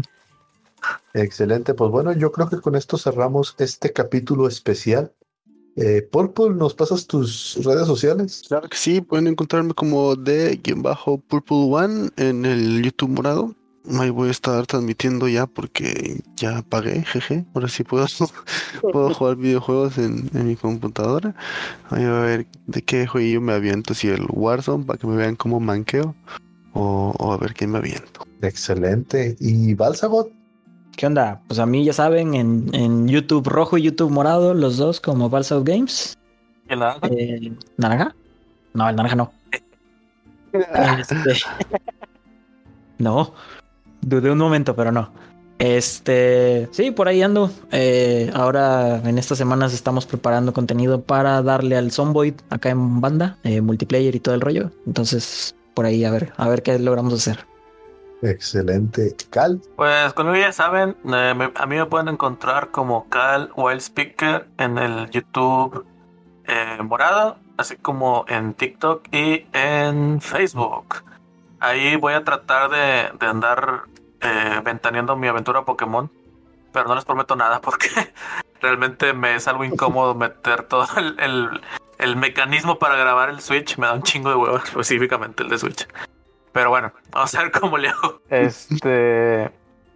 Excelente, 1.13 1.75
pues 1.75 1.91
bueno, 1.91 2.13
yo 2.13 2.31
creo 2.33 2.49
que 2.49 2.61
con 2.61 2.77
esto 2.77 2.97
cerramos 2.97 3.55
este 3.59 3.93
capítulo 3.93 4.47
especial. 4.49 5.13
Eh, 5.77 6.03
Purple, 6.11 6.51
¿nos 6.51 6.75
pasas 6.75 7.07
tus 7.07 7.59
redes 7.63 7.87
sociales? 7.87 8.43
Claro 8.49 8.69
que 8.69 8.77
sí, 8.77 9.01
pueden 9.01 9.27
encontrarme 9.29 9.75
como 9.75 10.17
de-purple 10.17 11.57
one 11.57 12.11
en 12.17 12.45
el 12.45 12.83
YouTube 12.83 13.11
morado. 13.11 13.55
Ahí 13.99 14.11
voy 14.11 14.29
a 14.29 14.31
estar 14.31 14.67
transmitiendo 14.67 15.27
ya 15.27 15.47
porque 15.47 16.23
ya 16.37 16.63
pagué, 16.63 17.03
jeje. 17.03 17.47
Ahora 17.55 17.69
sí 17.69 17.83
puedo, 17.83 18.07
puedo 18.93 19.15
jugar 19.15 19.37
videojuegos 19.37 19.97
en, 19.99 20.31
en 20.35 20.49
mi 20.49 20.57
computadora. 20.57 21.35
Ahí 21.89 22.05
a 22.05 22.13
ver 22.21 22.47
de 22.67 22.83
qué 22.83 23.07
jueguillo 23.07 23.41
me 23.41 23.53
aviento, 23.53 23.95
si 23.95 24.09
el 24.09 24.27
Warzone, 24.29 24.85
para 24.85 24.99
que 24.99 25.07
me 25.07 25.17
vean 25.17 25.37
cómo 25.37 25.61
manqueo, 25.61 26.15
o, 26.75 27.15
o 27.19 27.33
a 27.33 27.39
ver 27.39 27.55
qué 27.55 27.67
me 27.67 27.79
aviento. 27.79 28.27
Excelente. 28.43 29.37
¿Y 29.41 29.75
Balsagot? 29.75 30.40
¿Qué 31.01 31.07
onda? 31.07 31.41
Pues 31.47 31.59
a 31.59 31.65
mí 31.65 31.83
ya 31.83 31.95
saben, 31.95 32.35
en, 32.35 32.69
en 32.75 33.09
YouTube 33.09 33.49
rojo 33.49 33.79
y 33.79 33.83
YouTube 33.85 34.11
morado, 34.11 34.53
los 34.53 34.77
dos 34.77 35.01
como 35.01 35.31
Balsao 35.31 35.65
Games. 35.65 36.19
¿Y 36.69 36.77
la- 36.77 36.99
Eh, 37.11 37.55
¿Naranja? 37.79 38.15
No, 38.75 38.87
el 38.87 38.97
naranja 38.97 39.17
no. 39.17 39.33
Este, 40.53 41.17
no. 42.99 43.33
Dudé 44.03 44.31
un 44.31 44.37
momento, 44.37 44.77
pero 44.77 44.93
no. 44.93 45.09
Este, 45.59 46.69
sí, 46.71 46.91
por 46.91 47.09
ahí 47.09 47.23
ando. 47.23 47.51
Eh, 47.73 48.31
ahora 48.35 48.99
en 48.99 49.17
estas 49.17 49.39
semanas 49.39 49.73
estamos 49.73 50.05
preparando 50.05 50.53
contenido 50.53 51.01
para 51.01 51.41
darle 51.41 51.79
al 51.79 51.93
Zomboid 51.93 52.35
acá 52.51 52.69
en 52.69 53.01
banda, 53.01 53.39
eh, 53.43 53.63
multiplayer 53.63 54.15
y 54.15 54.21
todo 54.21 54.35
el 54.35 54.43
rollo. 54.43 54.71
Entonces, 54.87 55.55
por 55.73 55.87
ahí 55.87 56.05
a 56.05 56.11
ver, 56.11 56.35
a 56.37 56.47
ver 56.47 56.63
qué 56.63 56.79
logramos 56.79 57.15
hacer. 57.15 57.47
Excelente. 58.23 59.17
Cal, 59.31 59.61
Pues 59.77 60.13
conmigo 60.13 60.37
ya 60.37 60.53
saben, 60.53 60.97
eh, 61.13 61.53
a 61.55 61.67
mí 61.67 61.77
me 61.77 61.87
pueden 61.87 62.09
encontrar 62.09 62.71
como 62.71 63.09
Cal 63.09 63.51
Wild 63.57 63.81
Speaker 63.81 64.49
en 64.59 64.79
el 64.79 65.11
YouTube 65.11 65.85
eh, 66.47 66.79
morado, 66.83 67.39
así 67.57 67.77
como 67.77 68.25
en 68.29 68.55
TikTok 68.55 69.07
y 69.13 69.47
en 69.53 70.21
Facebook. 70.21 71.03
Ahí 71.61 71.97
voy 71.97 72.15
a 72.15 72.25
tratar 72.25 72.71
de, 72.71 73.11
de 73.19 73.27
andar 73.27 73.83
eh, 74.21 74.61
ventaneando 74.65 75.17
mi 75.17 75.29
aventura 75.29 75.65
Pokémon, 75.65 76.11
pero 76.73 76.89
no 76.89 76.95
les 76.95 77.05
prometo 77.05 77.37
nada 77.37 77.61
porque 77.63 77.89
realmente 78.61 79.13
me 79.13 79.35
es 79.35 79.49
algo 79.49 79.65
incómodo 79.65 80.15
meter 80.15 80.65
todo 80.65 80.87
el, 80.97 81.19
el- 81.21 81.61
el 81.99 82.17
mecanismo 82.17 82.79
para 82.79 82.97
grabar 82.97 83.29
el 83.29 83.43
Switch. 83.43 83.77
Me 83.77 83.87
da 83.87 83.93
un 83.93 84.03
chingo 84.03 84.31
de 84.31 84.37
huevos, 84.37 84.65
específicamente 84.69 85.43
el 85.43 85.51
de 85.51 85.59
Switch. 85.59 85.87
Pero 86.53 86.71
bueno, 86.71 86.93
vamos 87.11 87.35
a 87.35 87.43
ver 87.43 87.53
cómo 87.53 87.79
le 87.79 87.89
hago. 87.89 88.21
Este. 88.29 89.51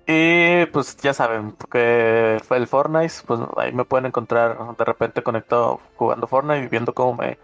Y 0.06 0.66
pues 0.66 0.96
ya 0.98 1.14
saben, 1.14 1.56
que 1.70 2.38
fue 2.46 2.58
el 2.58 2.66
Fortnite, 2.66 3.14
pues 3.26 3.40
ahí 3.56 3.72
me 3.72 3.84
pueden 3.86 4.06
encontrar 4.06 4.76
de 4.76 4.84
repente 4.84 5.22
conectado 5.22 5.80
jugando 5.96 6.26
Fortnite 6.26 6.64
y 6.64 6.68
viendo 6.68 6.92
cómo 6.92 7.14
me, 7.14 7.38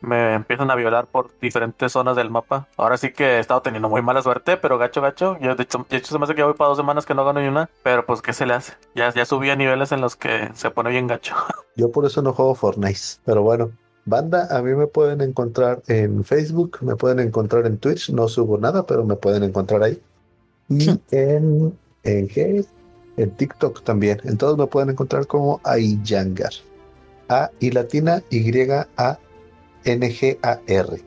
me 0.00 0.34
empiezan 0.34 0.70
a 0.70 0.74
violar 0.74 1.06
por 1.06 1.30
diferentes 1.40 1.92
zonas 1.92 2.14
del 2.16 2.30
mapa. 2.30 2.68
Ahora 2.76 2.96
sí 2.96 3.12
que 3.12 3.36
he 3.36 3.38
estado 3.40 3.62
teniendo 3.62 3.88
muy 3.88 4.02
mala 4.02 4.22
suerte, 4.22 4.56
pero 4.56 4.78
gacho, 4.78 5.00
gacho. 5.00 5.36
Yo 5.40 5.56
de 5.56 5.64
hecho, 5.64 5.84
de 5.88 5.96
hecho 5.96 6.12
se 6.12 6.18
me 6.18 6.24
hace 6.24 6.34
que 6.34 6.40
ya 6.40 6.46
voy 6.46 6.54
para 6.54 6.68
dos 6.68 6.78
semanas 6.78 7.06
que 7.06 7.14
no 7.14 7.24
gano 7.24 7.40
ni 7.40 7.48
una, 7.48 7.68
pero 7.82 8.06
pues 8.06 8.22
¿qué 8.22 8.32
se 8.32 8.46
le 8.46 8.54
hace? 8.54 8.74
Ya, 8.94 9.12
ya 9.12 9.24
subí 9.24 9.50
a 9.50 9.56
niveles 9.56 9.90
en 9.92 10.00
los 10.00 10.16
que 10.16 10.48
se 10.54 10.70
pone 10.70 10.90
bien 10.90 11.06
gacho. 11.06 11.34
yo 11.76 11.90
por 11.90 12.06
eso 12.06 12.22
no 12.22 12.32
juego 12.32 12.54
Fortnite, 12.54 13.00
pero 13.24 13.42
bueno. 13.42 13.70
Banda, 14.04 14.48
a 14.50 14.62
mí 14.62 14.74
me 14.74 14.86
pueden 14.86 15.20
encontrar 15.20 15.82
en 15.86 16.24
Facebook, 16.24 16.78
me 16.80 16.96
pueden 16.96 17.20
encontrar 17.20 17.66
en 17.66 17.78
Twitch, 17.78 18.10
no 18.10 18.28
subo 18.28 18.58
nada, 18.58 18.86
pero 18.86 19.04
me 19.04 19.16
pueden 19.16 19.42
encontrar 19.42 19.82
ahí. 19.82 20.00
Y 20.68 20.88
en, 21.10 21.76
en 22.04 22.28
qué? 22.28 22.64
En 23.16 23.30
TikTok 23.32 23.82
también. 23.82 24.20
Entonces 24.24 24.58
me 24.58 24.66
pueden 24.66 24.90
encontrar 24.90 25.26
como 25.26 25.60
Ayangar. 25.64 26.52
A 27.28 27.50
y 27.60 27.70
latina 27.70 28.22
Y 28.30 28.60
A 28.96 29.18
N 29.84 30.10
G 30.10 30.38
A 30.42 30.58
R. 30.66 31.02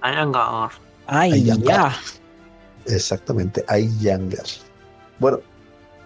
Ayangar. 0.00 0.70
Ay, 1.06 1.44
ya. 1.44 1.92
Exactamente, 2.86 3.64
Ayangar. 3.68 4.46
Bueno, 5.18 5.40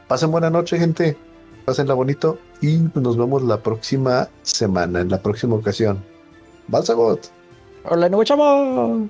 pasen 0.08 0.30
buena 0.30 0.50
noche, 0.50 0.78
gente. 0.78 1.16
Pásenla 1.64 1.94
bonito 1.94 2.38
y 2.60 2.78
nos 2.94 3.16
vemos 3.16 3.42
la 3.42 3.62
próxima 3.62 4.28
semana, 4.42 5.00
en 5.00 5.10
la 5.10 5.22
próxima 5.22 5.56
ocasión. 5.56 6.02
Balsagot. 6.68 7.30
Hola, 7.84 8.08
nuevo 8.08 8.24
chavo. 8.24 9.08